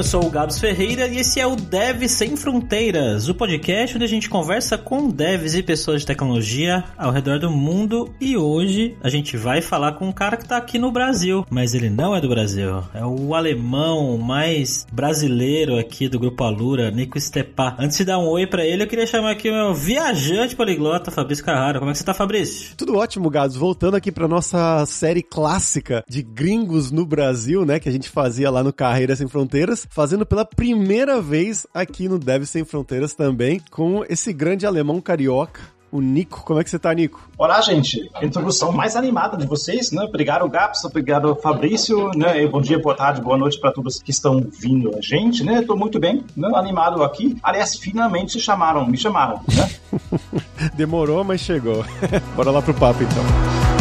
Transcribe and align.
eu 0.00 0.04
sou 0.04 0.24
o 0.24 0.30
Gabs 0.30 0.58
Ferreira 0.58 1.06
e 1.08 1.18
esse 1.18 1.38
é 1.38 1.46
o 1.46 1.54
Dev 1.54 2.08
Sem 2.08 2.34
Fronteiras, 2.34 3.28
o 3.28 3.34
podcast 3.34 3.94
onde 3.94 4.04
a 4.06 4.08
gente 4.08 4.30
conversa 4.30 4.78
com 4.78 5.10
devs 5.10 5.54
e 5.54 5.62
pessoas 5.62 6.00
de 6.00 6.06
tecnologia 6.06 6.82
ao 6.96 7.12
redor 7.12 7.38
do 7.38 7.50
mundo. 7.50 8.10
E 8.18 8.34
hoje 8.34 8.96
a 9.02 9.10
gente 9.10 9.36
vai 9.36 9.60
falar 9.60 9.92
com 9.92 10.08
um 10.08 10.12
cara 10.12 10.38
que 10.38 10.48
tá 10.48 10.56
aqui 10.56 10.78
no 10.78 10.90
Brasil, 10.90 11.44
mas 11.50 11.74
ele 11.74 11.90
não 11.90 12.16
é 12.16 12.20
do 12.20 12.30
Brasil, 12.30 12.82
é 12.94 13.04
o 13.04 13.34
alemão 13.34 14.16
mais 14.16 14.86
brasileiro 14.90 15.78
aqui 15.78 16.08
do 16.08 16.18
Grupo 16.18 16.44
Alura, 16.44 16.90
Nico 16.90 17.20
Stepa. 17.20 17.76
Antes 17.78 17.98
de 17.98 18.06
dar 18.06 18.18
um 18.18 18.26
oi 18.26 18.46
para 18.46 18.64
ele, 18.64 18.84
eu 18.84 18.86
queria 18.86 19.06
chamar 19.06 19.32
aqui 19.32 19.50
o 19.50 19.52
meu 19.52 19.74
viajante 19.74 20.56
poliglota, 20.56 21.10
Fabrício 21.10 21.44
Carrara. 21.44 21.78
Como 21.78 21.90
é 21.90 21.92
que 21.92 21.98
você 21.98 22.04
tá, 22.04 22.14
Fabrício? 22.14 22.74
Tudo 22.74 22.96
ótimo, 22.96 23.28
Gabs. 23.28 23.54
Voltando 23.54 23.96
aqui 23.96 24.10
pra 24.10 24.26
nossa 24.26 24.86
série 24.86 25.22
clássica 25.22 26.02
de 26.08 26.22
gringos 26.22 26.90
no 26.90 27.04
Brasil, 27.04 27.66
né, 27.66 27.78
que 27.78 27.88
a 27.90 27.92
gente 27.92 28.08
fazia 28.08 28.50
lá 28.50 28.64
no 28.64 28.72
Carreira 28.72 29.14
Sem 29.14 29.28
Fronteiras, 29.28 29.89
fazendo 29.90 30.24
pela 30.24 30.44
primeira 30.44 31.20
vez 31.20 31.66
aqui 31.74 32.08
no 32.08 32.18
Dev 32.18 32.44
Sem 32.44 32.64
Fronteiras 32.64 33.12
também, 33.12 33.60
com 33.70 34.04
esse 34.08 34.32
grande 34.32 34.64
alemão 34.64 35.00
carioca, 35.00 35.60
o 35.92 36.00
Nico. 36.00 36.44
Como 36.44 36.60
é 36.60 36.64
que 36.64 36.70
você 36.70 36.78
tá, 36.78 36.94
Nico? 36.94 37.28
Olá, 37.36 37.60
gente. 37.60 38.08
Introdução 38.22 38.70
mais 38.70 38.94
animada 38.94 39.36
de 39.36 39.44
vocês, 39.44 39.90
né? 39.90 40.04
Obrigado, 40.04 40.48
Gaps, 40.48 40.84
obrigado, 40.84 41.34
Fabrício, 41.34 42.12
né? 42.14 42.40
E 42.40 42.48
bom 42.48 42.60
dia, 42.60 42.78
boa 42.78 42.94
tarde, 42.94 43.20
boa 43.20 43.36
noite 43.36 43.58
para 43.60 43.72
todos 43.72 44.00
que 44.00 44.12
estão 44.12 44.40
vindo 44.40 44.96
a 44.96 45.00
gente, 45.00 45.42
né? 45.42 45.62
Tô 45.62 45.74
muito 45.74 45.98
bem, 45.98 46.24
né? 46.36 46.48
Animado 46.54 47.02
aqui. 47.02 47.36
Aliás, 47.42 47.76
finalmente 47.76 48.38
chamaram, 48.38 48.86
me 48.86 48.96
chamaram, 48.96 49.40
né? 49.48 49.70
Demorou, 50.74 51.24
mas 51.24 51.40
chegou. 51.40 51.84
Bora 52.36 52.52
lá 52.52 52.62
pro 52.62 52.72
papo, 52.72 53.02
então. 53.02 53.79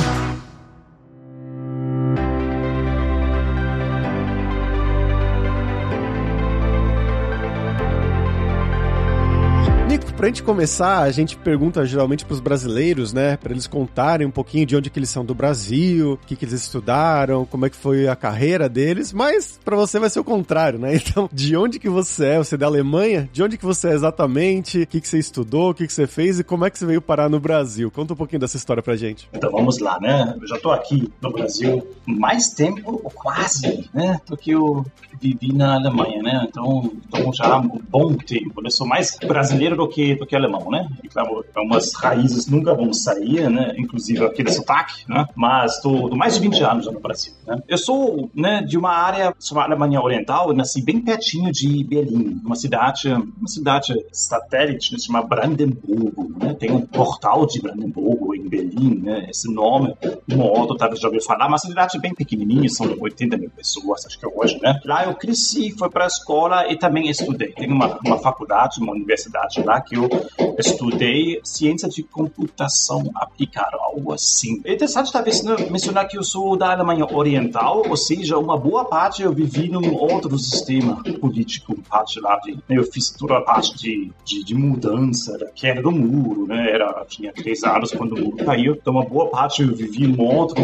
Pra 10.19 10.27
gente 10.27 10.43
começar, 10.43 10.99
a 10.99 11.11
gente 11.11 11.37
pergunta 11.37 11.85
geralmente 11.85 12.25
pros 12.25 12.41
brasileiros, 12.41 13.13
né? 13.13 13.37
Pra 13.37 13.53
eles 13.53 13.65
contarem 13.65 14.27
um 14.27 14.31
pouquinho 14.31 14.65
de 14.65 14.75
onde 14.75 14.89
que 14.89 14.99
eles 14.99 15.09
são 15.09 15.23
do 15.23 15.33
Brasil, 15.33 16.11
o 16.11 16.17
que 16.17 16.35
que 16.35 16.43
eles 16.43 16.61
estudaram, 16.61 17.45
como 17.45 17.65
é 17.65 17.69
que 17.69 17.77
foi 17.77 18.05
a 18.05 18.17
carreira 18.17 18.67
deles, 18.67 19.13
mas 19.13 19.57
para 19.63 19.77
você 19.77 19.97
vai 19.97 20.09
ser 20.09 20.19
o 20.19 20.23
contrário, 20.23 20.77
né? 20.77 20.99
Então, 21.09 21.29
de 21.31 21.55
onde 21.55 21.79
que 21.79 21.87
você 21.87 22.25
é? 22.25 22.37
Você 22.37 22.55
é 22.55 22.57
da 22.57 22.65
Alemanha? 22.65 23.29
De 23.31 23.41
onde 23.41 23.57
que 23.57 23.65
você 23.65 23.87
é 23.87 23.93
exatamente? 23.93 24.81
O 24.81 24.87
que 24.87 24.99
que 24.99 25.07
você 25.07 25.17
estudou? 25.17 25.69
O 25.69 25.73
que 25.73 25.87
que 25.87 25.93
você 25.93 26.05
fez? 26.05 26.39
E 26.39 26.43
como 26.43 26.65
é 26.65 26.69
que 26.69 26.77
você 26.77 26.85
veio 26.85 27.01
parar 27.01 27.29
no 27.29 27.39
Brasil? 27.39 27.89
Conta 27.89 28.13
um 28.13 28.17
pouquinho 28.17 28.41
dessa 28.41 28.57
história 28.57 28.83
pra 28.83 28.97
gente. 28.97 29.29
Então 29.33 29.49
vamos 29.49 29.79
lá, 29.79 29.97
né? 30.01 30.35
Eu 30.39 30.47
já 30.47 30.59
tô 30.59 30.71
aqui 30.71 31.09
no 31.21 31.31
Brasil 31.31 31.87
mais 32.05 32.49
tempo, 32.49 32.99
ou 33.03 33.09
quase, 33.09 33.89
né? 33.93 34.19
Do 34.27 34.35
que 34.35 34.51
eu 34.51 34.85
vivi 35.19 35.53
na 35.53 35.75
Alemanha, 35.75 36.21
né? 36.21 36.47
Então, 36.49 36.91
então 37.07 37.33
já 37.33 37.45
há 37.45 37.59
um 37.59 37.79
bom 37.89 38.13
tempo. 38.15 38.61
Eu 38.63 38.71
sou 38.71 38.85
mais 38.85 39.17
brasileiro 39.25 39.75
do 39.75 39.87
que 39.87 40.08
do 40.15 40.25
que 40.25 40.35
alemão, 40.35 40.69
né? 40.69 40.87
E 41.03 41.07
claro, 41.07 41.43
algumas 41.55 41.93
raízes 41.93 42.47
nunca 42.47 42.73
vão 42.73 42.93
sair, 42.93 43.49
né? 43.49 43.73
Inclusive 43.77 44.25
aquele 44.25 44.51
sotaque, 44.51 45.03
né? 45.07 45.25
Mas 45.35 45.75
estou 45.75 46.15
mais 46.15 46.35
de 46.35 46.41
20 46.41 46.63
anos 46.63 46.85
no 46.85 46.99
Brasil, 46.99 47.33
né? 47.45 47.57
Eu 47.67 47.77
sou, 47.77 48.29
né, 48.33 48.61
de 48.61 48.77
uma 48.77 48.91
área 48.91 49.33
chamada 49.39 49.69
Alemanha 49.69 50.01
Oriental, 50.01 50.53
nasci 50.53 50.81
bem 50.81 51.01
pertinho 51.01 51.51
de 51.51 51.83
Berlim, 51.83 52.41
uma 52.43 52.55
cidade, 52.55 53.09
uma 53.09 53.47
cidade 53.47 53.93
satélite, 54.11 54.93
né, 54.93 54.99
chamada 54.99 55.27
Brandenburgo, 55.27 56.33
né? 56.37 56.53
Tem 56.53 56.71
um 56.71 56.81
portal 56.81 57.45
de 57.45 57.61
Brandenburgo 57.61 58.35
em 58.35 58.47
Berlim, 58.47 58.99
né? 59.01 59.27
Esse 59.29 59.51
nome, 59.53 59.93
um 60.31 60.41
outro 60.41 60.75
talvez 60.75 60.99
já 60.99 61.07
ouviu 61.07 61.21
falar, 61.21 61.49
mas 61.49 61.63
a 61.63 61.67
cidade 61.67 61.97
é 61.97 61.99
bem 61.99 62.13
pequenininha, 62.13 62.69
são 62.69 62.87
80 62.99 63.37
mil 63.37 63.49
pessoas, 63.49 64.05
acho 64.05 64.19
que 64.19 64.25
é 64.25 64.29
hoje, 64.29 64.59
né? 64.61 64.79
Lá 64.85 65.05
eu 65.05 65.15
cresci, 65.15 65.71
fui 65.77 65.89
para 65.89 66.05
a 66.05 66.07
escola 66.07 66.71
e 66.71 66.77
também 66.77 67.09
estudei. 67.09 67.51
Tem 67.51 67.71
uma, 67.71 67.99
uma 68.05 68.17
faculdade, 68.19 68.79
uma 68.79 68.93
universidade 68.93 69.61
lá 69.63 69.81
que 69.81 69.97
eu 70.03 70.55
estudei 70.57 71.39
ciência 71.43 71.87
de 71.89 72.03
computação 72.03 73.03
aplicada, 73.15 73.77
algo 73.79 74.13
assim. 74.13 74.61
É 74.63 74.73
interessante 74.73 75.11
talvez 75.11 75.43
né, 75.43 75.55
mencionar 75.69 76.07
que 76.07 76.17
eu 76.17 76.23
sou 76.23 76.57
da 76.57 76.71
Alemanha 76.71 77.05
Oriental, 77.11 77.83
ou 77.87 77.97
seja, 77.97 78.37
uma 78.37 78.57
boa 78.57 78.85
parte 78.85 79.21
eu 79.21 79.33
vivi 79.33 79.69
num 79.69 79.93
outro 79.93 80.37
sistema 80.37 81.01
político, 81.19 81.75
parte 81.89 82.19
lá 82.19 82.37
de, 82.39 82.57
eu 82.69 82.83
fiz 82.83 83.09
toda 83.09 83.37
a 83.37 83.41
parte 83.41 83.75
de, 83.77 84.11
de, 84.25 84.43
de, 84.43 84.55
mudança, 84.55 85.37
da 85.37 85.47
queda 85.47 85.81
do 85.81 85.91
muro, 85.91 86.47
né, 86.47 86.71
era, 86.71 87.05
tinha 87.07 87.31
três 87.31 87.63
anos 87.63 87.91
quando 87.91 88.15
o 88.15 88.19
muro 88.19 88.45
caiu, 88.45 88.73
então 88.73 88.93
uma 88.93 89.05
boa 89.05 89.27
parte 89.27 89.61
eu 89.61 89.73
vivi 89.73 90.07
num 90.07 90.23
outro, 90.23 90.61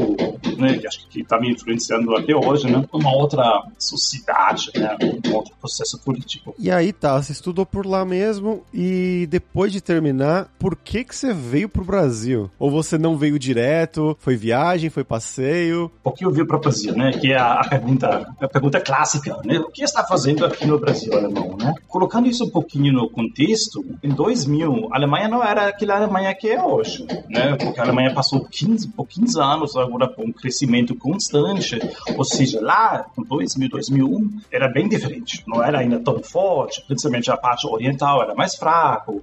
né, 0.57 0.77
que 0.77 0.87
acho 0.87 1.07
que 1.07 1.21
está 1.21 1.39
me 1.39 1.51
influenciando 1.51 2.15
até 2.15 2.35
hoje, 2.35 2.69
né, 2.69 2.85
uma 2.91 3.15
outra 3.15 3.63
sociedade, 3.77 4.71
né, 4.75 4.95
um 5.01 5.35
outro 5.35 5.53
processo 5.59 5.99
político. 6.03 6.53
E 6.59 6.69
aí 6.69 6.91
tá, 6.93 7.21
você 7.21 7.31
estudou 7.31 7.65
por 7.65 7.85
lá 7.85 8.05
mesmo 8.05 8.63
e 8.73 9.24
depois 9.27 9.71
de 9.71 9.81
terminar, 9.81 10.49
por 10.59 10.75
que 10.75 11.03
que 11.03 11.15
você 11.15 11.33
veio 11.33 11.69
pro 11.69 11.83
Brasil? 11.83 12.49
Ou 12.59 12.69
você 12.69 12.97
não 12.97 13.17
veio 13.17 13.39
direto? 13.39 14.17
Foi 14.19 14.35
viagem? 14.35 14.89
Foi 14.89 15.03
passeio? 15.03 15.91
Por 16.03 16.13
que 16.13 16.25
eu 16.25 16.31
vim 16.31 16.45
pro 16.45 16.59
Brasil, 16.59 16.95
né? 16.95 17.11
Que 17.11 17.33
é 17.33 17.39
a, 17.39 17.63
pergunta, 17.67 18.33
a 18.39 18.47
pergunta 18.47 18.79
clássica, 18.79 19.37
né? 19.45 19.59
O 19.59 19.71
que 19.71 19.83
está 19.83 20.03
fazendo 20.03 20.45
aqui 20.45 20.65
no 20.65 20.79
Brasil, 20.79 21.13
alemão, 21.13 21.57
né? 21.57 21.73
Colocando 21.87 22.27
isso 22.27 22.45
um 22.45 22.49
pouquinho 22.49 22.93
no 22.93 23.09
contexto, 23.09 23.83
em 24.03 24.09
2000, 24.09 24.89
a 24.91 24.97
Alemanha 24.97 25.27
não 25.27 25.43
era 25.43 25.67
aquela 25.67 25.95
Alemanha 25.95 26.33
que 26.33 26.49
é 26.49 26.61
hoje, 26.61 27.05
né? 27.29 27.55
Porque 27.55 27.79
a 27.79 27.83
Alemanha 27.83 28.13
passou 28.13 28.45
15, 28.45 28.89
por 28.89 29.07
15 29.07 29.39
anos 29.39 29.75
agora 29.75 30.07
com 30.07 30.23
um 30.23 30.31
crescimento 30.31 30.95
constante, 30.95 31.79
ou 32.15 32.23
seja, 32.23 32.59
lá 32.61 33.05
em 33.17 33.23
2000, 33.23 33.69
2001, 33.69 34.39
era 34.51 34.67
bem 34.67 34.87
diferente. 34.87 35.43
Não 35.47 35.63
era 35.63 35.79
ainda 35.79 35.99
tão 35.99 36.21
forte, 36.21 36.83
principalmente 36.85 37.31
a 37.31 37.37
parte 37.37 37.67
oriental 37.67 38.21
era 38.21 38.35
mais 38.35 38.55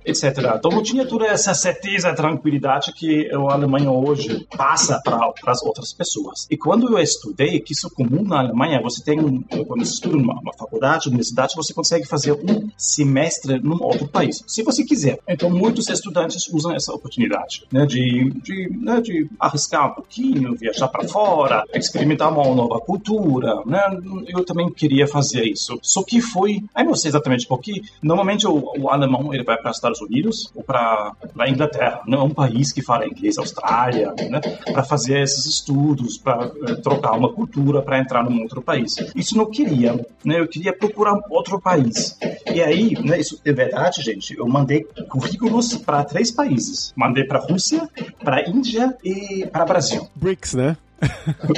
etc. 0.05 0.55
Então 0.57 0.71
não 0.71 0.83
tinha 0.83 1.07
toda 1.07 1.27
essa 1.27 1.55
certeza, 1.55 2.15
tranquilidade 2.15 2.93
que 2.93 3.31
a 3.33 3.53
Alemanha 3.53 3.91
hoje 3.91 4.47
passa 4.57 5.01
para 5.03 5.33
as 5.47 5.63
outras 5.63 5.93
pessoas. 5.93 6.47
E 6.51 6.57
quando 6.57 6.89
eu 6.89 6.99
estudei, 6.99 7.61
que 7.61 7.73
isso 7.73 7.87
é 7.87 7.91
comum 7.91 8.23
na 8.23 8.41
Alemanha, 8.41 8.81
você 8.81 9.03
tem, 9.03 9.19
quando 9.43 9.85
você 9.85 9.95
estuda 9.95 10.17
numa 10.17 10.41
uma 10.41 10.53
faculdade, 10.53 11.09
universidade, 11.09 11.55
você 11.55 11.73
consegue 11.73 12.07
fazer 12.07 12.33
um 12.33 12.69
semestre 12.77 13.61
num 13.61 13.83
outro 13.83 14.09
país, 14.09 14.43
se 14.47 14.63
você 14.63 14.85
quiser. 14.85 15.19
Então 15.29 15.51
muitos 15.51 15.89
estudantes 15.89 16.49
usam 16.49 16.75
essa 16.75 16.93
oportunidade, 16.93 17.65
né, 17.73 17.87
de, 17.87 18.31
de, 18.43 18.71
né, 18.77 19.01
de 19.01 19.29
arriscar 19.39 19.91
um 19.91 19.95
pouquinho, 19.95 20.55
viajar 20.57 20.89
para 20.89 21.07
fora, 21.09 21.65
experimentar 21.75 22.33
uma 22.33 22.55
nova 22.55 22.81
cultura, 22.81 23.63
né? 23.67 23.81
Eu 24.29 24.45
também 24.45 24.71
queria 24.71 25.07
fazer 25.07 25.45
isso. 25.45 25.79
Só 25.83 26.03
que 26.03 26.21
foi, 26.21 26.63
aí 26.75 26.85
não 26.85 26.95
sei 26.95 27.09
exatamente 27.11 27.47
por 27.47 27.61
que, 27.61 27.83
normalmente 28.03 28.47
o, 28.47 28.73
o 28.79 28.89
alemão 28.89 29.33
ele 29.33 29.45
vai 29.45 29.57
para 29.57 29.71
Estados 29.83 30.01
Unidos 30.01 30.51
ou 30.55 30.63
para 30.63 31.13
a 31.39 31.49
Inglaterra, 31.49 32.03
não 32.07 32.21
é 32.21 32.23
um 32.23 32.31
país 32.31 32.73
que 32.73 32.81
fala 32.81 33.07
inglês, 33.07 33.37
Austrália, 33.37 34.15
né, 34.31 34.41
para 34.73 34.85
fazer 34.85 35.21
esses 35.21 35.45
estudos, 35.47 36.17
para 36.17 36.51
é, 36.69 36.75
trocar 36.77 37.13
uma 37.13 37.33
cultura, 37.33 37.83
para 37.83 37.99
entrar 37.99 38.23
num 38.23 38.43
outro 38.43 38.63
país. 38.63 38.95
Isso 39.17 39.37
não 39.37 39.47
queria, 39.51 39.95
né, 40.25 40.39
eu 40.39 40.47
queria 40.47 40.73
procurar 40.73 41.19
outro 41.29 41.61
país. 41.61 42.17
E 42.53 42.63
aí, 42.63 42.95
né, 43.03 43.19
isso 43.19 43.41
é 43.45 43.53
verdade, 43.53 44.03
gente, 44.03 44.37
eu 44.37 44.47
mandei 44.47 44.85
currículos 45.09 45.77
para 45.77 46.05
três 46.05 46.31
países. 46.31 46.93
Mandei 46.97 47.25
para 47.25 47.41
Rússia, 47.41 47.89
para 48.23 48.49
Índia 48.49 48.97
e 49.05 49.47
para 49.47 49.65
Brasil. 49.65 50.07
BRICS, 50.15 50.55
né? 50.55 50.77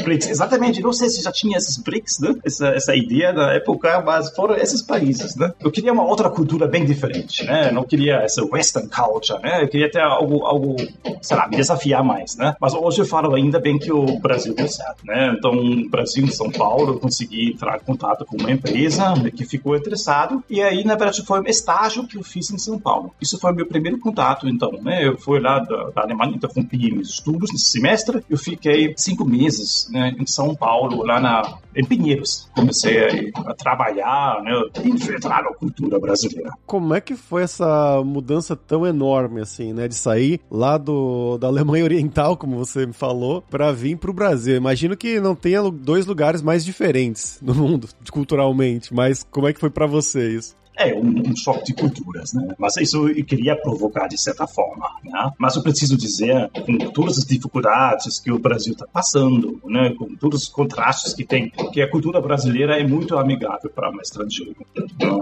BRICS, 0.02 0.28
exatamente. 0.28 0.80
Não 0.80 0.92
sei 0.92 1.08
se 1.08 1.22
já 1.22 1.32
tinha 1.32 1.58
esses 1.58 1.76
BRICS, 1.76 2.18
né? 2.20 2.34
Essa, 2.44 2.68
essa 2.68 2.96
ideia 2.96 3.32
na 3.32 3.52
época, 3.52 4.00
mas 4.00 4.30
foram 4.34 4.56
esses 4.56 4.82
países, 4.82 5.36
né? 5.36 5.52
Eu 5.60 5.70
queria 5.70 5.92
uma 5.92 6.04
outra 6.04 6.30
cultura 6.30 6.66
bem 6.66 6.84
diferente, 6.84 7.44
né? 7.44 7.70
Não 7.70 7.84
queria 7.84 8.16
essa 8.16 8.44
Western 8.44 8.88
culture, 8.88 9.40
né? 9.42 9.62
Eu 9.62 9.68
queria 9.68 9.90
ter 9.90 10.00
algo, 10.00 10.44
algo, 10.44 10.76
sei 11.20 11.36
lá, 11.36 11.48
me 11.48 11.56
desafiar 11.56 12.02
mais, 12.02 12.36
né? 12.36 12.56
Mas 12.60 12.74
hoje 12.74 13.00
eu 13.00 13.06
falo 13.06 13.34
ainda 13.34 13.60
bem 13.60 13.78
que 13.78 13.92
o 13.92 14.18
Brasil 14.18 14.54
deu 14.54 14.68
certo, 14.68 15.04
né? 15.04 15.34
Então, 15.36 15.52
Brasil, 15.90 16.26
São 16.28 16.50
Paulo, 16.50 16.94
eu 16.94 17.00
consegui 17.00 17.50
entrar 17.52 17.76
em 17.76 17.84
contato 17.84 18.24
com 18.24 18.36
uma 18.36 18.50
empresa 18.50 19.14
que 19.34 19.44
ficou 19.44 19.76
interessado 19.76 20.42
e 20.48 20.62
aí, 20.62 20.84
na 20.84 20.94
verdade, 20.94 21.24
foi 21.24 21.40
um 21.40 21.46
estágio 21.46 22.06
que 22.06 22.16
eu 22.16 22.22
fiz 22.22 22.50
em 22.50 22.58
São 22.58 22.78
Paulo. 22.78 23.14
Isso 23.20 23.38
foi 23.38 23.52
meu 23.52 23.66
primeiro 23.66 23.98
contato, 23.98 24.48
então, 24.48 24.72
né? 24.82 25.06
Eu 25.06 25.18
fui 25.18 25.40
lá 25.40 25.58
da, 25.58 25.90
da 25.90 26.02
Alemanha, 26.02 26.34
interrompi 26.36 26.92
meus 26.92 27.08
estudos 27.08 27.50
nesse 27.52 27.70
semestre, 27.70 28.24
eu 28.28 28.38
fiquei 28.38 28.94
cinco 28.96 29.24
meses 29.24 29.33
né, 29.90 30.14
em 30.18 30.26
São 30.26 30.54
Paulo, 30.54 31.04
lá 31.04 31.20
na, 31.20 31.58
em 31.74 31.84
Pinheiros. 31.84 32.48
Comecei 32.54 33.32
a, 33.34 33.50
a 33.50 33.54
trabalhar, 33.54 34.42
né, 34.42 34.52
infiltrar 34.84 35.40
a 35.40 35.54
cultura 35.54 35.98
brasileira. 35.98 36.50
Como 36.66 36.94
é 36.94 37.00
que 37.00 37.14
foi 37.14 37.42
essa 37.42 38.02
mudança 38.04 38.56
tão 38.56 38.86
enorme, 38.86 39.40
assim, 39.40 39.72
né, 39.72 39.88
de 39.88 39.94
sair 39.94 40.40
lá 40.50 40.78
do, 40.78 41.38
da 41.38 41.48
Alemanha 41.48 41.84
Oriental, 41.84 42.36
como 42.36 42.56
você 42.56 42.86
me 42.86 42.92
falou, 42.92 43.42
para 43.42 43.72
vir 43.72 43.96
para 43.96 44.10
o 44.10 44.14
Brasil? 44.14 44.56
Imagino 44.56 44.96
que 44.96 45.20
não 45.20 45.34
tenha 45.34 45.62
dois 45.70 46.06
lugares 46.06 46.42
mais 46.42 46.64
diferentes 46.64 47.38
no 47.42 47.54
mundo, 47.54 47.88
culturalmente, 48.10 48.92
mas 48.94 49.24
como 49.30 49.48
é 49.48 49.52
que 49.52 49.60
foi 49.60 49.70
para 49.70 49.86
você 49.86 50.36
isso? 50.36 50.56
É 50.76 50.94
um, 50.94 51.30
um, 51.30 51.36
choque 51.36 51.64
de 51.66 51.74
culturas, 51.74 52.32
né? 52.32 52.48
Mas 52.58 52.76
isso 52.76 53.08
eu 53.08 53.24
queria 53.24 53.56
provocar 53.56 54.08
de 54.08 54.20
certa 54.20 54.46
forma, 54.46 54.88
né? 55.04 55.30
Mas 55.38 55.56
eu 55.56 55.62
preciso 55.62 55.96
dizer, 55.96 56.50
com 56.50 56.76
todas 56.90 57.18
as 57.18 57.24
dificuldades 57.24 58.18
que 58.18 58.32
o 58.32 58.38
Brasil 58.38 58.72
está 58.72 58.86
passando, 58.86 59.60
né? 59.64 59.94
Com 59.96 60.14
todos 60.16 60.42
os 60.42 60.48
contrastes 60.48 61.14
que 61.14 61.24
tem, 61.24 61.50
que 61.72 61.80
a 61.80 61.90
cultura 61.90 62.20
brasileira 62.20 62.78
é 62.78 62.86
muito 62.86 63.16
amigável 63.16 63.70
para 63.70 63.90
um 63.90 64.00
estrangeiro. 64.00 64.56
Né? 64.76 65.20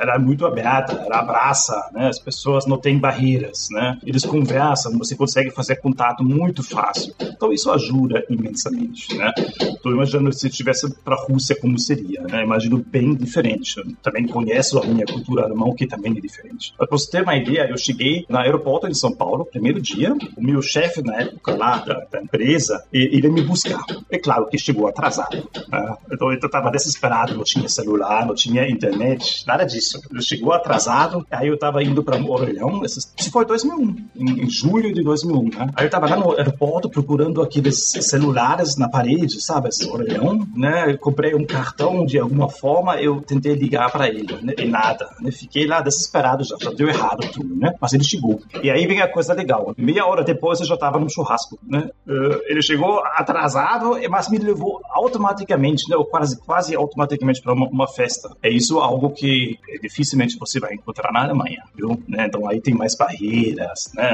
Ela 0.00 0.14
é 0.14 0.18
muito 0.18 0.46
aberta, 0.46 0.92
ela 0.92 1.18
abraça, 1.18 1.90
né? 1.92 2.08
As 2.08 2.18
pessoas 2.18 2.66
não 2.66 2.78
têm 2.78 2.98
barreiras, 2.98 3.68
né? 3.70 3.98
Eles 4.04 4.24
conversam, 4.24 4.96
você 4.96 5.16
consegue 5.16 5.50
fazer 5.50 5.76
contato 5.76 6.22
muito 6.22 6.62
fácil. 6.62 7.14
Então 7.20 7.52
isso 7.52 7.70
ajuda 7.70 8.24
imensamente, 8.30 9.16
né? 9.16 9.32
Estou 9.60 9.92
imaginando 9.92 10.32
se 10.32 10.48
estivesse 10.48 10.88
para 11.02 11.16
a 11.16 11.24
Rússia 11.24 11.56
como 11.60 11.78
seria, 11.78 12.22
né? 12.22 12.42
Imagino 12.44 12.84
bem 12.86 13.14
diferente. 13.14 13.78
Eu 13.78 13.84
também 14.02 14.26
conheço 14.26 14.75
a 14.78 14.86
minha 14.86 15.06
cultura 15.06 15.44
alemã, 15.44 15.74
que 15.74 15.86
também 15.86 16.16
é 16.16 16.20
diferente. 16.20 16.74
Para 16.76 16.86
você 16.90 17.10
ter 17.10 17.22
uma 17.22 17.36
ideia, 17.36 17.68
eu 17.68 17.76
cheguei 17.76 18.24
no 18.28 18.38
aeroporto 18.38 18.88
de 18.88 18.98
São 18.98 19.12
Paulo, 19.12 19.44
primeiro 19.44 19.80
dia, 19.80 20.14
o 20.36 20.42
meu 20.42 20.62
chefe 20.62 21.02
na 21.02 21.20
época 21.20 21.56
lá 21.56 21.78
da, 21.78 22.04
da 22.10 22.22
empresa, 22.22 22.84
ele 22.92 23.28
me 23.28 23.42
buscar. 23.42 23.84
É 24.10 24.18
claro 24.18 24.46
que 24.46 24.58
chegou 24.58 24.86
atrasado. 24.86 25.36
Né? 25.68 25.96
Então 26.12 26.32
eu 26.32 26.38
estava 26.38 26.70
desesperado, 26.70 27.34
não 27.34 27.44
tinha 27.44 27.68
celular, 27.68 28.26
não 28.26 28.34
tinha 28.34 28.68
internet, 28.68 29.44
nada 29.46 29.64
disso. 29.64 30.00
Ele 30.10 30.22
chegou 30.22 30.52
atrasado, 30.52 31.26
aí 31.30 31.48
eu 31.48 31.54
estava 31.54 31.82
indo 31.82 32.02
para 32.02 32.16
Orelhão, 32.26 32.82
isso 32.84 33.30
foi 33.30 33.44
2001, 33.44 33.96
em, 34.16 34.44
em 34.44 34.50
julho 34.50 34.92
de 34.92 35.02
2001. 35.02 35.42
Né? 35.44 35.70
Aí 35.74 35.84
eu 35.84 35.86
estava 35.86 36.08
lá 36.08 36.16
no 36.16 36.32
aeroporto 36.32 36.88
procurando 36.88 37.42
aqueles 37.42 37.92
celulares 38.00 38.76
na 38.76 38.88
parede, 38.88 39.40
sabe, 39.40 39.68
esse 39.68 39.88
Orelhão, 39.88 40.46
né? 40.54 40.92
Eu 40.92 40.98
comprei 40.98 41.34
um 41.34 41.44
cartão 41.44 42.04
de 42.04 42.18
alguma 42.18 42.48
forma, 42.48 43.00
eu 43.00 43.20
tentei 43.20 43.54
ligar 43.54 43.90
para 43.90 44.08
ele, 44.08 44.38
né? 44.42 44.54
Nada. 44.66 45.08
Né? 45.20 45.30
Fiquei 45.30 45.66
lá 45.66 45.80
desesperado 45.80 46.44
já, 46.44 46.56
já 46.60 46.70
deu 46.70 46.88
errado 46.88 47.28
tudo, 47.32 47.54
né? 47.54 47.74
Mas 47.80 47.92
ele 47.92 48.04
chegou. 48.04 48.40
E 48.62 48.70
aí 48.70 48.86
vem 48.86 49.00
a 49.00 49.08
coisa 49.08 49.32
legal. 49.34 49.74
Meia 49.76 50.06
hora 50.06 50.22
depois 50.22 50.60
eu 50.60 50.66
já 50.66 50.74
estava 50.74 50.98
no 50.98 51.10
churrasco, 51.10 51.58
né? 51.62 51.90
Uh, 52.06 52.40
ele 52.46 52.62
chegou 52.62 53.02
atrasado, 53.04 53.96
mas 54.08 54.28
me 54.28 54.38
levou 54.38 54.80
automaticamente, 54.90 55.88
né? 55.88 55.96
Quase, 56.10 56.38
quase 56.38 56.74
automaticamente 56.74 57.40
para 57.42 57.52
uma, 57.52 57.66
uma, 57.66 57.86
festa. 57.86 58.30
É 58.42 58.50
isso 58.50 58.78
algo 58.78 59.10
que 59.10 59.58
dificilmente 59.80 60.38
você 60.38 60.58
vai 60.58 60.74
encontrar 60.74 61.12
na 61.12 61.22
Alemanha, 61.22 61.62
viu? 61.74 62.02
Né? 62.08 62.26
Então 62.26 62.48
aí 62.48 62.60
tem 62.60 62.74
mais 62.74 62.96
barreiras, 62.96 63.90
né? 63.94 64.12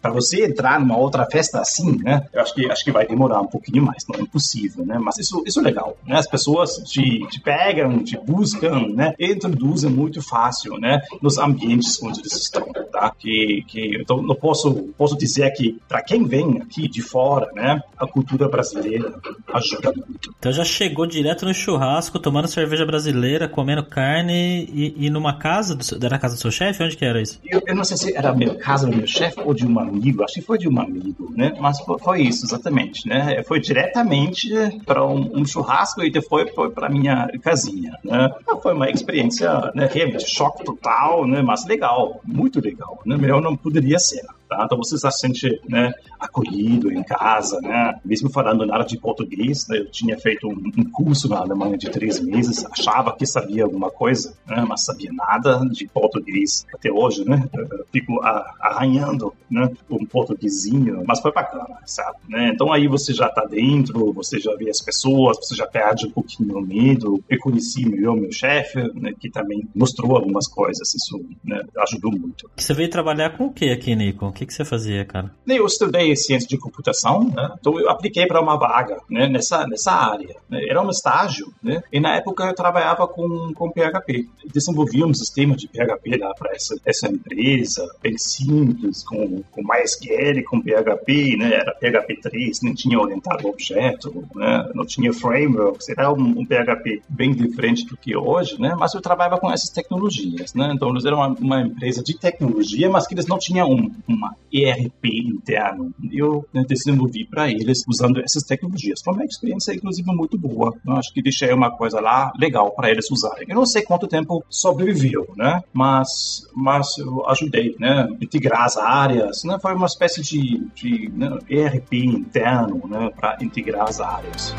Para 0.00 0.12
você 0.12 0.46
entrar 0.46 0.78
numa 0.80 0.96
outra 0.96 1.26
festa 1.26 1.60
assim, 1.60 1.98
né? 2.02 2.26
Eu 2.32 2.40
acho 2.40 2.54
que 2.54 2.70
acho 2.70 2.84
que 2.84 2.92
vai 2.92 3.06
demorar 3.06 3.40
um 3.40 3.46
pouquinho 3.46 3.84
mais, 3.84 4.06
não 4.08 4.18
é 4.18 4.22
impossível, 4.22 4.84
né? 4.84 4.98
Mas 4.98 5.18
isso 5.18 5.42
isso 5.46 5.60
é 5.60 5.62
legal, 5.62 5.96
né? 6.06 6.16
As 6.16 6.26
pessoas 6.26 6.76
te, 6.84 7.26
te 7.28 7.40
pegam, 7.40 8.02
te 8.02 8.16
buscam, 8.18 8.88
né? 8.88 9.14
Introduzem 9.18 9.87
muito 9.88 10.22
fácil, 10.22 10.78
né? 10.78 11.00
Nos 11.20 11.38
ambientes 11.38 12.00
onde 12.02 12.20
eles 12.20 12.34
estão, 12.34 12.66
tá? 12.92 13.12
Que 13.18 13.64
que 13.66 13.96
então 14.00 14.22
não 14.22 14.34
posso 14.34 14.74
posso 14.96 15.16
dizer 15.16 15.50
que 15.52 15.78
para 15.88 16.02
quem 16.02 16.24
vem 16.24 16.60
aqui 16.62 16.88
de 16.88 17.02
fora, 17.02 17.50
né? 17.54 17.82
A 17.96 18.06
cultura 18.06 18.48
brasileira 18.48 19.14
ajuda 19.52 19.92
muito. 19.92 20.34
Então 20.38 20.52
já 20.52 20.64
chegou 20.64 21.06
direto 21.06 21.44
no 21.44 21.54
churrasco, 21.54 22.18
tomando 22.18 22.48
cerveja 22.48 22.84
brasileira, 22.84 23.48
comendo 23.48 23.84
carne 23.84 24.68
e, 24.72 25.06
e 25.06 25.10
numa 25.10 25.38
casa, 25.38 25.74
do, 25.74 25.84
era 26.04 26.16
a 26.16 26.18
casa 26.18 26.34
do 26.34 26.40
seu 26.40 26.50
chefe? 26.50 26.82
Onde 26.82 26.96
que 26.96 27.04
era 27.04 27.20
isso? 27.20 27.40
Eu, 27.44 27.62
eu, 27.66 27.74
não 27.74 27.84
sei 27.84 27.96
se 27.96 28.16
era 28.16 28.30
a 28.30 28.34
minha 28.34 28.54
casa 28.54 28.86
do 28.86 28.96
meu 28.96 29.06
chefe 29.06 29.40
ou 29.40 29.54
de 29.54 29.66
um 29.66 29.78
amigo, 29.78 30.22
acho 30.22 30.34
que 30.34 30.42
foi 30.42 30.58
de 30.58 30.68
um 30.68 30.80
amigo, 30.80 31.32
né? 31.36 31.52
Mas 31.60 31.80
foi, 31.80 31.98
foi 31.98 32.22
isso, 32.22 32.44
exatamente, 32.46 33.08
né? 33.08 33.42
Foi 33.44 33.60
diretamente 33.60 34.50
para 34.84 35.04
um, 35.04 35.38
um, 35.38 35.44
churrasco 35.44 36.02
e 36.02 36.10
depois 36.10 36.50
foi 36.54 36.70
para 36.70 36.88
minha 36.88 37.28
casinha, 37.42 37.92
né? 38.04 38.30
Foi 38.62 38.74
uma 38.74 38.90
experiência, 38.90 39.72
né? 39.78 39.88
Realmente, 39.90 40.28
choque 40.28 40.64
total, 40.64 41.26
né? 41.26 41.40
Mas 41.40 41.64
legal, 41.66 42.20
muito 42.24 42.60
legal, 42.60 43.00
né? 43.06 43.16
Melhor 43.16 43.40
não 43.40 43.56
poderia 43.56 43.98
ser. 43.98 44.24
Tá? 44.48 44.62
Então 44.64 44.78
você 44.78 44.96
se 44.96 45.10
sente 45.10 45.60
né, 45.68 45.92
acolhido 46.18 46.90
em 46.90 47.02
casa, 47.02 47.60
né? 47.60 48.00
Mesmo 48.04 48.30
falando 48.30 48.64
nada 48.64 48.84
de 48.84 48.98
português, 48.98 49.68
né? 49.68 49.78
eu 49.78 49.90
tinha 49.90 50.18
feito 50.18 50.48
um, 50.48 50.90
curso 50.90 51.28
na 51.28 51.38
Alemanha 51.38 51.76
de 51.76 51.90
três 51.90 52.18
meses, 52.18 52.64
achava 52.64 53.14
que 53.14 53.26
sabia 53.26 53.64
alguma 53.64 53.90
coisa, 53.90 54.34
né? 54.46 54.64
Mas 54.66 54.84
sabia 54.84 55.10
nada 55.12 55.60
de 55.70 55.86
português 55.88 56.66
até 56.74 56.90
hoje, 56.90 57.24
né? 57.24 57.48
Eu 57.52 57.86
fico 57.92 58.20
arranhando, 58.22 59.32
né? 59.50 59.70
Um 59.90 60.06
portuguesinho, 60.06 61.02
mas 61.06 61.20
foi 61.20 61.32
bacana, 61.32 61.78
sabe? 61.84 62.16
Né? 62.28 62.50
Então 62.54 62.72
aí 62.72 62.88
você 62.88 63.12
já 63.12 63.26
está 63.26 63.44
dentro, 63.44 64.12
você 64.12 64.40
já 64.40 64.54
vê 64.56 64.70
as 64.70 64.80
pessoas, 64.80 65.36
você 65.38 65.54
já 65.54 65.66
perde 65.66 66.06
um 66.06 66.10
pouquinho 66.10 66.56
o 66.56 66.62
medo. 66.62 67.22
Eu 67.28 67.38
conheci 67.38 67.86
melhor 67.86 68.16
meu 68.16 68.32
chefe, 68.32 68.78
né? 68.94 69.12
Que 69.18 69.30
também 69.30 69.68
mostrou 69.74 70.16
algumas 70.16 70.48
coisas, 70.48 70.94
isso 70.94 71.20
né? 71.44 71.62
ajudou 71.78 72.12
muito. 72.12 72.50
Você 72.56 72.72
veio 72.72 72.88
trabalhar 72.88 73.36
com 73.36 73.46
o 73.46 73.52
que 73.52 73.70
aqui, 73.70 73.94
Nico? 73.94 74.32
Que, 74.38 74.46
que 74.46 74.54
você 74.54 74.64
fazia, 74.64 75.04
cara? 75.04 75.30
Eu 75.46 75.66
estudei 75.66 76.14
ciência 76.14 76.48
de 76.48 76.56
computação, 76.56 77.24
né? 77.24 77.50
Então 77.58 77.78
eu 77.78 77.90
apliquei 77.90 78.26
para 78.26 78.40
uma 78.40 78.56
vaga 78.56 78.98
né? 79.10 79.26
nessa, 79.26 79.66
nessa 79.66 79.92
área. 79.92 80.36
Né? 80.48 80.64
Era 80.68 80.80
um 80.80 80.90
estágio, 80.90 81.52
né? 81.62 81.82
E 81.92 81.98
na 81.98 82.14
época 82.14 82.44
eu 82.44 82.54
trabalhava 82.54 83.06
com, 83.08 83.52
com 83.54 83.70
PHP. 83.70 84.28
Desenvolvia 84.52 85.06
um 85.06 85.14
sistema 85.14 85.56
de 85.56 85.66
PHP 85.66 86.16
lá 86.18 86.32
para 86.34 86.52
essa, 86.52 86.76
essa 86.86 87.08
empresa, 87.08 87.84
bem 88.00 88.16
simples, 88.16 89.02
com, 89.02 89.42
com 89.50 89.62
MySQL, 89.62 90.44
com 90.44 90.60
PHP, 90.60 91.36
né? 91.36 91.54
Era 91.54 91.74
PHP 91.74 92.20
3, 92.22 92.62
não 92.62 92.74
tinha 92.74 92.98
orientado 92.98 93.48
objeto, 93.48 94.24
né? 94.34 94.70
Não 94.74 94.86
tinha 94.86 95.12
frameworks, 95.12 95.88
era 95.88 96.12
um, 96.12 96.40
um 96.40 96.46
PHP 96.46 97.02
bem 97.08 97.34
diferente 97.34 97.84
do 97.86 97.96
que 97.96 98.16
hoje, 98.16 98.60
né? 98.60 98.76
Mas 98.78 98.94
eu 98.94 99.00
trabalhava 99.00 99.40
com 99.40 99.50
essas 99.50 99.70
tecnologias, 99.70 100.54
né? 100.54 100.70
Então 100.74 100.90
eles 100.90 101.04
eram 101.04 101.18
uma, 101.18 101.28
uma 101.28 101.60
empresa 101.62 102.02
de 102.02 102.16
tecnologia, 102.16 102.88
mas 102.88 103.06
que 103.06 103.14
eles 103.14 103.26
não 103.26 103.38
tinham 103.38 103.68
um, 103.70 103.90
uma 104.06 104.27
ERP 104.52 105.04
interno. 105.04 105.92
Eu 106.10 106.46
né, 106.52 106.64
desenvolvi 106.66 107.26
para 107.26 107.50
eles 107.50 107.84
usando 107.88 108.20
essas 108.20 108.42
tecnologias. 108.42 109.00
Foi 109.02 109.14
uma 109.14 109.24
experiência, 109.24 109.72
inclusive, 109.72 110.10
muito 110.12 110.38
boa. 110.38 110.74
Eu 110.86 110.94
acho 110.94 111.12
que 111.12 111.22
deixei 111.22 111.52
uma 111.52 111.70
coisa 111.70 112.00
lá 112.00 112.32
legal 112.38 112.70
para 112.72 112.90
eles 112.90 113.10
usarem. 113.10 113.46
Eu 113.48 113.56
não 113.56 113.66
sei 113.66 113.82
quanto 113.82 114.06
tempo 114.06 114.44
sobreviveu, 114.48 115.26
né? 115.36 115.62
Mas, 115.72 116.46
mas 116.54 116.98
eu 116.98 117.28
ajudei, 117.28 117.76
né? 117.78 118.08
Integrar 118.20 118.64
as 118.64 118.76
áreas, 118.76 119.44
né? 119.44 119.58
Foi 119.60 119.74
uma 119.74 119.86
espécie 119.86 120.22
de, 120.22 120.66
de 120.74 121.10
né, 121.14 121.38
ERP 121.48 121.92
interno, 121.94 122.82
né? 122.88 123.10
Para 123.14 123.38
integrar 123.42 123.88
as 123.88 124.00
áreas. 124.00 124.54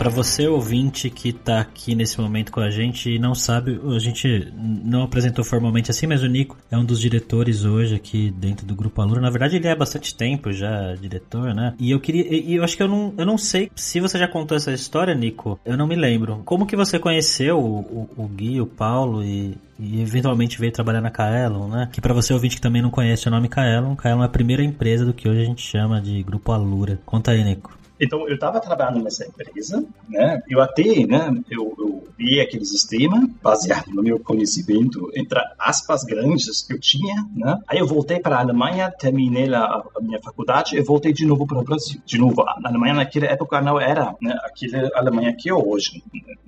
Para 0.00 0.08
você 0.08 0.48
ouvinte 0.48 1.10
que 1.10 1.30
tá 1.30 1.60
aqui 1.60 1.94
nesse 1.94 2.18
momento 2.18 2.50
com 2.50 2.60
a 2.60 2.70
gente 2.70 3.10
e 3.10 3.18
não 3.18 3.34
sabe, 3.34 3.78
a 3.94 3.98
gente 3.98 4.50
não 4.56 5.02
apresentou 5.02 5.44
formalmente 5.44 5.90
assim, 5.90 6.06
mas 6.06 6.22
o 6.22 6.26
Nico 6.26 6.56
é 6.70 6.78
um 6.78 6.84
dos 6.86 6.98
diretores 6.98 7.66
hoje 7.66 7.96
aqui 7.96 8.30
dentro 8.30 8.64
do 8.64 8.74
Grupo 8.74 9.02
Alura. 9.02 9.20
Na 9.20 9.28
verdade, 9.28 9.56
ele 9.56 9.68
é 9.68 9.72
há 9.72 9.76
bastante 9.76 10.14
tempo 10.14 10.52
já 10.52 10.94
diretor, 10.94 11.54
né? 11.54 11.74
E 11.78 11.90
eu 11.90 12.00
queria, 12.00 12.34
e 12.34 12.54
eu 12.54 12.64
acho 12.64 12.78
que 12.78 12.82
eu 12.82 12.88
não, 12.88 13.12
eu 13.18 13.26
não 13.26 13.36
sei 13.36 13.70
se 13.76 14.00
você 14.00 14.18
já 14.18 14.26
contou 14.26 14.56
essa 14.56 14.72
história, 14.72 15.14
Nico. 15.14 15.60
Eu 15.66 15.76
não 15.76 15.86
me 15.86 15.96
lembro. 15.96 16.40
Como 16.46 16.64
que 16.64 16.76
você 16.76 16.98
conheceu 16.98 17.58
o, 17.58 18.08
o, 18.16 18.24
o 18.24 18.26
Gui, 18.26 18.58
o 18.58 18.66
Paulo 18.66 19.22
e, 19.22 19.54
e 19.78 20.00
eventualmente 20.00 20.58
veio 20.58 20.72
trabalhar 20.72 21.02
na 21.02 21.10
Kaelon, 21.10 21.68
né? 21.68 21.90
Que 21.92 22.00
para 22.00 22.14
você 22.14 22.32
ouvinte 22.32 22.56
que 22.56 22.62
também 22.62 22.80
não 22.80 22.90
conhece 22.90 23.28
o 23.28 23.30
nome 23.30 23.50
Kaelon, 23.50 23.94
Kaelon 23.96 24.22
é 24.22 24.26
a 24.26 24.30
primeira 24.30 24.64
empresa 24.64 25.04
do 25.04 25.12
que 25.12 25.28
hoje 25.28 25.42
a 25.42 25.44
gente 25.44 25.60
chama 25.60 26.00
de 26.00 26.22
Grupo 26.22 26.52
Alura. 26.52 26.98
Conta 27.04 27.32
aí, 27.32 27.44
Nico. 27.44 27.79
Então, 28.00 28.26
eu 28.28 28.34
estava 28.34 28.60
trabalhando 28.60 29.02
nessa 29.02 29.26
empresa, 29.26 29.84
né? 30.08 30.40
Eu 30.48 30.60
até, 30.60 31.06
né? 31.06 31.30
Eu, 31.50 31.74
eu 31.78 32.04
vi 32.16 32.40
aquele 32.40 32.64
sistema 32.64 33.28
baseado 33.42 33.88
no 33.88 34.02
meu 34.02 34.18
conhecimento, 34.20 35.10
entre 35.14 35.40
aspas 35.58 36.04
grandes 36.04 36.62
que 36.62 36.74
eu 36.74 36.80
tinha, 36.80 37.14
né? 37.34 37.58
Aí 37.68 37.78
eu 37.78 37.86
voltei 37.86 38.20
para 38.20 38.36
a 38.36 38.40
Alemanha, 38.40 38.90
terminei 38.90 39.52
a, 39.54 39.64
a 39.64 40.00
minha 40.00 40.20
faculdade 40.22 40.76
e 40.76 40.82
voltei 40.82 41.12
de 41.12 41.26
novo 41.26 41.46
para 41.46 41.58
o 41.58 41.64
Brasil. 41.64 42.00
De 42.04 42.18
novo, 42.18 42.42
a 42.42 42.58
Alemanha 42.64 42.94
naquela 42.94 43.26
época 43.26 43.60
não 43.60 43.80
era 43.80 44.14
né, 44.20 44.34
aquela 44.44 44.90
Alemanha 44.94 45.34
que 45.36 45.48
é 45.48 45.54
hoje, 45.54 46.02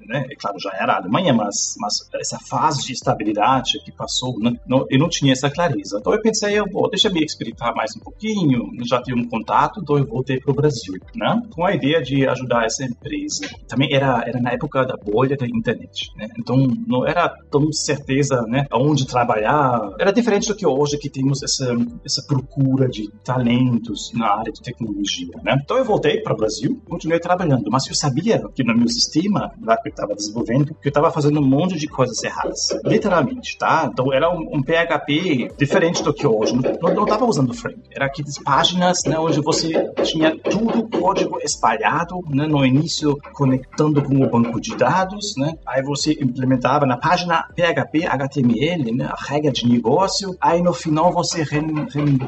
né? 0.07 0.27
É 0.31 0.35
claro, 0.35 0.59
já 0.59 0.73
era 0.75 0.95
a 0.95 0.97
Alemanha, 0.97 1.33
mas, 1.33 1.75
mas 1.79 2.09
essa 2.15 2.39
fase 2.39 2.87
de 2.87 2.93
estabilidade 2.93 3.79
que 3.85 3.93
passou, 3.93 4.39
né? 4.39 4.55
Não, 4.67 4.87
eu 4.91 4.99
não 4.99 5.09
tinha 5.09 5.33
essa 5.33 5.51
clareza. 5.51 5.99
Então 6.01 6.13
eu 6.13 6.21
pensei, 6.21 6.59
eu 6.59 6.67
vou, 6.71 6.89
deixa 6.91 7.09
eu 7.09 7.13
me 7.13 7.25
explicar 7.25 7.75
mais 7.75 7.97
um 7.97 8.01
pouquinho, 8.01 8.71
já 8.85 9.01
tenho 9.01 9.19
um 9.19 9.29
contato, 9.29 9.81
então 9.81 9.99
eu 9.99 10.07
voltei 10.07 10.41
para 10.41 10.51
o 10.51 10.55
Brasil, 10.55 10.95
né? 11.15 11.42
Com 11.51 11.65
a 11.65 11.75
ideia 11.75 12.03
de 12.03 12.27
ajudar 12.27 12.65
essa 12.65 12.85
empresa. 12.85 13.49
Também 13.69 13.93
era, 13.93 14.23
era 14.27 14.41
na 14.41 14.51
época 14.51 14.85
da 14.85 14.97
bolha 14.97 15.37
da 15.37 15.47
internet, 15.47 16.11
né? 16.17 16.29
Então 16.39 16.57
não 16.87 17.07
era 17.07 17.29
tão 17.51 17.73
certeza, 17.73 18.43
né, 18.43 18.67
aonde 18.71 19.07
trabalhar. 19.07 19.93
Era 19.99 20.13
diferente 20.13 20.49
do 20.49 20.55
que 20.55 20.67
hoje 20.67 20.99
que 20.99 21.11
temos 21.11 21.43
essa 21.43 21.75
essa 22.05 22.23
procura 22.27 22.89
de 22.89 23.09
talentos 23.25 24.13
na 24.15 24.39
área 24.39 24.53
de 24.53 24.61
tecnologia, 24.61 25.31
né? 25.43 25.57
Então 25.63 25.77
eu 25.77 25.85
voltei 25.85 26.21
para 26.21 26.33
o 26.33 26.37
Brasil, 26.37 26.81
continuei 26.89 27.19
trabalhando, 27.21 27.71
mas 27.71 27.87
eu 27.87 27.95
sabia 27.95 28.43
que 28.55 28.65
no 28.65 28.77
meu 28.77 28.89
sistema 28.89 29.53
lá 29.63 29.77
que 29.77 29.89
eu 29.89 29.91
estava 29.91 30.15
desenvolvendo, 30.15 30.75
que 30.75 30.89
eu 30.89 30.91
estava 30.91 31.11
fazendo 31.11 31.41
um 31.41 31.47
monte 31.47 31.77
de 31.77 31.87
coisas 31.87 32.23
erradas, 32.23 32.69
literalmente, 32.85 33.57
tá? 33.59 33.89
Então 33.91 34.13
era 34.13 34.31
um, 34.31 34.57
um 34.57 34.63
PHP 34.63 35.53
diferente 35.57 36.03
do 36.03 36.13
que 36.13 36.27
hoje. 36.27 36.55
Não 36.55 37.05
estava 37.05 37.25
usando 37.25 37.55
frame. 37.55 37.83
Era 37.91 38.07
aquelas 38.07 38.39
páginas, 38.39 38.99
né, 39.07 39.19
onde 39.19 39.41
você 39.41 39.91
tinha 40.03 40.37
tudo 40.39 40.89
código 40.89 41.32
código 41.33 41.39
espalhado, 41.43 42.21
né, 42.29 42.47
no 42.47 42.65
início 42.65 43.17
conectando 43.33 44.03
com 44.03 44.23
o 44.23 44.29
banco 44.29 44.61
de 44.61 44.77
dados, 44.77 45.35
né? 45.37 45.55
Aí 45.67 45.83
você 45.83 46.13
implementava 46.21 46.87
na 46.87 46.97
página 46.97 47.47
PHP, 47.55 48.07
HTML, 48.07 48.93
né, 48.93 49.09
a 49.11 49.17
regra 49.17 49.51
de 49.51 49.69
negócio. 49.69 50.37
Aí 50.41 50.63
no 50.63 50.73
final 50.73 51.13
você 51.13 51.45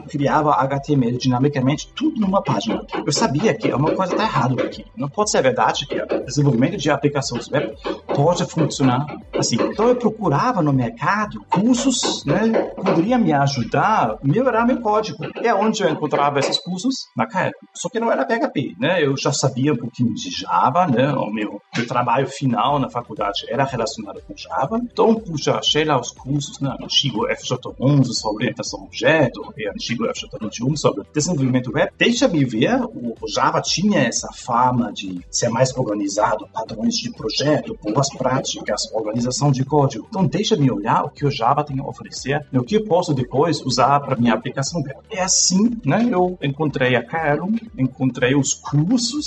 criava 0.09 0.55
HTML 0.55 1.19
dinamicamente, 1.19 1.93
tudo 1.95 2.21
numa 2.21 2.43
página. 2.43 2.83
Eu 3.05 3.13
sabia 3.13 3.55
que 3.55 3.73
uma 3.73 3.95
coisa 3.95 4.13
está 4.13 4.25
errada 4.25 4.63
aqui. 4.63 4.85
Não 4.97 5.09
pode 5.09 5.31
ser 5.31 5.43
verdade 5.43 5.87
que 5.87 6.01
o 6.01 6.25
desenvolvimento 6.25 6.77
de 6.77 6.91
aplicações 6.91 7.51
web 7.51 7.75
pode 8.15 8.45
funcionar 8.47 9.07
assim. 9.37 9.57
Então 9.61 9.89
eu 9.89 9.97
procurava 9.97 10.63
no 10.63 10.73
mercado 10.73 11.45
cursos, 11.51 12.25
né, 12.25 12.49
poderia 12.75 13.19
me 13.19 13.33
ajudar 13.33 14.13
a 14.13 14.19
melhorar 14.23 14.67
meu 14.67 14.81
código. 14.81 15.25
É 15.43 15.53
onde 15.55 15.83
eu 15.83 15.91
encontrava 15.91 16.39
esses 16.39 16.59
cursos 16.59 17.07
na 17.17 17.27
Kaelo. 17.27 17.55
Só 17.75 17.89
que 17.89 18.01
não 18.01 18.11
era 18.11 18.25
PHP, 18.25 18.75
né? 18.79 18.94
Eu 19.01 19.17
já 19.17 19.33
sabia 19.33 19.73
um 19.73 19.77
pouquinho 19.77 20.15
de 20.15 20.31
Java, 20.31 20.87
né? 20.87 21.13
O 21.13 21.31
meu, 21.31 21.61
meu 21.77 21.87
trabalho 21.87 22.27
final 22.27 22.79
na 22.79 22.89
faculdade 22.89 23.45
era 23.49 23.65
relacionado 23.65 24.21
com 24.27 24.37
Java. 24.37 24.79
Então, 24.83 25.15
puxa, 25.15 25.59
achei 25.59 25.85
lá 25.85 26.01
os 26.01 26.11
cursos, 26.11 26.61
né? 26.61 26.75
Antigo 26.81 27.27
FJ11 27.29 28.05
sobre 28.13 28.45
orientação 28.45 28.81
a 28.81 28.85
objeto, 28.85 29.53
e 29.57 29.69
antigo 29.69 30.05
FJ21 30.05 30.77
sobre 30.77 31.05
desenvolvimento 31.13 31.73
web. 31.73 31.91
Deixa-me 31.99 32.45
ver, 32.45 32.81
o 32.85 33.29
Java 33.29 33.61
tinha 33.61 34.01
essa 34.01 34.29
fama 34.33 34.93
de 34.93 35.21
ser 35.31 35.49
mais 35.49 35.77
organizado, 35.77 36.49
padrões 36.53 36.95
de 36.95 37.11
projeto, 37.11 37.79
boas 37.83 38.09
práticas, 38.11 38.91
organização 38.93 39.51
de 39.51 39.65
código. 39.65 40.07
Então, 40.09 40.27
deixa-me 40.27 40.71
olhar 40.71 41.05
o 41.05 41.11
que 41.11 41.27
o 41.27 41.31
Java 41.31 41.65
tem 41.65 41.81
a 41.81 41.85
oferecer 41.85 42.47
e 42.53 42.59
o 42.59 42.65
que 42.65 42.77
eu 42.77 42.85
posso 42.85 43.15
depois 43.15 43.61
usar 43.63 44.01
para 44.01 44.17
minha 44.17 44.35
aplicação 44.35 44.83
web. 44.83 44.99
É 45.11 45.23
assim, 45.23 45.71
né? 45.85 46.09
Eu 46.11 46.39
encontrei 46.43 46.97
a 46.97 47.05
Kaelum, 47.05 47.55
encontrei 47.77 48.35
os 48.35 48.55
cursos 48.55 48.84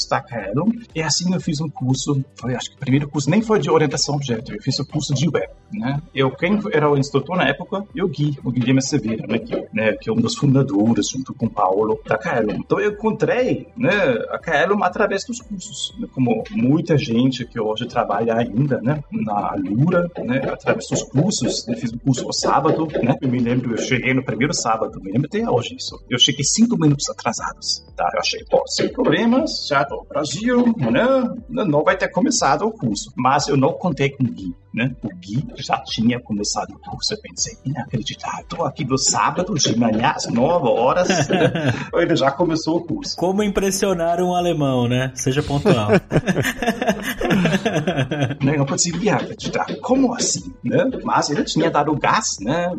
da 0.09 0.21
Kaelum, 0.21 0.71
e 0.95 1.01
assim 1.01 1.33
eu 1.33 1.41
fiz 1.41 1.59
um 1.61 1.69
curso, 1.69 2.23
foi 2.35 2.55
acho 2.55 2.69
que 2.69 2.75
o 2.75 2.79
primeiro 2.79 3.09
curso 3.09 3.29
nem 3.29 3.41
foi 3.41 3.59
de 3.59 3.69
orientação 3.69 4.15
a 4.15 4.17
objeto, 4.17 4.53
eu 4.53 4.61
fiz 4.61 4.79
o 4.79 4.85
curso 4.85 5.13
de 5.13 5.27
web, 5.27 5.47
né? 5.73 6.01
Eu, 6.13 6.31
quem 6.31 6.59
era 6.71 6.89
o 6.89 6.97
instrutor 6.97 7.37
na 7.37 7.47
época, 7.47 7.83
eu 7.95 8.07
Gui, 8.07 8.37
o 8.43 8.51
Guilherme 8.51 8.81
Severo, 8.81 9.27
né? 9.27 9.39
Que, 9.39 9.67
né, 9.73 9.93
que 9.93 10.09
é 10.09 10.13
um 10.13 10.17
dos 10.17 10.35
fundadores, 10.35 11.09
junto 11.09 11.33
com 11.33 11.45
o 11.45 11.49
Paulo, 11.49 11.99
da 12.05 12.17
Kaelum. 12.17 12.55
Então 12.55 12.79
eu 12.79 12.91
encontrei, 12.91 13.67
né, 13.75 13.91
a 14.29 14.39
Kaelum 14.39 14.83
através 14.83 15.25
dos 15.25 15.41
cursos, 15.41 15.95
né? 15.99 16.07
como 16.13 16.43
muita 16.51 16.97
gente 16.97 17.45
que 17.45 17.59
hoje 17.59 17.85
trabalha 17.85 18.35
ainda, 18.35 18.81
né, 18.81 19.03
na 19.11 19.55
Lura, 19.55 20.09
né, 20.19 20.41
através 20.51 20.87
dos 20.87 21.03
cursos, 21.03 21.67
eu 21.67 21.75
fiz 21.75 21.93
um 21.93 21.97
curso 21.97 22.25
no 22.25 22.33
sábado, 22.33 22.87
né? 23.03 23.15
Eu 23.21 23.29
me 23.29 23.39
lembro, 23.39 23.71
eu 23.71 23.77
cheguei 23.77 24.13
no 24.13 24.23
primeiro 24.23 24.53
sábado, 24.53 24.99
me 25.01 25.11
lembro 25.11 25.27
até 25.27 25.49
hoje 25.49 25.75
isso. 25.75 25.99
Eu 26.09 26.19
cheguei 26.19 26.43
cinco 26.43 26.77
minutos 26.77 27.09
atrasados, 27.09 27.85
tá? 27.95 28.09
Eu 28.13 28.19
achei, 28.19 28.43
pô, 28.49 28.63
sem 28.67 28.91
problemas, 29.37 29.67
já 29.67 29.87
no 29.89 30.05
Brasil, 30.05 30.75
né? 30.77 31.35
Não 31.49 31.83
vai 31.83 31.97
ter 31.97 32.09
começado 32.09 32.63
o 32.63 32.71
curso. 32.71 33.11
Mas 33.15 33.47
eu 33.47 33.57
não 33.57 33.73
contei 33.73 34.09
com 34.09 34.23
Gui, 34.23 34.55
né? 34.77 34.95
O 35.03 35.09
Gui 35.09 35.43
já 35.57 35.79
tinha 35.79 36.19
começado 36.19 36.69
o 36.69 36.79
curso. 36.79 37.15
Eu 37.15 37.19
pensei, 37.19 37.57
inacreditável, 37.65 38.45
tô 38.47 38.63
aqui 38.63 38.85
no 38.85 38.97
sábado 38.97 39.55
de 39.55 39.75
manhã, 39.75 40.13
às 40.15 40.27
nove 40.27 40.67
horas, 40.67 41.07
né? 41.27 41.73
ele 41.95 42.15
já 42.15 42.29
começou 42.29 42.77
o 42.77 42.81
curso. 42.81 43.17
Como 43.17 43.41
impressionar 43.41 44.21
um 44.21 44.35
alemão, 44.35 44.87
né? 44.87 45.11
Seja 45.15 45.41
pontual. 45.41 45.89
não 48.39 48.65
conseguia 48.67 49.15
acreditar. 49.15 49.65
Como 49.81 50.13
assim, 50.13 50.53
né? 50.63 50.85
Mas 51.03 51.31
ele 51.31 51.43
tinha 51.43 51.71
dado 51.71 51.95
gás, 51.95 52.37
né? 52.39 52.71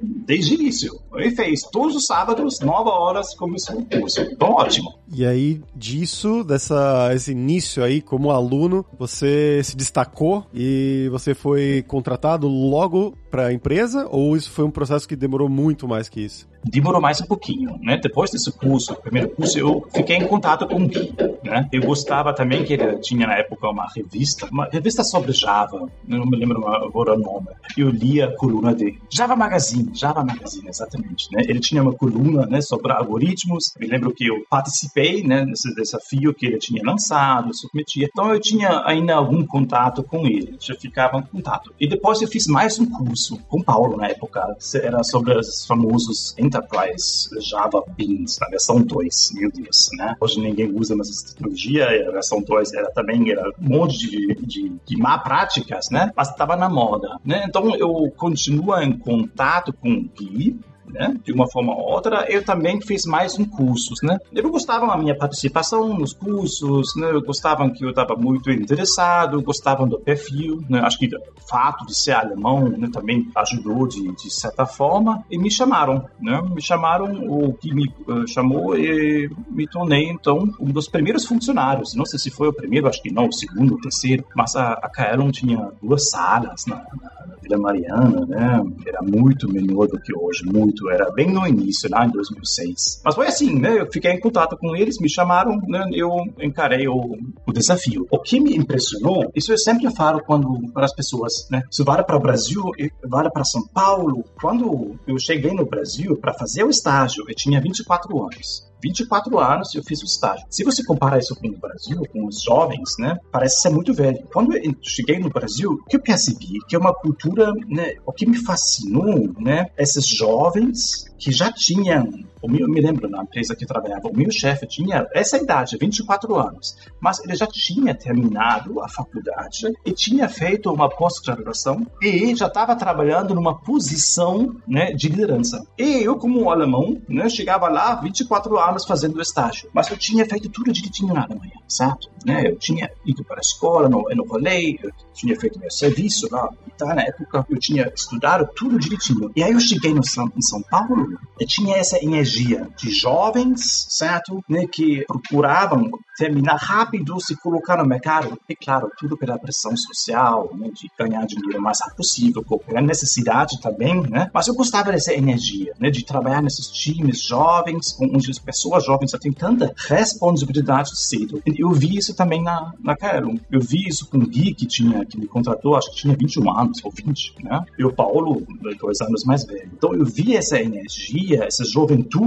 Desde 0.00 0.54
o 0.54 0.60
início. 0.60 0.98
Ele 1.14 1.32
fez 1.32 1.60
todos 1.70 1.94
os 1.94 2.06
sábados, 2.06 2.60
nove 2.60 2.88
horas, 2.88 3.34
começou 3.34 3.78
o 3.78 3.84
curso. 3.84 4.22
Então, 4.22 4.52
ótimo. 4.52 5.02
E 5.14 5.26
aí, 5.26 5.60
disso, 5.76 6.42
dessa, 6.42 7.10
esse 7.14 7.32
início 7.32 7.84
aí, 7.84 8.00
como 8.00 8.30
aluno, 8.30 8.82
você 8.98 9.60
se 9.62 9.76
destacou 9.76 10.46
e 10.54 11.06
você 11.10 11.34
foi 11.42 11.84
contratado 11.88 12.46
logo 12.46 13.14
para 13.32 13.46
a 13.46 13.52
empresa? 13.52 14.06
Ou 14.10 14.36
isso 14.36 14.50
foi 14.50 14.64
um 14.66 14.70
processo 14.70 15.08
que 15.08 15.16
demorou 15.16 15.48
muito 15.48 15.88
mais 15.88 16.08
que 16.08 16.20
isso? 16.20 16.46
demorou 16.64 17.00
mais 17.00 17.20
um 17.20 17.26
pouquinho, 17.26 17.78
né? 17.80 17.98
Depois 18.00 18.30
desse 18.30 18.50
curso, 18.52 18.94
primeiro 18.96 19.30
curso, 19.30 19.58
eu 19.58 19.86
fiquei 19.94 20.16
em 20.16 20.26
contato 20.26 20.66
com 20.66 20.82
o 20.82 20.86
Gui, 20.86 21.12
né? 21.42 21.68
Eu 21.72 21.82
gostava 21.82 22.32
também 22.32 22.64
que 22.64 22.74
ele 22.74 22.98
tinha 22.98 23.26
na 23.26 23.34
época 23.34 23.68
uma 23.68 23.86
revista, 23.94 24.46
uma 24.50 24.66
revista 24.66 25.02
sobre 25.02 25.32
Java, 25.32 25.88
não 26.06 26.24
me 26.24 26.36
lembro 26.36 26.66
agora 26.68 27.14
o 27.14 27.18
nome. 27.18 27.48
Eu 27.76 27.90
lia 27.90 28.26
a 28.26 28.36
coluna 28.36 28.74
dele, 28.74 28.98
Java 29.10 29.34
Magazine, 29.34 29.90
Java 29.92 30.24
Magazine, 30.24 30.68
exatamente, 30.68 31.28
né? 31.32 31.42
Ele 31.48 31.60
tinha 31.60 31.82
uma 31.82 31.92
coluna, 31.92 32.46
né, 32.46 32.60
sobre 32.60 32.92
algoritmos. 32.92 33.72
Me 33.78 33.86
lembro 33.86 34.12
que 34.12 34.26
eu 34.26 34.44
participei, 34.48 35.22
né, 35.22 35.44
nesse 35.44 35.74
desafio 35.74 36.34
que 36.34 36.46
ele 36.46 36.58
tinha 36.58 36.82
lançado, 36.84 37.54
submetia. 37.54 38.08
Então 38.10 38.32
eu 38.32 38.40
tinha 38.40 38.82
ainda 38.86 39.14
algum 39.14 39.44
contato 39.44 40.02
com 40.02 40.26
ele, 40.26 40.56
já 40.60 40.74
ficava 40.74 41.18
em 41.18 41.22
contato. 41.22 41.72
E 41.80 41.88
depois 41.88 42.22
eu 42.22 42.28
fiz 42.28 42.46
mais 42.46 42.78
um 42.78 42.86
curso 42.86 43.21
com 43.30 43.60
o 43.60 43.64
Paulo 43.64 43.96
na 43.96 44.08
época, 44.08 44.56
era 44.82 45.02
sobre 45.02 45.36
os 45.38 45.66
famosos 45.66 46.34
Enterprise 46.38 47.28
Java 47.40 47.82
Beans, 47.96 48.38
na 48.40 48.48
versão 48.48 48.80
2, 48.80 49.32
meu 49.34 49.50
Deus, 49.50 49.88
né? 49.96 50.16
Hoje 50.20 50.40
ninguém 50.40 50.72
usa 50.72 50.94
mais 50.94 51.08
essa 51.08 51.28
tecnologia, 51.28 51.86
a 52.08 52.12
versão 52.12 52.42
2 52.42 52.72
era 52.74 52.90
também 52.90 53.30
era 53.30 53.48
um 53.60 53.68
monte 53.68 53.98
de, 53.98 54.34
de, 54.34 54.72
de 54.84 54.96
má 54.96 55.18
práticas, 55.18 55.88
né? 55.90 56.12
Mas 56.16 56.30
estava 56.30 56.56
na 56.56 56.68
moda, 56.68 57.18
né? 57.24 57.44
Então 57.46 57.74
eu 57.76 58.12
continuo 58.16 58.78
em 58.80 58.92
contato 58.92 59.72
com 59.72 59.90
o 59.92 60.02
Gui, 60.02 60.58
né? 60.86 61.16
De 61.24 61.32
uma 61.32 61.50
forma 61.50 61.74
ou 61.74 61.92
outra, 61.92 62.26
eu 62.28 62.44
também 62.44 62.80
fiz 62.80 63.04
mais 63.04 63.38
um 63.38 63.44
cursos, 63.44 64.00
né? 64.02 64.18
Eu 64.32 64.50
gostava 64.50 64.86
da 64.86 64.96
minha 64.96 65.16
participação 65.16 65.96
nos 65.96 66.12
cursos, 66.12 66.94
né? 66.96 67.10
Eu 67.10 67.22
gostava 67.22 67.68
que 67.70 67.84
eu 67.84 67.90
estava 67.90 68.16
muito 68.16 68.50
interessado, 68.50 69.42
gostavam 69.42 69.88
do 69.88 69.98
perfil, 69.98 70.62
né? 70.68 70.80
Acho 70.80 70.98
que 70.98 71.06
o 71.06 71.48
fato 71.48 71.86
de 71.86 71.94
ser 71.94 72.12
alemão, 72.12 72.68
né, 72.68 72.88
também 72.92 73.28
ajudou 73.36 73.86
de, 73.86 74.12
de 74.16 74.30
certa 74.30 74.66
forma 74.66 75.24
e 75.30 75.38
me 75.38 75.50
chamaram, 75.50 76.04
né? 76.20 76.40
Me 76.54 76.62
chamaram, 76.62 77.24
o 77.28 77.52
que 77.54 77.74
me 77.74 77.88
uh, 78.08 78.26
chamou 78.26 78.76
e 78.76 79.30
me 79.50 79.66
tornei 79.66 80.08
então 80.08 80.48
um 80.60 80.70
dos 80.70 80.88
primeiros 80.88 81.24
funcionários. 81.24 81.94
Não 81.94 82.04
sei 82.04 82.18
se 82.18 82.30
foi 82.30 82.48
o 82.48 82.52
primeiro, 82.52 82.88
acho 82.88 83.02
que 83.02 83.12
não, 83.12 83.26
o 83.26 83.32
segundo, 83.32 83.74
o 83.74 83.80
terceiro, 83.80 84.24
mas 84.34 84.54
a, 84.56 84.72
a 84.72 84.90
tinha 85.32 85.70
duas 85.82 86.10
salas 86.10 86.64
na, 86.66 86.76
na 86.76 87.36
Vila 87.42 87.58
Mariana, 87.58 88.24
né? 88.26 88.62
Era 88.86 89.02
muito 89.02 89.50
menor 89.52 89.88
do 89.88 90.00
que 90.00 90.16
hoje, 90.16 90.44
muito. 90.44 90.71
Era 90.90 91.10
bem 91.12 91.30
no 91.30 91.46
início, 91.46 91.88
lá 91.90 92.06
em 92.06 92.10
2006. 92.10 93.02
Mas 93.04 93.14
foi 93.14 93.26
assim, 93.26 93.58
né? 93.58 93.80
Eu 93.80 93.90
fiquei 93.90 94.12
em 94.12 94.20
contato 94.20 94.56
com 94.56 94.74
eles, 94.76 94.98
me 95.00 95.08
chamaram, 95.08 95.60
né? 95.66 95.88
Eu 95.92 96.10
encarei 96.40 96.88
o, 96.88 97.16
o 97.46 97.52
desafio. 97.52 98.06
O 98.10 98.18
que 98.18 98.40
me 98.40 98.56
impressionou, 98.56 99.30
isso 99.34 99.52
eu 99.52 99.58
sempre 99.58 99.90
falo 99.94 100.22
quando 100.24 100.72
para 100.72 100.84
as 100.84 100.94
pessoas, 100.94 101.32
né? 101.50 101.62
Se 101.70 101.82
vale 101.82 102.02
para 102.04 102.16
o 102.16 102.20
Brasil, 102.20 102.62
vale 103.08 103.30
para 103.30 103.44
São 103.44 103.66
Paulo. 103.68 104.24
Quando 104.40 104.96
eu 105.06 105.18
cheguei 105.18 105.52
no 105.52 105.66
Brasil 105.66 106.16
para 106.16 106.34
fazer 106.34 106.64
o 106.64 106.70
estágio, 106.70 107.24
eu 107.28 107.34
tinha 107.34 107.60
24 107.60 108.22
anos. 108.22 108.71
24 108.82 109.38
anos 109.38 109.74
eu 109.74 109.82
fiz 109.82 110.02
o 110.02 110.06
estágio. 110.06 110.44
Se 110.50 110.64
você 110.64 110.84
comparar 110.84 111.18
isso 111.18 111.36
com 111.36 111.48
o 111.48 111.58
Brasil, 111.58 112.02
com 112.12 112.26
os 112.26 112.42
jovens, 112.42 112.96
né, 112.98 113.16
parece 113.30 113.62
ser 113.62 113.70
muito 113.70 113.94
velho. 113.94 114.26
Quando 114.32 114.56
eu 114.56 114.74
cheguei 114.82 115.18
no 115.18 115.30
Brasil, 115.30 115.72
o 115.72 115.84
que 115.84 115.96
eu 115.96 116.00
percebi 116.00 116.58
que 116.68 116.74
é 116.74 116.78
uma 116.78 116.94
cultura, 116.94 117.52
né, 117.68 117.94
o 118.04 118.12
que 118.12 118.26
me 118.26 118.38
fascinou, 118.38 119.32
né, 119.38 119.66
esses 119.78 120.06
jovens 120.06 121.04
que 121.18 121.30
já 121.30 121.52
tinham 121.52 122.08
o 122.42 122.50
meu, 122.50 122.62
eu 122.62 122.68
me 122.68 122.80
lembro 122.80 123.08
na 123.08 123.22
empresa 123.22 123.54
que 123.54 123.64
trabalhava, 123.64 124.08
o 124.08 124.16
meu 124.16 124.30
chefe 124.30 124.66
tinha 124.66 125.06
essa 125.14 125.38
idade, 125.38 125.76
24 125.78 126.34
anos, 126.36 126.76
mas 127.00 127.20
ele 127.20 127.34
já 127.34 127.46
tinha 127.46 127.94
terminado 127.94 128.82
a 128.82 128.88
faculdade 128.88 129.72
e 129.84 129.92
tinha 129.92 130.28
feito 130.28 130.70
uma 130.70 130.88
pós-graduação 130.88 131.86
e 132.02 132.34
já 132.34 132.46
estava 132.46 132.74
trabalhando 132.74 133.34
numa 133.34 133.58
posição 133.58 134.56
né, 134.66 134.92
de 134.92 135.08
liderança. 135.08 135.64
E 135.78 136.02
eu, 136.02 136.16
como 136.16 136.50
alemão, 136.50 137.00
né, 137.08 137.28
chegava 137.28 137.68
lá 137.68 137.94
24 137.94 138.58
anos 138.58 138.84
fazendo 138.84 139.20
estágio, 139.20 139.70
mas 139.72 139.88
eu 139.88 139.96
tinha 139.96 140.26
feito 140.26 140.48
tudo 140.48 140.72
direitinho 140.72 141.14
na 141.14 141.24
Alemanha, 141.24 141.52
certo? 141.68 142.10
Né? 142.26 142.42
Eu 142.46 142.56
tinha 142.56 142.90
ido 143.04 143.24
para 143.24 143.36
a 143.36 143.40
escola, 143.40 143.88
no, 143.88 144.02
no 144.14 144.32
eu 144.42 144.90
tinha 145.14 145.38
feito 145.38 145.58
meu 145.58 145.70
serviço 145.70 146.26
lá, 146.30 146.48
então 146.74 146.88
na 146.88 147.02
época 147.02 147.46
eu 147.48 147.58
tinha 147.58 147.90
estudado 147.94 148.48
tudo 148.56 148.78
direitinho. 148.78 149.30
E 149.36 149.42
aí 149.42 149.52
eu 149.52 149.60
cheguei 149.60 149.94
no 149.94 150.02
em 150.36 150.42
São 150.42 150.62
Paulo, 150.62 151.18
eu 151.38 151.46
tinha 151.46 151.76
essa 151.76 152.02
energia 152.02 152.31
energia 152.32 152.68
de 152.76 152.90
jovens, 152.90 153.86
certo? 153.90 154.42
Né, 154.48 154.66
que 154.66 155.04
procuravam 155.06 155.90
terminar 156.16 156.56
rápido, 156.56 157.20
se 157.20 157.36
colocar 157.36 157.76
no 157.76 157.86
mercado. 157.86 158.38
E 158.48 158.54
claro, 158.54 158.90
tudo 158.98 159.16
pela 159.16 159.38
pressão 159.38 159.76
social, 159.76 160.50
né, 160.56 160.70
de 160.72 160.88
ganhar 160.98 161.26
dinheiro 161.26 161.58
o 161.58 161.62
mais 161.62 161.78
rápido 161.80 161.96
possível, 161.96 162.44
pela 162.66 162.80
necessidade 162.80 163.60
também, 163.60 164.02
né? 164.02 164.30
Mas 164.32 164.46
eu 164.46 164.54
gostava 164.54 164.92
dessa 164.92 165.12
energia, 165.12 165.72
né, 165.78 165.90
de 165.90 166.04
trabalhar 166.04 166.42
nesses 166.42 166.68
times 166.68 167.22
jovens, 167.22 167.96
onde 168.00 168.30
as 168.30 168.38
pessoas 168.38 168.84
jovens 168.84 169.10
já 169.10 169.18
têm 169.18 169.32
tanta 169.32 169.74
responsabilidade 169.88 170.98
cedo. 170.98 171.42
Eu 171.46 171.70
vi 171.70 171.96
isso 171.96 172.14
também 172.14 172.42
na, 172.42 172.72
na 172.80 172.96
Cairo. 172.96 173.34
Eu 173.50 173.60
vi 173.60 173.88
isso 173.88 174.08
com 174.08 174.18
o 174.18 174.26
Gui, 174.26 174.54
que, 174.54 174.66
tinha, 174.66 175.04
que 175.04 175.18
me 175.18 175.26
contratou, 175.26 175.76
acho 175.76 175.90
que 175.90 175.96
tinha 175.96 176.16
21 176.16 176.58
anos, 176.58 176.84
ou 176.84 176.90
20, 176.90 177.34
né? 177.42 177.64
E 177.78 177.84
o 177.84 177.92
Paulo, 177.92 178.42
dois 178.80 179.00
anos 179.00 179.24
mais 179.24 179.44
velho. 179.44 179.70
Então 179.72 179.94
eu 179.94 180.04
vi 180.04 180.36
essa 180.36 180.60
energia 180.60 181.44
essa 181.44 181.64
juventude 181.64 182.21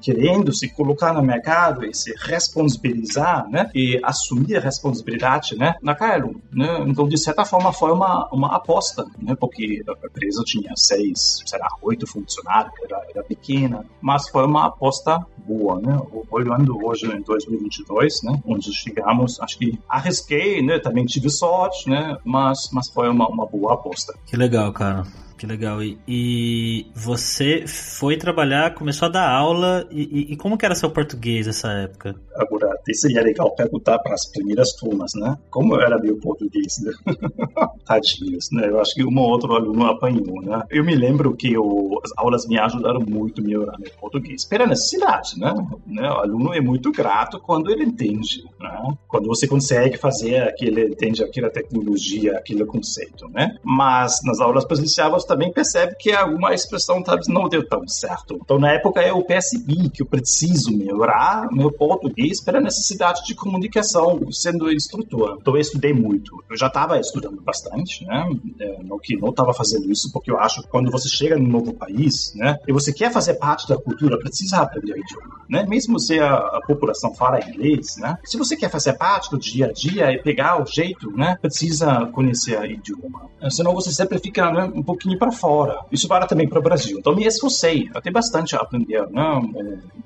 querendo 0.00 0.52
se 0.52 0.68
colocar 0.68 1.12
no 1.12 1.22
mercado 1.22 1.84
e 1.84 1.94
se 1.94 2.14
responsabilizar, 2.16 3.48
né? 3.48 3.70
E 3.74 4.00
assumir 4.02 4.56
a 4.56 4.60
responsabilidade, 4.60 5.56
né? 5.56 5.74
Na 5.82 5.94
Kaelum, 5.94 6.34
né? 6.52 6.84
Então, 6.86 7.08
de 7.08 7.18
certa 7.18 7.44
forma, 7.44 7.72
foi 7.72 7.92
uma, 7.92 8.28
uma 8.32 8.54
aposta, 8.54 9.04
né? 9.20 9.34
Porque 9.38 9.82
a 9.86 10.06
empresa 10.06 10.42
tinha 10.44 10.72
seis, 10.76 11.42
sei 11.44 11.58
lá, 11.58 11.68
oito 11.82 12.06
funcionários, 12.06 12.72
era, 12.84 13.02
era 13.10 13.24
pequena, 13.24 13.84
mas 14.00 14.28
foi 14.28 14.44
uma 14.44 14.66
aposta 14.66 15.24
boa, 15.46 15.80
né? 15.80 15.98
Olhando 16.30 16.78
hoje 16.84 17.06
em 17.06 17.22
2022, 17.22 18.22
né? 18.22 18.40
Onde 18.44 18.72
chegamos, 18.72 19.40
acho 19.40 19.58
que 19.58 19.78
arrisquei, 19.88 20.62
né? 20.62 20.78
Também 20.78 21.04
tive 21.04 21.30
sorte, 21.30 21.88
né? 21.88 22.16
Mas, 22.24 22.70
mas 22.72 22.88
foi 22.88 23.08
uma, 23.08 23.26
uma 23.28 23.46
boa 23.46 23.74
aposta. 23.74 24.14
Que 24.26 24.36
legal, 24.36 24.72
cara. 24.72 25.04
Que 25.40 25.46
legal. 25.46 25.82
E, 25.82 25.98
e, 26.06 26.86
você 26.94 27.64
foi 27.66 28.14
trabalhar, 28.18 28.74
começou 28.74 29.06
a 29.06 29.10
dar 29.10 29.26
aula, 29.26 29.88
e, 29.90 30.34
e, 30.34 30.36
como 30.36 30.58
que 30.58 30.66
era 30.66 30.74
seu 30.74 30.90
português 30.90 31.46
nessa 31.46 31.72
época? 31.72 32.14
Agora, 32.36 32.68
seria 32.92 33.22
legal 33.22 33.50
perguntar 33.54 33.98
para 34.00 34.12
as 34.12 34.30
primeiras 34.30 34.74
turmas, 34.74 35.12
né? 35.14 35.38
Como 35.48 35.80
era 35.80 35.98
meu 35.98 36.18
português, 36.18 36.82
né? 36.82 36.92
Tadinhos, 37.86 38.48
né? 38.52 38.68
Eu 38.68 38.80
acho 38.82 38.94
que 38.94 39.02
um 39.02 39.18
ou 39.18 39.30
outro 39.30 39.54
aluno 39.54 39.86
apanhou, 39.86 40.42
né? 40.42 40.62
Eu 40.68 40.84
me 40.84 40.94
lembro 40.94 41.34
que 41.34 41.54
as 41.56 42.10
aulas 42.18 42.46
me 42.46 42.58
ajudaram 42.58 43.00
muito 43.00 43.40
a 43.40 43.44
melhorar 43.44 43.78
meu 43.78 43.90
português. 43.98 44.44
Pela 44.44 44.66
necessidade, 44.66 45.38
né? 45.38 45.54
né? 45.86 46.06
O 46.10 46.18
aluno 46.18 46.52
é 46.52 46.60
muito 46.60 46.92
grato 46.92 47.40
quando 47.40 47.70
ele 47.70 47.84
entende, 47.84 48.44
né? 48.60 48.94
Quando 49.08 49.26
você 49.26 49.48
consegue 49.48 49.96
fazer 49.96 50.42
aquele, 50.42 50.88
entende 50.88 51.24
aquela 51.24 51.48
tecnologia, 51.48 52.36
aquele 52.36 52.66
conceito, 52.66 53.26
né? 53.30 53.56
Mas 53.64 54.18
nas 54.22 54.38
aulas 54.38 54.66
presenciais 54.66 55.29
também 55.30 55.52
percebe 55.52 55.94
que 55.96 56.10
alguma 56.10 56.52
expressão 56.52 57.00
talvez 57.00 57.28
não 57.28 57.48
deu 57.48 57.64
tão 57.64 57.86
certo. 57.86 58.36
Então, 58.42 58.58
na 58.58 58.72
época, 58.72 59.00
eu 59.00 59.22
percebi 59.22 59.88
que 59.88 60.02
eu 60.02 60.06
preciso 60.06 60.76
melhorar 60.76 61.46
meu 61.52 61.70
português 61.70 62.42
pela 62.42 62.60
necessidade 62.60 63.24
de 63.24 63.32
comunicação, 63.36 64.20
sendo 64.32 64.72
instrutor. 64.72 65.38
Então, 65.40 65.54
eu 65.54 65.60
estudei 65.60 65.92
muito. 65.92 66.42
Eu 66.50 66.56
já 66.56 66.66
estava 66.66 66.98
estudando 66.98 67.40
bastante, 67.40 68.04
né? 68.04 68.28
É, 68.58 68.82
no 68.82 68.98
que 68.98 69.16
não 69.16 69.28
estava 69.30 69.54
fazendo 69.54 69.88
isso, 69.88 70.10
porque 70.12 70.32
eu 70.32 70.38
acho 70.38 70.62
que 70.62 70.68
quando 70.68 70.90
você 70.90 71.08
chega 71.08 71.38
num 71.38 71.46
novo 71.46 71.72
país, 71.74 72.34
né? 72.34 72.58
E 72.66 72.72
você 72.72 72.92
quer 72.92 73.12
fazer 73.12 73.34
parte 73.34 73.68
da 73.68 73.76
cultura, 73.76 74.18
precisa 74.18 74.58
aprender 74.58 74.94
o 74.94 74.98
idioma, 74.98 75.44
né? 75.48 75.64
Mesmo 75.68 76.00
se 76.00 76.18
a, 76.18 76.34
a 76.34 76.60
população 76.66 77.14
fala 77.14 77.38
inglês, 77.48 77.96
né? 77.98 78.18
Se 78.24 78.36
você 78.36 78.56
quer 78.56 78.68
fazer 78.68 78.94
parte 78.94 79.30
do 79.30 79.38
dia 79.38 79.66
a 79.66 79.72
dia 79.72 80.12
e 80.12 80.20
pegar 80.20 80.60
o 80.60 80.66
jeito, 80.66 81.08
né? 81.12 81.36
Precisa 81.40 82.06
conhecer 82.06 82.58
o 82.60 82.66
idioma. 82.66 83.30
Senão 83.48 83.72
você 83.72 83.90
sempre 83.90 84.18
fica 84.18 84.50
né, 84.50 84.70
um 84.74 84.82
pouquinho 84.82 85.18
para 85.20 85.30
fora. 85.30 85.78
Isso 85.92 86.08
vale 86.08 86.26
também 86.26 86.48
para 86.48 86.58
o 86.58 86.62
Brasil. 86.62 86.98
Então 86.98 87.14
me 87.14 87.26
esforcei, 87.26 87.88
até 87.94 88.10
bastante 88.10 88.56
a 88.56 88.60
aprender, 88.60 89.06
né? 89.10 89.40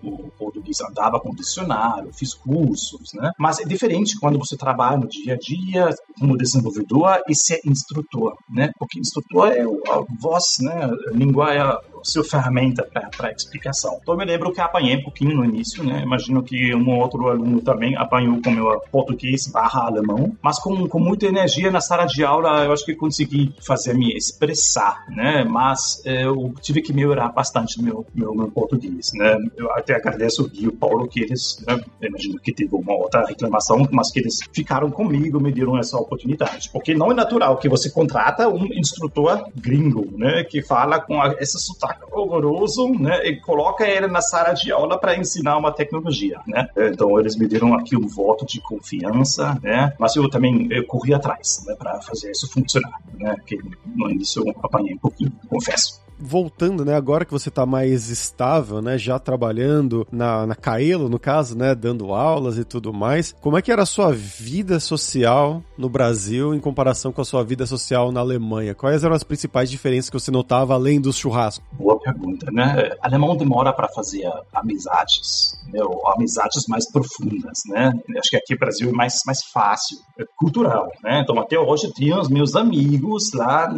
O, 0.03 0.25
português 0.37 0.81
andava 0.81 1.21
com 1.21 1.31
dicionário, 1.31 2.13
fiz 2.13 2.35
cursos, 2.35 3.13
né? 3.15 3.31
Mas 3.39 3.61
é 3.61 3.65
diferente 3.65 4.19
quando 4.19 4.39
você 4.39 4.57
trabalha 4.57 4.99
no 4.99 5.09
dia 5.09 5.35
a 5.35 5.37
dia 5.37 5.89
como 6.19 6.37
desenvolvedor 6.37 7.21
e 7.29 7.35
ser 7.35 7.61
instrutor, 7.65 8.35
né? 8.51 8.71
Porque 8.79 8.99
instrutor 8.99 9.53
é 9.53 9.63
a 9.63 10.05
voz, 10.21 10.45
né? 10.61 10.85
A 10.85 11.17
língua 11.17 11.55
é 11.55 11.61
a 11.61 11.79
sua 12.05 12.25
ferramenta 12.25 12.87
para 13.17 13.33
explicação. 13.33 13.99
Então, 14.03 14.15
eu 14.15 14.19
me 14.19 14.25
lembro 14.25 14.53
que 14.53 14.61
apanhei 14.61 14.97
um 14.97 15.03
pouquinho 15.03 15.37
no 15.37 15.45
início, 15.45 15.83
né? 15.85 16.03
Imagino 16.03 16.43
que 16.43 16.75
um 16.75 16.89
ou 16.91 17.01
outro 17.01 17.29
aluno 17.29 17.61
também 17.61 17.97
apanhou 17.97 18.41
com 18.43 18.51
meu 18.51 18.81
português 18.91 19.47
barra 19.49 19.87
alemão, 19.87 20.37
mas 20.43 20.59
com, 20.59 20.87
com 20.89 20.99
muita 20.99 21.27
energia 21.27 21.71
na 21.71 21.81
sala 21.81 22.07
de 22.07 22.25
aula, 22.25 22.65
eu 22.65 22.73
acho 22.73 22.85
que 22.85 22.95
consegui 22.95 23.55
fazer 23.61 23.95
me 23.95 24.17
expressar, 24.17 25.05
né? 25.09 25.45
Mas 25.45 26.03
eh, 26.05 26.25
eu 26.25 26.55
tive 26.61 26.83
que 26.83 26.93
melhorar 26.93 27.29
bastante 27.29 27.83
meu, 27.83 28.07
meu, 28.15 28.35
meu 28.35 28.51
português, 28.51 29.13
né? 29.15 29.37
Eu 29.57 29.73
até 29.73 29.95
agradeço 29.95 30.45
o 30.45 30.49
Gui 30.49 30.65
e 30.65 30.69
o 30.69 30.73
Paulo 30.73 31.09
que 31.09 31.21
eles, 31.21 31.63
né? 31.67 31.81
imagino 32.03 32.39
que 32.39 32.53
teve 32.53 32.75
uma 32.75 32.95
outra 32.95 33.25
reclamação, 33.27 33.87
mas 33.91 34.11
que 34.11 34.21
eles 34.21 34.41
ficaram 34.53 34.91
comigo, 34.91 35.41
me 35.41 35.53
deram 35.53 35.79
essa 35.79 35.97
oportunidade. 35.97 36.71
Porque 36.71 36.95
não 36.95 37.11
é 37.11 37.15
natural 37.15 37.57
que 37.59 37.69
você 37.69 37.91
contrata 37.91 38.49
um 38.49 38.67
instrutor 38.73 39.49
gringo, 39.55 40.07
né? 40.17 40.45
Que 40.45 40.63
fala 40.63 41.01
com 41.01 41.21
a, 41.21 41.35
esse 41.41 41.59
sotaque 41.59 41.94
horroroso, 42.13 42.89
né? 42.89 43.27
E 43.27 43.37
coloca 43.41 43.87
ele 43.87 44.07
na 44.07 44.21
sala 44.21 44.53
de 44.53 44.71
aula 44.73 44.99
para 44.99 45.17
ensinar 45.17 45.57
uma 45.57 45.73
tecnologia, 45.73 46.41
né? 46.47 46.69
Então 46.77 47.19
eles 47.19 47.37
me 47.37 47.47
deram 47.47 47.75
aqui 47.75 47.97
um 47.97 48.07
voto 48.07 48.47
de 48.47 48.61
confiança, 48.61 49.59
né? 49.63 49.93
Mas 49.99 50.15
eu 50.17 50.29
também 50.29 50.69
eu 50.71 50.87
corri 50.87 51.15
atrás, 51.15 51.65
né? 51.67 51.75
Para 51.79 52.01
fazer 52.03 52.31
isso 52.31 52.51
funcionar, 52.51 52.99
né? 53.19 53.37
Que 53.47 53.59
no 53.87 54.11
início 54.11 54.43
eu 54.47 54.55
apanhei 54.63 54.95
um 54.95 54.99
pouquinho, 54.99 55.33
confesso 55.49 56.04
voltando, 56.19 56.85
né, 56.85 56.95
agora 56.95 57.25
que 57.25 57.33
você 57.33 57.49
está 57.49 57.67
mais 57.67 58.09
estável, 58.11 58.81
né, 58.81 58.97
já 58.99 59.19
trabalhando 59.19 60.07
na, 60.11 60.47
na 60.47 60.55
Caelo, 60.55 61.09
no 61.09 61.19
caso, 61.19 61.57
né, 61.57 61.75
dando 61.75 62.13
aulas 62.13 62.59
e 62.59 62.65
tudo 62.65 62.93
mais, 62.93 63.35
como 63.41 63.59
é 63.59 63.63
que 63.63 63.73
era 63.73 63.83
a 63.83 63.87
sua 63.87 64.13
vida 64.13 64.79
social 64.81 65.63
no 65.77 65.89
Brasil 65.89 66.55
em 66.55 66.61
comparação 66.61 67.13
com 67.13 67.21
a 67.21 67.25
sua 67.25 67.43
vida 67.43 67.67
social 67.67 68.13
na 68.13 68.21
Alemanha? 68.21 68.75
Quais 68.75 69.05
eram 69.05 69.15
as 69.15 69.25
principais 69.25 69.71
diferenças 69.71 70.11
que 70.11 70.19
você 70.19 70.31
notava 70.31 70.75
além 70.75 71.01
dos 71.01 71.17
churrascos? 71.17 71.65
Boa 71.73 71.99
pergunta, 71.99 72.51
né? 72.51 72.91
Alemão 73.01 73.37
demora 73.37 73.73
para 73.73 73.89
fazer 73.89 74.31
amizades, 74.53 75.55
ou 75.75 76.07
amizades 76.13 76.65
mais 76.69 76.91
profundas, 76.91 77.59
né? 77.69 77.93
Acho 78.19 78.31
que 78.31 78.37
aqui 78.37 78.55
no 78.55 78.59
Brasil 78.59 78.89
é 78.91 78.93
mais, 78.93 79.15
mais 79.27 79.39
fácil, 79.53 79.97
é 80.19 80.25
cultural, 80.37 80.87
né? 81.03 81.21
Então, 81.21 81.39
até 81.39 81.59
hoje, 81.59 81.93
tenho 81.95 82.21
os 82.21 82.29
meus 82.29 82.55
amigos 82.55 83.33
lá 83.35 83.69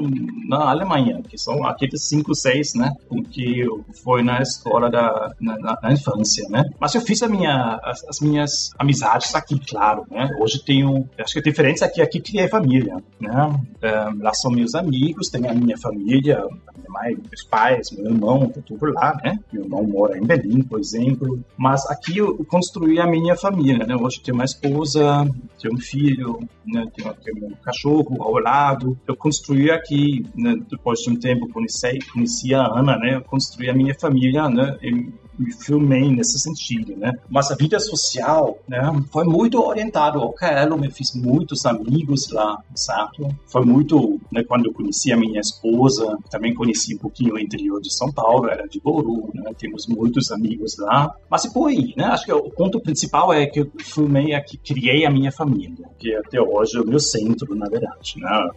na 0.48 0.70
Alemanha, 0.70 1.22
que 1.28 1.38
são 1.38 1.64
aqueles 1.66 2.08
cinco 2.08 2.25
6, 2.34 2.74
né? 2.74 2.92
Porque 3.08 3.64
foi 4.02 4.22
na 4.22 4.40
escola 4.40 4.90
da 4.90 5.32
na, 5.40 5.78
na, 5.82 5.92
infância, 5.92 6.48
né? 6.48 6.64
Mas 6.78 6.94
eu 6.94 7.00
fiz 7.00 7.22
a 7.22 7.28
minha, 7.28 7.78
as, 7.82 8.04
as, 8.04 8.20
minhas 8.20 8.70
amizades 8.78 9.34
aqui, 9.34 9.58
claro, 9.58 10.04
né? 10.10 10.28
Hoje 10.40 10.62
tenho, 10.64 11.08
acho 11.18 11.34
que 11.34 11.38
a 11.38 11.42
diferença 11.42 11.84
é 11.84 11.88
que 11.88 12.02
aqui 12.02 12.20
criei 12.20 12.48
família, 12.48 12.96
né? 13.20 13.46
Um, 13.46 14.22
lá 14.22 14.32
são 14.34 14.50
meus 14.50 14.74
amigos, 14.74 15.28
tem 15.28 15.46
a 15.46 15.54
minha 15.54 15.76
família, 15.78 16.44
minha 16.76 16.90
mãe, 16.90 17.16
meus 17.16 17.42
pais, 17.44 17.90
meu 17.90 18.06
irmão, 18.06 18.48
tá 18.48 18.60
tudo 18.64 18.86
lá, 18.92 19.18
né? 19.22 19.38
Meu 19.52 19.64
irmão 19.64 19.82
mora 19.84 20.18
em 20.18 20.24
Berlim, 20.24 20.62
por 20.62 20.78
exemplo. 20.78 21.40
Mas 21.56 21.84
aqui 21.90 22.18
eu 22.18 22.44
construí 22.44 22.98
a 23.00 23.06
minha 23.06 23.36
família, 23.36 23.86
né? 23.86 23.96
Hoje 23.96 24.20
tenho 24.20 24.36
uma 24.36 24.44
esposa, 24.44 25.26
tenho 25.60 25.74
um 25.74 25.78
filho, 25.78 26.38
né? 26.66 26.86
Tenho, 26.94 27.14
tenho 27.14 27.46
um 27.46 27.54
cachorro 27.62 28.22
ao 28.22 28.38
lado. 28.38 28.98
Eu 29.06 29.16
construí 29.16 29.70
aqui, 29.70 30.24
né? 30.34 30.54
Depois 30.70 31.00
de 31.00 31.10
um 31.10 31.16
tempo, 31.16 31.48
conheci, 31.48 31.98
conheci 32.16 32.54
a 32.54 32.66
Ana, 32.66 32.96
né? 32.96 33.16
Eu 33.16 33.22
construí 33.22 33.68
a 33.68 33.74
minha 33.74 33.94
família, 33.94 34.48
né? 34.48 34.76
me 35.38 35.52
filmei 35.52 36.10
nesse 36.10 36.38
sentido, 36.38 36.96
né? 36.96 37.12
Mas 37.28 37.50
a 37.50 37.54
vida 37.54 37.78
social, 37.78 38.58
né, 38.66 38.80
foi 39.10 39.24
muito 39.24 39.62
orientado 39.62 40.18
ao 40.18 40.32
Kaelo, 40.32 40.78
me 40.78 40.90
fiz 40.90 41.14
muitos 41.14 41.66
amigos 41.66 42.30
lá, 42.30 42.56
certo? 42.74 43.28
Foi 43.46 43.64
muito, 43.64 44.18
né, 44.32 44.42
quando 44.44 44.66
eu 44.66 44.72
conheci 44.72 45.12
a 45.12 45.16
minha 45.16 45.40
esposa, 45.40 46.16
também 46.30 46.54
conheci 46.54 46.94
um 46.94 46.98
pouquinho 46.98 47.34
o 47.34 47.38
interior 47.38 47.80
de 47.80 47.92
São 47.92 48.10
Paulo, 48.12 48.48
era 48.48 48.66
de 48.66 48.80
Boru, 48.80 49.30
né? 49.34 49.52
Temos 49.58 49.86
muitos 49.86 50.30
amigos 50.30 50.76
lá. 50.78 51.14
Mas 51.30 51.44
e 51.44 51.52
por 51.52 51.68
aí, 51.68 51.92
né? 51.96 52.04
Acho 52.04 52.24
que 52.24 52.32
o 52.32 52.50
ponto 52.50 52.80
principal 52.80 53.32
é 53.32 53.46
que 53.46 53.60
eu 53.60 53.70
filmei 53.78 54.34
aqui, 54.34 54.56
criei 54.56 55.04
a 55.04 55.10
minha 55.10 55.30
família, 55.30 55.86
que 55.98 56.14
até 56.14 56.40
hoje 56.40 56.78
é 56.78 56.80
o 56.80 56.86
meu 56.86 56.98
centro, 56.98 57.54
na 57.54 57.68
verdade, 57.68 58.14
né? 58.16 58.50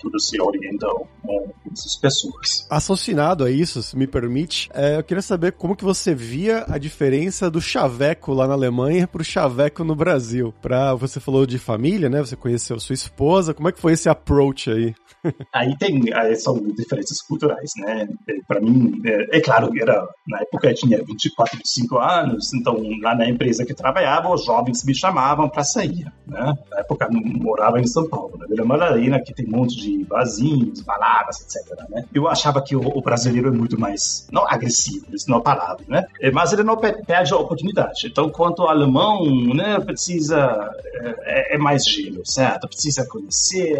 Tudo 0.00 0.20
se 0.20 0.40
orienta 0.40 0.86
com 1.22 1.52
essas 1.72 1.96
pessoas. 1.96 2.66
Associado 2.70 3.44
a 3.44 3.50
isso, 3.50 3.82
se 3.82 3.96
me 3.96 4.06
permite, 4.06 4.68
é, 4.72 4.96
eu 4.96 5.02
queria 5.02 5.22
saber 5.22 5.52
como 5.52 5.76
que 5.76 5.84
você 5.84 6.14
via 6.14 6.64
a 6.68 6.78
diferença 6.78 7.50
do 7.50 7.60
chaveco 7.60 8.32
lá 8.32 8.46
na 8.46 8.54
Alemanha 8.54 9.06
pro 9.06 9.24
chaveco 9.24 9.84
no 9.84 9.94
Brasil. 9.94 10.54
Pra, 10.60 10.94
você 10.94 11.20
falou 11.20 11.46
de 11.46 11.58
família, 11.58 12.08
né? 12.08 12.20
Você 12.20 12.36
conheceu 12.36 12.78
sua 12.78 12.94
esposa, 12.94 13.54
como 13.54 13.68
é 13.68 13.72
que 13.72 13.80
foi 13.80 13.92
esse 13.92 14.08
approach 14.08 14.70
aí? 14.70 14.94
aí 15.52 15.76
tem, 15.78 16.02
aí 16.14 16.36
são 16.36 16.54
diferenças 16.74 17.20
culturais, 17.22 17.70
né? 17.78 18.06
É, 18.28 18.34
Para 18.46 18.60
mim, 18.60 19.00
é, 19.04 19.38
é, 19.38 19.40
claro, 19.40 19.70
era, 19.80 20.06
na 20.28 20.40
época 20.40 20.68
eu 20.68 20.74
tinha 20.74 21.02
24, 21.04 21.56
25 21.56 21.98
anos, 21.98 22.52
então 22.54 22.76
lá 23.02 23.14
na 23.14 23.28
empresa 23.28 23.64
que 23.64 23.74
trabalhava, 23.74 24.32
os 24.32 24.44
jovens 24.44 24.84
me 24.84 24.94
chamavam 24.94 25.48
para 25.48 25.64
sair, 25.64 26.04
né? 26.26 26.54
Na 26.70 26.78
época 26.80 27.08
eu 27.10 27.42
morava 27.42 27.80
em 27.80 27.86
São 27.86 28.08
Paulo, 28.08 28.36
na 28.38 28.46
Vila 28.46 28.64
Madalena, 28.64 29.20
que 29.20 29.34
tem 29.34 29.46
um 29.54 29.63
monte 29.64 29.76
de 29.76 30.04
barzinhos, 30.04 30.80
baladas, 30.82 31.40
etc, 31.40 31.78
né? 31.88 32.04
Eu 32.14 32.28
achava 32.28 32.62
que 32.62 32.76
o, 32.76 32.80
o, 32.80 33.00
brasileiro 33.00 33.48
é 33.48 33.50
muito 33.50 33.78
mais, 33.78 34.26
não 34.30 34.46
agressivo, 34.48 35.06
isso 35.12 35.30
não 35.30 35.38
é 35.38 35.42
palavra, 35.42 35.84
né? 35.88 36.06
É, 36.20 36.30
mas 36.30 36.52
ele 36.52 36.62
não 36.62 36.76
perde 36.76 37.32
a 37.32 37.36
oportunidade. 37.36 38.06
Então, 38.06 38.28
quanto 38.28 38.62
o 38.62 38.68
alemão, 38.68 39.24
né, 39.54 39.78
precisa, 39.80 40.70
é, 41.22 41.56
é 41.56 41.58
mais 41.58 41.84
gelo, 41.84 42.24
certo? 42.24 42.68
Precisa 42.68 43.06
conhecer, 43.06 43.76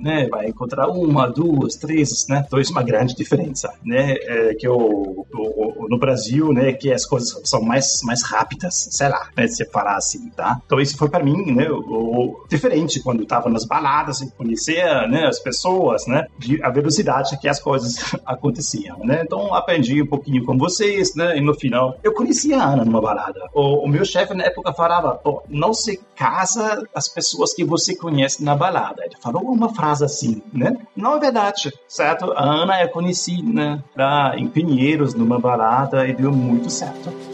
né? 0.00 0.28
Vai 0.28 0.48
encontrar 0.48 0.88
uma, 0.88 1.26
duas, 1.28 1.76
três, 1.76 2.26
né? 2.28 2.44
Então 2.46 2.60
isso 2.60 2.72
é 2.72 2.76
uma 2.76 2.82
grande 2.82 3.14
diferença, 3.14 3.72
né? 3.84 4.14
É 4.20 4.54
que 4.54 4.68
o, 4.68 5.26
o, 5.32 5.86
no 5.88 5.98
Brasil, 5.98 6.52
né, 6.52 6.72
que 6.72 6.92
as 6.92 7.04
coisas 7.04 7.40
são 7.44 7.62
mais 7.62 8.00
mais 8.04 8.22
rápidas, 8.22 8.88
sei 8.90 9.08
lá, 9.08 9.28
né, 9.36 9.46
se 9.48 9.64
falar 9.66 9.96
assim, 9.96 10.30
tá? 10.30 10.60
Então 10.64 10.80
isso 10.80 10.96
foi 10.96 11.08
para 11.08 11.22
mim, 11.24 11.52
né, 11.52 11.68
o, 11.70 12.44
diferente 12.48 13.00
quando 13.00 13.26
eu 13.28 13.50
nas 13.50 13.64
baladas 13.64 14.20
conhecer, 14.36 14.84
né, 15.08 15.19
né, 15.20 15.26
as 15.26 15.38
pessoas, 15.38 16.06
né, 16.06 16.26
de, 16.38 16.62
a 16.62 16.70
velocidade 16.70 17.38
que 17.38 17.48
as 17.48 17.60
coisas 17.60 18.14
aconteciam, 18.24 18.98
né? 19.00 19.22
Então 19.24 19.54
aprendi 19.54 20.02
um 20.02 20.06
pouquinho 20.06 20.44
com 20.44 20.56
vocês, 20.56 21.14
né? 21.14 21.36
E 21.36 21.40
no 21.40 21.54
final 21.54 21.96
eu 22.02 22.12
conheci 22.14 22.52
a 22.54 22.64
Ana 22.64 22.84
numa 22.84 23.00
balada. 23.00 23.40
O, 23.54 23.84
o 23.84 23.88
meu 23.88 24.04
chefe 24.04 24.34
na 24.34 24.44
época 24.44 24.72
falava, 24.72 25.20
não 25.48 25.74
se 25.74 26.00
casa 26.16 26.82
as 26.94 27.08
pessoas 27.08 27.52
que 27.54 27.64
você 27.64 27.94
conhece 27.94 28.42
na 28.42 28.54
balada. 28.54 29.04
Ele 29.04 29.16
falou 29.22 29.42
uma 29.42 29.74
frase 29.74 30.04
assim, 30.04 30.42
né? 30.52 30.76
Não 30.96 31.16
é 31.16 31.20
verdade, 31.20 31.72
certo? 31.86 32.32
A 32.32 32.44
Ana 32.44 32.82
eu 32.82 32.88
conheci, 32.88 33.42
né, 33.42 33.82
lá 33.96 34.36
em 34.36 34.48
Pinheiros 34.48 35.14
numa 35.14 35.38
balada 35.38 36.06
e 36.06 36.14
deu 36.14 36.32
muito 36.32 36.70
certo. 36.70 37.29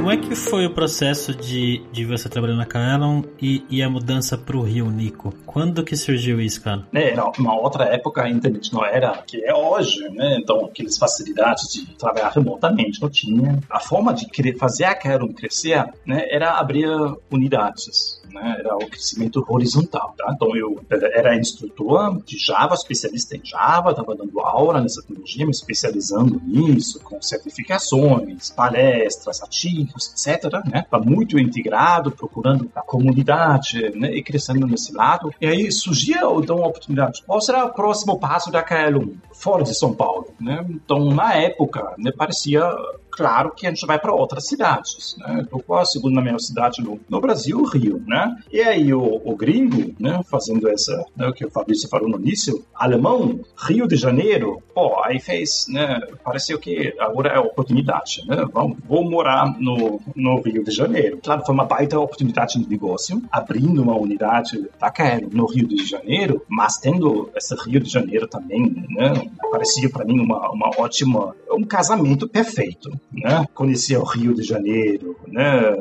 Como 0.00 0.10
é 0.10 0.16
que 0.16 0.34
foi 0.34 0.64
o 0.64 0.72
processo 0.72 1.34
de, 1.34 1.82
de 1.92 2.06
você 2.06 2.26
trabalhar 2.26 2.56
na 2.56 2.64
Kaelon 2.64 3.22
e, 3.38 3.62
e 3.68 3.82
a 3.82 3.90
mudança 3.90 4.38
para 4.38 4.56
o 4.56 4.62
Rio 4.62 4.90
Nico? 4.90 5.30
Quando 5.44 5.84
que 5.84 5.94
surgiu 5.94 6.40
isso, 6.40 6.62
cara? 6.62 6.86
É, 6.94 7.10
era 7.10 7.30
uma 7.38 7.54
outra 7.54 7.84
época 7.84 8.22
a 8.22 8.30
internet 8.30 8.72
não 8.72 8.82
era 8.82 9.10
que 9.26 9.44
é 9.44 9.54
hoje, 9.54 10.08
né? 10.08 10.38
Então, 10.40 10.64
aquelas 10.64 10.96
facilidades 10.96 11.70
de 11.70 11.94
trabalhar 11.96 12.30
remotamente 12.30 13.02
não 13.02 13.10
tinha. 13.10 13.60
A 13.68 13.78
forma 13.78 14.14
de 14.14 14.26
fazer 14.56 14.84
a 14.84 14.94
Kaelon 14.94 15.34
crescer 15.34 15.84
né, 16.06 16.24
era 16.30 16.52
abrir 16.58 16.88
unidades 17.30 18.19
né? 18.32 18.56
Era 18.58 18.76
o 18.76 18.86
crescimento 18.86 19.44
horizontal, 19.48 20.14
tá? 20.16 20.32
Então 20.34 20.56
eu 20.56 20.80
era 20.90 21.36
instrutor 21.36 22.22
de 22.24 22.38
Java, 22.38 22.74
especialista 22.74 23.36
em 23.36 23.44
Java, 23.44 23.90
estava 23.90 24.14
dando 24.14 24.40
aula 24.40 24.80
nessa 24.80 25.02
tecnologia, 25.02 25.44
me 25.44 25.50
especializando 25.50 26.40
nisso, 26.44 27.00
com 27.00 27.20
certificações, 27.20 28.50
palestras, 28.50 29.42
artigos, 29.42 30.12
etc, 30.12 30.52
né? 30.66 30.80
Estava 30.80 31.04
muito 31.04 31.38
integrado, 31.38 32.10
procurando 32.10 32.70
a 32.74 32.82
comunidade, 32.82 33.90
né? 33.96 34.12
E 34.14 34.22
crescendo 34.22 34.66
nesse 34.66 34.92
lado. 34.92 35.32
E 35.40 35.46
aí 35.46 35.70
surgia 35.70 36.20
então 36.36 36.64
a 36.64 36.68
oportunidade. 36.68 37.22
Qual 37.26 37.40
será 37.40 37.64
o 37.64 37.72
próximo 37.72 38.18
passo 38.18 38.50
da 38.50 38.64
KL1 38.64 39.14
fora 39.32 39.62
de 39.62 39.74
São 39.74 39.94
Paulo, 39.94 40.28
né? 40.40 40.64
Então 40.68 41.10
na 41.10 41.34
época, 41.34 41.94
né, 41.98 42.12
parecia 42.12 42.62
claro 43.20 43.52
que 43.54 43.66
a 43.66 43.68
gente 43.68 43.84
vai 43.84 43.98
para 43.98 44.14
outras 44.14 44.46
cidades, 44.46 45.14
né? 45.18 45.42
Então, 45.42 45.60
qual 45.66 45.80
a 45.80 45.84
segunda 45.84 46.22
maior 46.22 46.40
cidade 46.40 46.82
no, 46.82 46.98
no 47.06 47.20
Brasil? 47.20 47.62
Rio, 47.64 48.02
né? 48.06 48.34
E 48.50 48.62
aí 48.62 48.94
o, 48.94 49.20
o 49.22 49.36
gringo, 49.36 49.94
né, 50.00 50.22
fazendo 50.30 50.66
essa, 50.70 51.04
né, 51.14 51.28
o 51.28 51.32
que 51.34 51.44
o 51.44 51.50
Fabrício 51.50 51.86
falou 51.90 52.08
no 52.08 52.18
início, 52.18 52.64
alemão, 52.74 53.40
Rio 53.68 53.86
de 53.86 53.96
Janeiro, 53.96 54.62
pô, 54.74 54.98
aí 55.04 55.20
fez, 55.20 55.66
né, 55.68 56.00
pareceu 56.24 56.58
que 56.58 56.94
agora 56.98 57.34
é 57.34 57.38
oportunidade, 57.38 58.24
né? 58.26 58.46
Vamos, 58.50 58.78
vou 58.88 59.04
morar 59.04 59.54
no, 59.60 60.00
no 60.16 60.40
Rio 60.40 60.64
de 60.64 60.70
Janeiro. 60.70 61.20
Claro, 61.22 61.44
foi 61.44 61.54
uma 61.54 61.66
baita 61.66 62.00
oportunidade 62.00 62.58
de 62.58 62.66
negócio, 62.66 63.22
abrindo 63.30 63.82
uma 63.82 63.98
unidade 63.98 64.66
da 64.80 64.90
Quero 64.90 65.28
no 65.30 65.44
Rio 65.44 65.68
de 65.68 65.84
Janeiro, 65.84 66.42
mas 66.48 66.78
tendo 66.78 67.30
esse 67.36 67.54
Rio 67.66 67.80
de 67.80 67.90
Janeiro 67.90 68.26
também, 68.26 68.62
né, 68.88 69.12
parecia 69.50 69.90
para 69.90 70.06
mim 70.06 70.20
uma, 70.20 70.50
uma 70.50 70.70
ótima, 70.78 71.36
um 71.52 71.64
casamento 71.64 72.28
perfeito 72.28 72.90
né? 73.12 73.44
Conhecer 73.54 73.96
o 73.96 74.04
Rio 74.04 74.34
de 74.34 74.42
Janeiro, 74.42 75.16
né? 75.30 75.74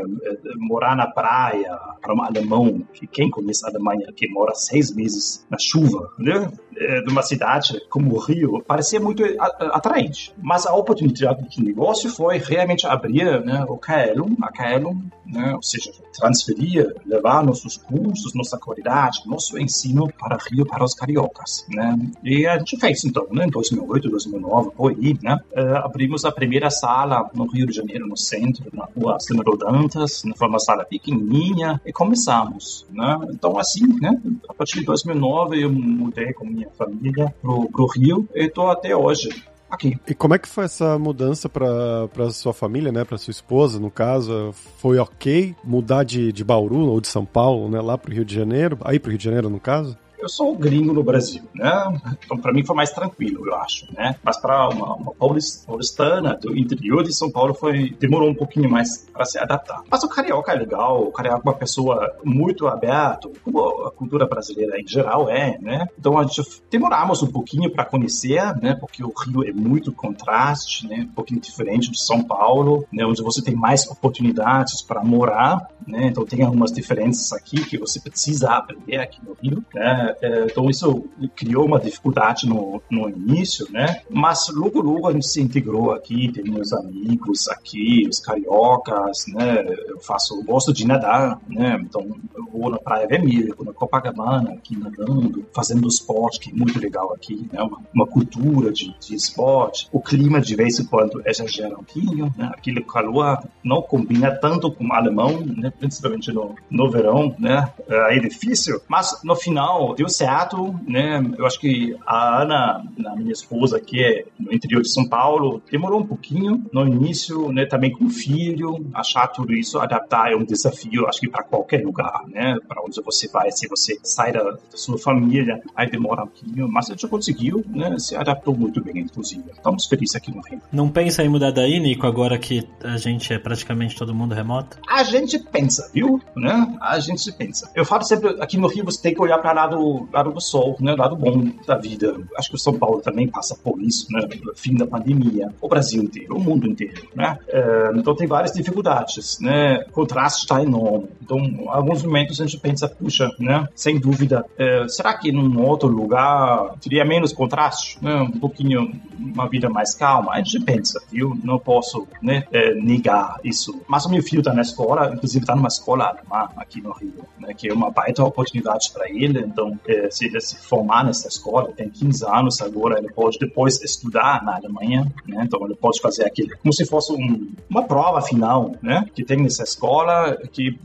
Morar 0.57 0.95
na 0.95 1.07
praia 1.07 1.77
para 2.01 2.13
um 2.13 2.21
alemão, 2.21 2.81
que 2.93 3.07
quem 3.07 3.29
conhece 3.29 3.65
a 3.65 3.69
Alemanha, 3.69 4.11
que 4.15 4.27
mora 4.29 4.53
seis 4.55 4.93
meses 4.93 5.45
na 5.49 5.57
chuva, 5.59 6.11
né? 6.17 6.51
É, 6.77 7.01
de 7.01 7.11
uma 7.11 7.21
cidade 7.21 7.81
como 7.89 8.15
o 8.15 8.19
Rio, 8.19 8.63
parecia 8.65 9.01
muito 9.01 9.21
atraente. 9.39 10.33
Mas 10.41 10.65
a 10.65 10.73
oportunidade 10.73 11.49
de 11.49 11.61
negócio 11.61 12.09
foi 12.09 12.37
realmente 12.37 12.87
abrir 12.87 13.43
né, 13.43 13.65
o 13.67 13.77
KL, 13.77 14.23
a 14.41 14.49
KL, 14.49 14.95
né? 15.25 15.53
ou 15.55 15.61
seja, 15.61 15.91
transferir, 16.17 16.95
levar 17.05 17.43
nossos 17.43 17.75
cursos, 17.75 18.33
nossa 18.33 18.57
qualidade, 18.57 19.23
nosso 19.25 19.57
ensino 19.57 20.07
para 20.17 20.37
Rio, 20.49 20.65
para 20.65 20.83
os 20.83 20.93
cariocas. 20.93 21.65
Né? 21.69 21.97
E 22.23 22.47
a 22.47 22.57
gente 22.57 22.77
fez 22.77 23.03
então, 23.03 23.27
né, 23.31 23.45
em 23.45 23.49
2008, 23.49 24.09
2009, 24.09 24.71
por 24.71 24.91
aí, 24.91 25.17
né? 25.21 25.37
Uh, 25.51 25.77
abrimos 25.77 26.25
a 26.25 26.31
primeira 26.31 26.69
sala 26.69 27.29
no 27.33 27.45
Rio 27.45 27.67
de 27.67 27.73
Janeiro, 27.73 28.07
no 28.07 28.17
centro, 28.17 28.65
na 28.73 28.85
rua 28.85 29.19
Cinema 29.43 29.57
Dantas, 29.57 30.23
foi 30.35 30.47
uma 30.47 30.59
sala 30.59 30.85
pequenininha, 30.85 31.81
e 31.85 31.91
começamos, 31.91 32.85
né? 32.91 33.17
Então, 33.31 33.57
assim, 33.57 33.87
né? 33.99 34.19
A 34.47 34.53
partir 34.53 34.79
de 34.79 34.85
2009, 34.85 35.63
eu 35.63 35.71
mudei 35.71 36.33
com 36.33 36.45
minha 36.45 36.69
família 36.71 37.33
pro, 37.41 37.69
pro 37.69 37.87
Rio, 37.87 38.27
e 38.35 38.45
estou 38.45 38.69
até 38.69 38.95
hoje 38.95 39.29
aqui. 39.69 39.97
E 40.07 40.13
como 40.13 40.33
é 40.33 40.39
que 40.39 40.47
foi 40.47 40.65
essa 40.65 40.97
mudança 40.97 41.47
para 41.47 42.31
sua 42.31 42.53
família, 42.53 42.91
né, 42.91 43.05
para 43.05 43.17
sua 43.17 43.31
esposa, 43.31 43.79
no 43.79 43.91
caso? 43.91 44.51
Foi 44.77 44.97
ok 44.97 45.55
mudar 45.63 46.03
de, 46.03 46.31
de 46.31 46.43
Bauru 46.43 46.87
ou 46.87 46.99
de 46.99 47.07
São 47.07 47.25
Paulo, 47.25 47.69
né, 47.69 47.79
lá 47.79 47.97
pro 47.97 48.13
Rio 48.13 48.25
de 48.25 48.33
Janeiro, 48.33 48.77
aí 48.81 48.99
pro 48.99 49.11
Rio 49.11 49.17
de 49.17 49.25
Janeiro, 49.25 49.49
no 49.49 49.59
caso? 49.59 49.97
Eu 50.19 50.29
sou 50.29 50.55
gringo 50.55 50.93
no 50.93 51.03
Brasil, 51.03 51.43
né? 51.53 51.99
Então, 52.23 52.37
para 52.37 52.53
mim 52.53 52.63
foi 52.63 52.75
mais 52.75 52.91
tranquilo, 52.91 53.47
eu 53.47 53.55
acho, 53.55 53.87
né? 53.93 54.15
Mas 54.23 54.37
para 54.37 54.69
uma, 54.69 54.95
uma 54.95 55.13
paulistana 55.13 56.35
do 56.35 56.57
interior 56.57 57.03
de 57.03 57.13
São 57.13 57.31
Paulo 57.31 57.53
foi 57.53 57.95
demorou 57.99 58.29
um 58.29 58.35
pouquinho 58.35 58.69
mais 58.69 59.07
para 59.11 59.25
se 59.25 59.39
adaptar. 59.39 59.81
Mas 59.89 60.03
o 60.03 60.09
carioca 60.09 60.51
é 60.51 60.55
legal, 60.55 61.03
o 61.03 61.11
carioca 61.11 61.41
é 61.45 61.49
uma 61.49 61.57
pessoa 61.57 62.15
muito 62.23 62.67
aberto, 62.67 63.31
como 63.43 63.85
a 63.85 63.91
cultura 63.91 64.25
brasileira 64.25 64.79
em 64.79 64.87
geral 64.87 65.29
é, 65.29 65.57
né? 65.59 65.87
Então 65.97 66.17
a 66.17 66.23
gente 66.23 66.43
demoramos 66.69 67.23
um 67.23 67.27
pouquinho 67.27 67.71
para 67.71 67.85
conhecer, 67.85 68.41
né? 68.61 68.75
Porque 68.75 69.03
o 69.03 69.13
Rio 69.25 69.47
é 69.47 69.51
muito 69.51 69.91
contraste, 69.91 70.87
né? 70.87 71.07
Um 71.09 71.13
pouquinho 71.13 71.39
diferente 71.39 71.89
de 71.89 71.99
São 71.99 72.23
Paulo, 72.23 72.85
né? 72.91 73.05
Onde 73.05 73.21
você 73.21 73.41
tem 73.41 73.55
mais 73.55 73.87
oportunidades 73.87 74.81
para 74.81 75.03
morar, 75.03 75.67
né? 75.87 76.07
Então 76.07 76.25
tem 76.25 76.43
algumas 76.43 76.71
diferenças 76.71 77.31
aqui 77.33 77.63
que 77.65 77.77
você 77.77 77.99
precisa 77.99 78.51
aprender 78.51 78.97
aqui 78.97 79.19
no 79.25 79.33
Rio, 79.33 79.63
né? 79.73 80.08
É, 80.21 80.45
então 80.45 80.69
isso 80.69 81.05
criou 81.35 81.65
uma 81.65 81.79
dificuldade 81.79 82.47
no, 82.47 82.81
no 82.89 83.09
início, 83.09 83.67
né? 83.71 84.01
Mas 84.09 84.47
logo, 84.49 84.81
logo 84.81 85.07
a 85.07 85.13
gente 85.13 85.27
se 85.27 85.41
integrou 85.41 85.91
aqui, 85.91 86.31
tem 86.31 86.43
meus 86.43 86.71
amigos 86.73 87.47
aqui, 87.49 88.07
os 88.09 88.19
cariocas, 88.19 89.25
né? 89.27 89.65
Eu 89.87 89.99
faço, 89.99 90.35
eu 90.35 90.43
gosto 90.43 90.73
de 90.73 90.85
nadar, 90.85 91.39
né? 91.47 91.79
Então 91.81 92.01
eu 92.35 92.45
vou 92.51 92.69
na 92.69 92.77
Praia 92.77 93.07
Vermelha, 93.07 93.53
na 93.59 93.73
Copacabana, 93.73 94.53
aqui 94.53 94.77
nadando, 94.77 95.45
fazendo 95.53 95.87
esporte, 95.87 96.39
que 96.39 96.51
é 96.51 96.53
muito 96.53 96.79
legal 96.79 97.13
aqui, 97.13 97.47
né? 97.51 97.61
Uma, 97.61 97.79
uma 97.93 98.07
cultura 98.07 98.71
de, 98.71 98.95
de 98.99 99.15
esporte. 99.15 99.87
O 99.91 99.99
clima 99.99 100.39
de 100.41 100.55
vez 100.55 100.79
em 100.79 100.85
quando 100.85 101.21
exagera 101.25 101.77
um 101.77 101.83
pouquinho, 101.83 102.33
né? 102.37 102.51
Aquele 102.53 102.81
calor 102.81 103.43
não 103.63 103.81
combina 103.81 104.31
tanto 104.31 104.71
com 104.71 104.85
o 104.85 104.93
alemão, 104.93 105.39
né? 105.41 105.71
Principalmente 105.77 106.31
no, 106.31 106.55
no 106.69 106.89
verão, 106.89 107.35
né? 107.39 107.71
É, 107.87 108.17
é 108.17 108.19
difícil, 108.19 108.81
mas 108.87 109.19
no 109.23 109.35
final 109.35 109.95
deu 109.99 110.07
certo, 110.07 110.79
né? 110.87 111.21
Eu 111.37 111.45
acho 111.45 111.59
que 111.59 111.93
a 112.07 112.41
Ana, 112.41 112.85
a 113.05 113.15
minha 113.17 113.33
esposa, 113.33 113.81
que 113.81 114.01
é 114.01 114.25
no 114.39 114.53
interior 114.53 114.81
de 114.81 114.89
São 114.89 115.05
Paulo, 115.05 115.61
demorou 115.69 115.99
um 115.99 116.05
pouquinho 116.05 116.65
no 116.71 116.87
início, 116.87 117.51
né? 117.51 117.65
Também 117.65 117.91
com 117.91 118.09
filho, 118.09 118.87
achar 118.93 119.27
tudo 119.27 119.53
isso, 119.53 119.77
adaptar 119.77 120.31
é 120.31 120.35
um 120.37 120.45
desafio, 120.45 121.05
acho 121.05 121.19
que 121.19 121.27
para 121.27 121.43
qualquer 121.43 121.83
lugar, 121.83 122.23
né? 122.29 122.55
Para 122.65 122.81
onde 122.81 123.01
você 123.01 123.27
vai, 123.27 123.51
se 123.51 123.67
você 123.67 123.99
sai 124.01 124.31
da, 124.31 124.41
da, 124.41 124.57
sua 124.73 124.97
família, 124.97 125.61
aí 125.75 125.89
demora 125.89 126.23
um 126.23 126.27
pouquinho, 126.27 126.69
mas 126.69 126.89
a 126.89 126.93
gente 126.93 127.05
conseguiu, 127.09 127.65
né? 127.67 127.99
Se 127.99 128.15
adaptou 128.15 128.55
muito 128.55 128.81
bem, 128.81 128.99
inclusive. 128.99 129.43
Estamos 129.51 129.85
felizes 129.85 130.15
aqui 130.15 130.33
no 130.33 130.41
Rio. 130.41 130.61
Não 130.71 130.89
pensa 130.89 131.25
em 131.25 131.29
mudar 131.29 131.51
daí, 131.51 131.77
Nico, 131.77 132.07
agora 132.07 132.37
que 132.39 132.65
a 132.81 132.95
gente 132.95 133.33
é 133.33 133.37
praticamente 133.37 133.97
todo 133.97 134.15
mundo 134.15 134.33
remoto? 134.33 134.77
A 134.87 135.03
gente 135.03 135.37
pensa, 135.37 135.91
viu? 135.93 136.21
Né? 136.37 136.77
A 136.79 136.99
gente 136.99 137.29
pensa. 137.33 137.69
Eu 137.75 137.83
falo 137.83 138.03
sempre, 138.03 138.41
aqui 138.41 138.55
no 138.57 138.67
Rio 138.67 138.85
você 138.85 139.01
tem 139.01 139.13
que 139.13 139.21
olhar 139.21 139.39
para 139.39 139.51
lado 139.51 139.88
lado, 140.11 140.31
do 140.31 140.41
sol, 140.41 140.75
né? 140.79 140.95
Lado 140.95 141.15
bom 141.15 141.49
da 141.65 141.77
vida. 141.77 142.15
Acho 142.37 142.49
que 142.49 142.55
o 142.55 142.59
São 142.59 142.73
Paulo 142.73 143.01
também 143.01 143.27
passa 143.27 143.55
por 143.55 143.81
isso, 143.81 144.07
né? 144.11 144.27
Fim 144.55 144.75
da 144.75 144.85
pandemia. 144.85 145.53
O 145.61 145.67
Brasil 145.67 146.03
inteiro, 146.03 146.35
o 146.35 146.39
mundo 146.39 146.67
inteiro, 146.67 147.07
né? 147.15 147.37
É, 147.47 147.91
então 147.95 148.15
tem 148.15 148.27
várias 148.27 148.51
dificuldades, 148.51 149.39
né? 149.39 149.83
O 149.89 149.91
contraste 149.91 150.41
está 150.41 150.61
enorme. 150.61 151.09
Então, 151.21 151.39
alguns 151.67 152.03
momentos 152.03 152.41
a 152.41 152.45
gente 152.45 152.59
pensa, 152.59 152.87
puxa, 152.87 153.29
né? 153.39 153.67
Sem 153.75 153.99
dúvida, 153.99 154.45
é, 154.57 154.87
será 154.87 155.13
que 155.13 155.31
num 155.31 155.65
outro 155.65 155.87
lugar 155.87 156.75
teria 156.81 157.05
menos 157.05 157.33
contraste, 157.33 158.03
né? 158.03 158.15
Um 158.21 158.31
pouquinho, 158.31 158.91
uma 159.17 159.47
vida 159.47 159.69
mais 159.69 159.93
calma? 159.93 160.33
A 160.33 160.37
gente 160.37 160.59
pensa, 160.61 161.01
viu? 161.11 161.37
Não 161.43 161.59
posso, 161.59 162.07
né? 162.21 162.43
É, 162.51 162.73
negar 162.75 163.37
isso. 163.43 163.81
Mas 163.87 164.05
o 164.05 164.09
meu 164.09 164.23
filho 164.23 164.39
está 164.39 164.53
na 164.53 164.61
escola, 164.61 165.13
inclusive 165.13 165.43
está 165.43 165.55
numa 165.55 165.67
escola 165.67 166.05
alemã 166.05 166.49
aqui 166.57 166.81
no 166.81 166.91
Rio, 166.91 167.25
né? 167.39 167.53
Que 167.53 167.69
é 167.69 167.73
uma 167.73 167.91
baita 167.91 168.23
oportunidade 168.23 168.91
para 168.91 169.09
ele. 169.09 169.39
Então, 169.39 169.78
é, 169.87 170.09
se 170.09 170.25
ele 170.25 170.39
se 170.39 170.57
formar 170.57 171.03
nessa 171.03 171.27
escola, 171.27 171.71
tem 171.73 171.89
15 171.89 172.25
anos 172.25 172.61
agora, 172.61 172.97
ele 172.97 173.11
pode 173.11 173.37
depois 173.39 173.81
estudar 173.81 174.43
na 174.43 174.55
Alemanha, 174.55 175.11
né? 175.27 175.43
Então 175.45 175.63
ele 175.65 175.75
pode 175.75 175.99
fazer 176.01 176.25
aquilo 176.25 176.49
como 176.61 176.73
se 176.73 176.85
fosse 176.85 177.11
um, 177.13 177.51
uma 177.69 177.83
prova 177.83 178.21
final, 178.21 178.75
né? 178.81 179.05
Que 179.13 179.23
tem 179.23 179.37
nessa 179.37 179.63
escola 179.63 180.37
que 180.51 180.77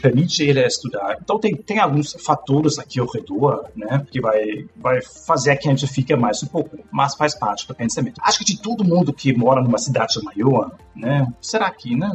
permite 0.00 0.42
ele 0.42 0.64
estudar. 0.64 1.18
Então 1.22 1.38
tem, 1.38 1.54
tem 1.54 1.78
alguns 1.78 2.12
fatores 2.12 2.78
aqui 2.78 3.00
ao 3.00 3.06
redor, 3.06 3.68
né? 3.74 4.04
Que 4.10 4.20
vai, 4.20 4.66
vai 4.76 5.00
fazer 5.02 5.56
que 5.56 5.68
a 5.68 5.70
gente 5.70 5.86
fique 5.86 6.14
mais 6.16 6.42
um 6.42 6.46
pouco, 6.46 6.78
mas 6.90 7.14
faz 7.14 7.34
parte 7.34 7.66
do 7.66 7.74
pensamento. 7.74 8.20
Acho 8.22 8.38
que 8.38 8.44
de 8.44 8.60
todo 8.60 8.84
mundo 8.84 9.12
que 9.12 9.32
mora 9.36 9.62
numa 9.62 9.78
cidade 9.78 10.22
maior, 10.22 10.72
né? 10.94 11.26
Será 11.40 11.70
que, 11.70 11.94
né? 11.94 12.10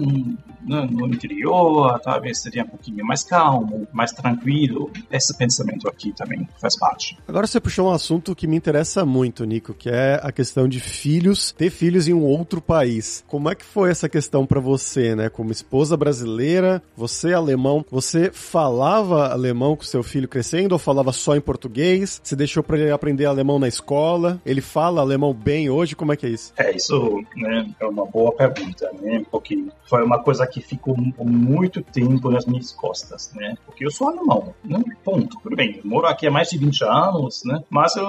No, 0.61 0.85
no 0.85 1.07
interior, 1.07 1.99
talvez 1.99 2.41
seria 2.41 2.63
um 2.63 2.67
pouquinho 2.67 3.05
mais 3.05 3.23
calmo, 3.23 3.85
mais 3.91 4.11
tranquilo. 4.11 4.89
Esse 5.11 5.35
pensamento 5.37 5.89
aqui 5.89 6.13
também 6.23 6.47
faz 6.59 6.77
parte. 6.77 7.17
Agora 7.27 7.45
você 7.45 7.59
puxou 7.59 7.89
um 7.89 7.91
assunto 7.91 8.35
que 8.35 8.47
me 8.47 8.55
interessa 8.55 9.05
muito, 9.05 9.43
Nico, 9.43 9.73
que 9.73 9.89
é 9.89 10.19
a 10.23 10.31
questão 10.31 10.67
de 10.67 10.79
filhos, 10.79 11.51
ter 11.51 11.69
filhos 11.69 12.07
em 12.07 12.13
um 12.13 12.23
outro 12.23 12.61
país. 12.61 13.23
Como 13.27 13.49
é 13.49 13.55
que 13.55 13.65
foi 13.65 13.91
essa 13.91 14.07
questão 14.07 14.45
para 14.45 14.59
você, 14.59 15.15
né? 15.15 15.29
Como 15.29 15.51
esposa 15.51 15.97
brasileira, 15.97 16.81
você 16.95 17.33
alemão, 17.33 17.85
você 17.91 18.31
falava 18.31 19.31
alemão 19.31 19.75
com 19.75 19.83
seu 19.83 20.01
filho 20.01 20.27
crescendo 20.27 20.73
ou 20.73 20.79
falava 20.79 21.11
só 21.11 21.35
em 21.35 21.41
português? 21.41 22.21
Você 22.23 22.35
deixou 22.35 22.63
para 22.63 22.77
ele 22.77 22.91
aprender 22.91 23.25
alemão 23.25 23.59
na 23.59 23.67
escola? 23.67 24.41
Ele 24.45 24.61
fala 24.61 25.01
alemão 25.01 25.33
bem 25.33 25.69
hoje? 25.69 25.95
Como 25.95 26.13
é 26.13 26.15
que 26.15 26.25
é 26.25 26.29
isso? 26.29 26.53
É, 26.57 26.75
isso 26.75 27.21
né, 27.35 27.69
é 27.79 27.85
uma 27.85 28.05
boa 28.05 28.31
pergunta, 28.31 28.89
né? 29.01 29.23
Porque 29.29 29.65
foi 29.85 30.03
uma 30.03 30.19
coisa 30.19 30.47
que 30.47 30.61
ficou 30.61 30.95
muito 30.97 31.81
tempo 31.81 32.29
nas 32.29 32.45
minhas 32.45 32.71
costas, 32.71 33.31
né? 33.35 33.55
Porque 33.65 33.85
eu 33.85 33.91
sou 33.91 34.07
alemão, 34.07 34.53
né? 34.63 34.81
Ponto. 35.03 35.37
Tudo 35.41 35.55
bem, 35.55 35.81
eu 35.83 35.89
moro 36.03 36.07
aqui 36.07 36.27
há 36.27 36.31
mais 36.31 36.49
de 36.49 36.57
20 36.57 36.83
anos, 36.83 37.43
né? 37.45 37.63
Mas 37.69 37.95
eu, 37.95 38.07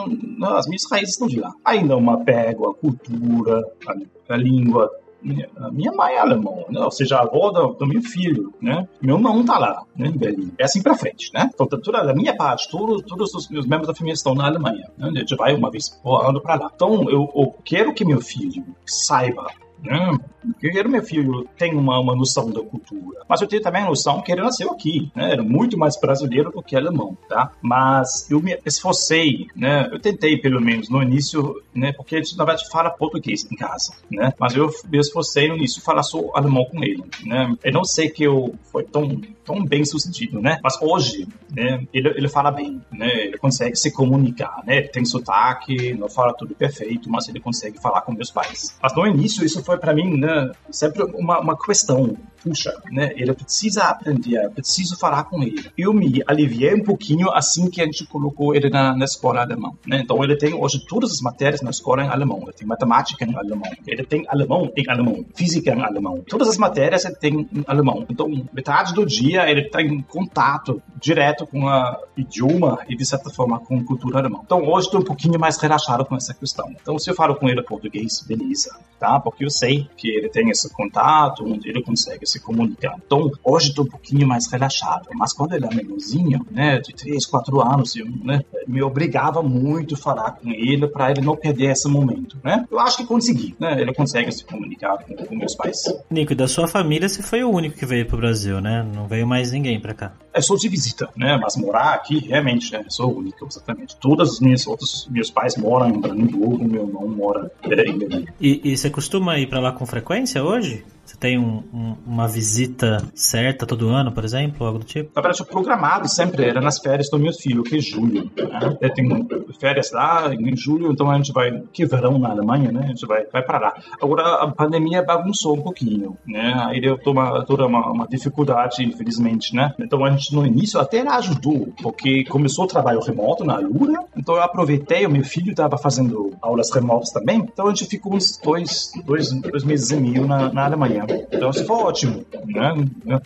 as 0.57 0.67
minhas 0.67 0.83
raízes 0.91 1.15
estão 1.15 1.29
de 1.29 1.39
lá. 1.39 1.53
Ainda 1.65 1.97
uma 1.97 2.25
pego 2.25 2.69
a 2.69 2.75
cultura, 2.75 3.63
a, 3.87 4.35
a 4.35 4.37
língua, 4.37 4.91
minha, 5.23 5.49
minha 5.73 5.93
mãe 5.93 6.15
é 6.15 6.19
alemã, 6.19 6.51
né? 6.69 6.81
ou 6.81 6.91
seja, 6.91 7.17
a 7.17 7.23
avó 7.23 7.51
do, 7.51 7.69
do, 7.75 7.87
meu 7.87 8.03
filho, 8.03 8.53
né? 8.61 8.87
Meu 9.01 9.17
irmão 9.17 9.45
tá 9.45 9.59
lá, 9.59 9.83
né, 9.97 10.09
em 10.09 10.19
Berlim. 10.19 10.53
É 10.59 10.65
assim 10.65 10.83
pra 10.83 10.95
frente, 10.95 11.31
né? 11.33 11.49
Então, 11.55 11.67
toda 11.67 11.99
a 11.99 12.15
minha 12.15 12.37
parte, 12.37 12.69
todos, 12.69 13.03
todos 13.03 13.33
os 13.35 13.49
meus 13.49 13.67
membros 13.67 13.89
da 13.89 13.95
família 13.95 14.15
estão 14.15 14.35
na 14.35 14.47
Alemanha, 14.47 14.91
né? 14.99 15.09
A 15.15 15.19
gente 15.19 15.37
vai 15.37 15.55
uma 15.55 15.71
vez 15.71 15.89
por 15.89 16.27
ano 16.27 16.43
pra 16.43 16.57
lá. 16.57 16.71
Então, 16.75 17.09
eu, 17.09 17.31
eu 17.35 17.55
quero 17.65 17.95
que 17.95 18.05
meu 18.05 18.21
filho 18.21 18.65
saiba 18.85 19.47
né? 19.85 20.19
Quero 20.61 20.91
meu 20.91 21.03
filho 21.03 21.49
tem 21.57 21.75
uma, 21.75 21.99
uma 22.01 22.15
noção 22.15 22.51
da 22.51 22.61
cultura, 22.61 23.21
mas 23.29 23.41
eu 23.41 23.49
tenho 23.49 23.63
também 23.63 23.83
a 23.83 23.87
noção 23.87 24.21
que 24.21 24.33
ele 24.33 24.43
nasceu 24.43 24.71
aqui, 24.71 25.11
né? 25.15 25.33
Era 25.33 25.43
muito 25.43 25.79
mais 25.79 25.99
brasileiro 25.99 26.51
do 26.51 26.63
que 26.63 26.77
alemão, 26.77 27.17
tá? 27.29 27.53
Mas 27.63 28.31
eu 28.31 28.41
me 28.41 28.59
esforcei, 28.65 29.47
né? 29.55 29.89
Eu 29.93 30.01
tentei 30.01 30.37
pelo 30.39 30.61
menos 30.61 30.89
no 30.89 31.03
início, 31.03 31.63
né? 31.75 31.93
Porque 31.93 32.17
gente 32.17 32.37
na 32.37 32.45
verdade 32.45 32.69
fala 32.71 32.91
português 32.91 33.47
em 33.51 33.57
casa, 33.57 33.95
né? 34.11 34.33
Mas 34.39 34.55
eu 34.55 34.71
me 34.89 34.99
esforcei 34.99 35.49
no 35.49 35.57
início 35.57 35.83
falar 35.83 36.03
só 36.03 36.19
alemão 36.35 36.65
com 36.65 36.83
ele, 36.83 37.05
né? 37.25 37.55
Eu 37.63 37.73
não 37.73 37.85
sei 37.85 38.09
que 38.09 38.25
eu 38.25 38.55
foi 38.71 38.85
tão 38.85 39.21
tão 39.45 39.65
bem 39.65 39.85
sucedido, 39.85 40.41
né? 40.41 40.59
Mas 40.63 40.81
hoje, 40.81 41.29
né? 41.55 41.87
Ele, 41.93 42.09
ele 42.09 42.29
fala 42.29 42.51
bem, 42.51 42.81
né? 42.91 43.09
Ele 43.27 43.39
consegue 43.39 43.77
se 43.77 43.93
comunicar, 43.93 44.63
né? 44.67 44.79
Ele 44.79 44.89
tem 44.89 45.05
sotaque, 45.05 45.93
não 45.95 46.09
fala 46.09 46.33
tudo 46.33 46.55
perfeito, 46.55 47.11
mas 47.11 47.29
ele 47.29 47.41
consegue 47.41 47.79
falar 47.81 48.01
com 48.01 48.13
meus 48.13 48.31
pais. 48.31 48.77
Mas 48.83 48.97
no 48.97 49.07
início 49.07 49.45
isso 49.45 49.63
foi 49.63 49.74
para 49.79 49.95
mim, 49.95 50.19
né? 50.19 50.51
Sempre 50.71 51.03
uma, 51.15 51.41
uma 51.41 51.59
questão 51.59 52.17
puxa, 52.45 52.71
né? 52.93 53.13
Ele 53.17 53.33
precisa 53.33 53.85
aprender, 53.85 54.51
preciso 54.51 54.99
falar 54.99 55.25
com 55.25 55.43
ele. 55.43 55.71
Eu 55.79 55.95
me 55.95 56.23
aliviei 56.27 56.75
um 56.75 56.85
pouquinho 56.85 57.31
assim 57.31 57.71
que 57.71 57.81
a 57.81 57.87
gente 57.87 58.05
colocou 58.07 58.55
ele 58.55 58.69
na, 58.69 58.95
na 58.95 59.07
escola 59.07 59.41
alemã, 59.41 59.73
né? 59.87 60.03
Então 60.05 60.23
ele 60.23 60.37
tem 60.37 60.53
hoje 60.53 60.85
todas 60.87 61.11
as 61.11 61.21
matérias 61.23 61.63
na 61.63 61.71
escola 61.71 62.05
em 62.05 62.09
alemão. 62.09 62.41
Ele 62.43 62.53
tem 62.53 62.67
matemática 62.69 63.25
em 63.25 63.35
alemão, 63.35 63.73
ele 63.87 64.05
tem 64.05 64.27
alemão 64.29 64.71
em 64.77 64.91
alemão, 64.91 65.25
física 65.35 65.73
em 65.73 65.83
alemão. 65.83 66.23
Todas 66.29 66.49
as 66.49 66.59
matérias 66.59 67.07
ele 67.07 67.17
tem 67.17 67.49
em 67.51 67.65
alemão. 67.67 68.05
Então 68.11 68.29
metade 68.53 68.93
do 68.93 69.07
dia 69.07 69.49
ele 69.51 69.63
está 69.63 69.81
em 69.81 70.03
contato 70.03 70.83
direto 71.01 71.47
com 71.47 71.67
a 71.67 71.99
idioma 72.15 72.79
e 72.89 72.95
de 72.95 73.07
certa 73.07 73.31
forma 73.31 73.59
com 73.59 73.79
a 73.79 73.85
cultura 73.85 74.19
alemã. 74.19 74.41
Então 74.45 74.63
hoje 74.63 74.87
estou 74.87 75.01
um 75.01 75.05
pouquinho 75.05 75.41
mais 75.41 75.57
relaxado 75.57 76.05
com 76.05 76.15
essa 76.15 76.35
questão. 76.35 76.71
Então 76.71 76.99
se 76.99 77.11
eu 77.11 77.15
falo 77.15 77.37
com 77.37 77.49
ele 77.49 77.63
português, 77.63 78.23
beleza, 78.27 78.77
tá? 78.99 79.19
Porque 79.19 79.45
eu 79.45 79.51
sei 79.51 79.89
que 79.97 80.09
ele 80.09 80.29
tem 80.29 80.51
esse 80.51 80.71
contato, 80.73 81.45
ele 81.65 81.83
consegue 81.83 82.27
se 82.35 82.41
comunicar. 82.41 82.97
Então, 83.05 83.31
hoje 83.43 83.69
estou 83.69 83.85
um 83.85 83.89
pouquinho 83.89 84.27
mais 84.27 84.51
relaxado. 84.51 85.09
Mas 85.15 85.33
quando 85.33 85.55
ele 85.55 85.67
é 85.67 85.75
menorzinho, 85.75 86.45
né, 86.51 86.79
de 86.79 86.93
3, 86.93 87.25
4 87.27 87.61
anos, 87.61 87.97
eu, 87.97 88.07
né, 88.23 88.41
me 88.67 88.83
obrigava 88.83 89.43
muito 89.43 89.95
a 89.95 89.99
falar 89.99 90.33
com 90.33 90.51
ele 90.51 90.87
para 90.89 91.11
ele 91.11 91.21
não 91.21 91.37
perder 91.37 91.71
esse 91.71 91.89
momento, 91.89 92.39
né? 92.43 92.65
Eu 92.71 92.79
acho 92.81 92.99
que 92.99 93.07
consegui, 93.07 93.55
né? 93.59 93.81
Ele 93.81 93.93
consegue 93.95 94.31
se 94.33 94.45
comunicar 94.45 94.99
com, 94.99 95.15
com 95.15 95.37
meus 95.37 95.55
pais. 95.55 95.83
Nico, 96.11 96.33
e 96.33 96.37
da 96.37 96.49
sua 96.49 96.67
família 96.67 97.09
você 97.09 97.23
foi 97.23 97.43
o 97.45 97.51
único 97.51 97.77
que 97.77 97.87
veio 97.87 98.07
para 98.07 98.17
o 98.17 98.19
Brasil, 98.19 98.61
né? 98.61 98.87
Não 98.95 99.07
veio 99.07 99.27
mais 99.27 99.53
ninguém 99.53 99.81
para 99.81 99.95
cá. 99.95 100.13
Eu 100.35 100.43
sou 100.43 100.57
de 100.57 100.69
visita, 100.69 101.09
né? 101.17 101.39
Mas 101.41 101.57
morar 101.57 101.95
aqui, 101.95 102.19
realmente, 102.19 102.73
né? 102.73 102.83
Eu 102.85 102.91
sou 102.91 103.13
o 103.13 103.19
único, 103.19 103.47
exatamente. 103.47 103.97
Todos 103.97 104.33
os 104.33 104.41
meus 104.41 104.67
outros 104.67 105.07
meus 105.11 105.31
pais 105.31 105.57
moram 105.57 105.89
em 105.89 106.01
Brandenburgo, 106.01 106.65
meu 106.65 106.87
irmão 106.87 107.09
mora 107.09 107.51
em 107.63 107.69
Berlim. 107.69 108.27
E, 108.41 108.61
e 108.65 108.77
você 108.77 108.91
costuma 108.91 109.39
ir 109.39 109.49
para 109.49 109.61
lá 109.61 109.73
com 109.73 109.87
frequência 109.87 110.43
hoje? 110.43 110.85
Você 111.05 111.17
tem 111.17 111.39
um, 111.39 111.63
um, 111.73 111.97
uma 112.07 112.24
visita 112.27 113.03
certa 113.15 113.67
todo 113.67 113.89
ano, 113.89 114.13
por 114.13 114.25
exemplo, 114.25 114.67
algo 114.67 114.79
do 114.79 114.85
tipo? 114.85 115.11
Na 115.15 115.23
verdade, 115.23 115.45
programado 115.45 116.09
sempre 116.09 116.45
era 116.45 116.61
nas 116.61 116.79
férias 116.79 117.09
do 117.11 117.19
meu 117.19 117.33
filho, 117.33 117.63
que 117.63 117.77
é 117.77 117.81
julho. 117.81 118.31
Né? 118.37 118.77
Eu 118.81 118.91
tenho 118.91 119.27
férias 119.59 119.93
lá 119.93 120.33
em 120.35 120.57
julho, 120.57 120.93
então 120.93 121.11
a 121.11 121.17
gente 121.17 121.33
vai, 121.33 121.63
que 121.73 121.87
verão 121.87 122.19
na 122.19 122.31
Alemanha, 122.31 122.73
né? 122.73 122.83
A 122.85 122.89
gente 122.89 123.07
vai, 123.07 123.25
vai 123.27 123.43
para 123.43 123.59
lá. 123.59 123.75
Agora, 124.01 124.23
a 124.43 124.51
pandemia 124.51 125.03
bagunçou 125.03 125.57
um 125.57 125.63
pouquinho, 125.63 126.17
né? 126.27 126.55
Aí 126.67 126.81
deu 126.81 126.99
toda 126.99 127.67
uma, 127.67 127.91
uma 127.91 128.07
dificuldade, 128.07 128.85
infelizmente, 128.85 129.55
né? 129.55 129.75
Então 129.79 130.05
a 130.05 130.11
gente 130.11 130.35
no 130.35 130.47
início 130.47 130.81
até 130.81 131.01
ajudou, 131.07 131.73
porque 131.83 132.25
começou 132.25 132.65
o 132.65 132.69
trabalho 132.69 133.01
remoto 133.01 133.45
na 133.45 133.59
Lura, 133.59 134.05
então 134.25 134.37
eu 134.37 134.43
aproveitei, 134.43 135.05
o 135.05 135.11
meu 135.11 135.23
filho 135.23 135.51
estava 135.51 135.77
fazendo 135.77 136.33
aulas 136.41 136.71
remotas 136.71 137.11
também, 137.11 137.41
então 137.41 137.67
a 137.67 137.69
gente 137.69 137.85
ficou 137.85 138.15
uns 138.15 138.39
dois, 138.43 138.91
dois, 139.05 139.31
dois 139.31 139.63
meses 139.65 139.91
e 139.91 139.97
meio 139.97 140.27
na, 140.27 140.51
na 140.51 140.65
Alemanha. 140.65 141.05
Então 141.31 141.51
isso 141.51 141.67
foi 141.67 141.77
ótimo, 141.77 142.25
né? 142.47 142.75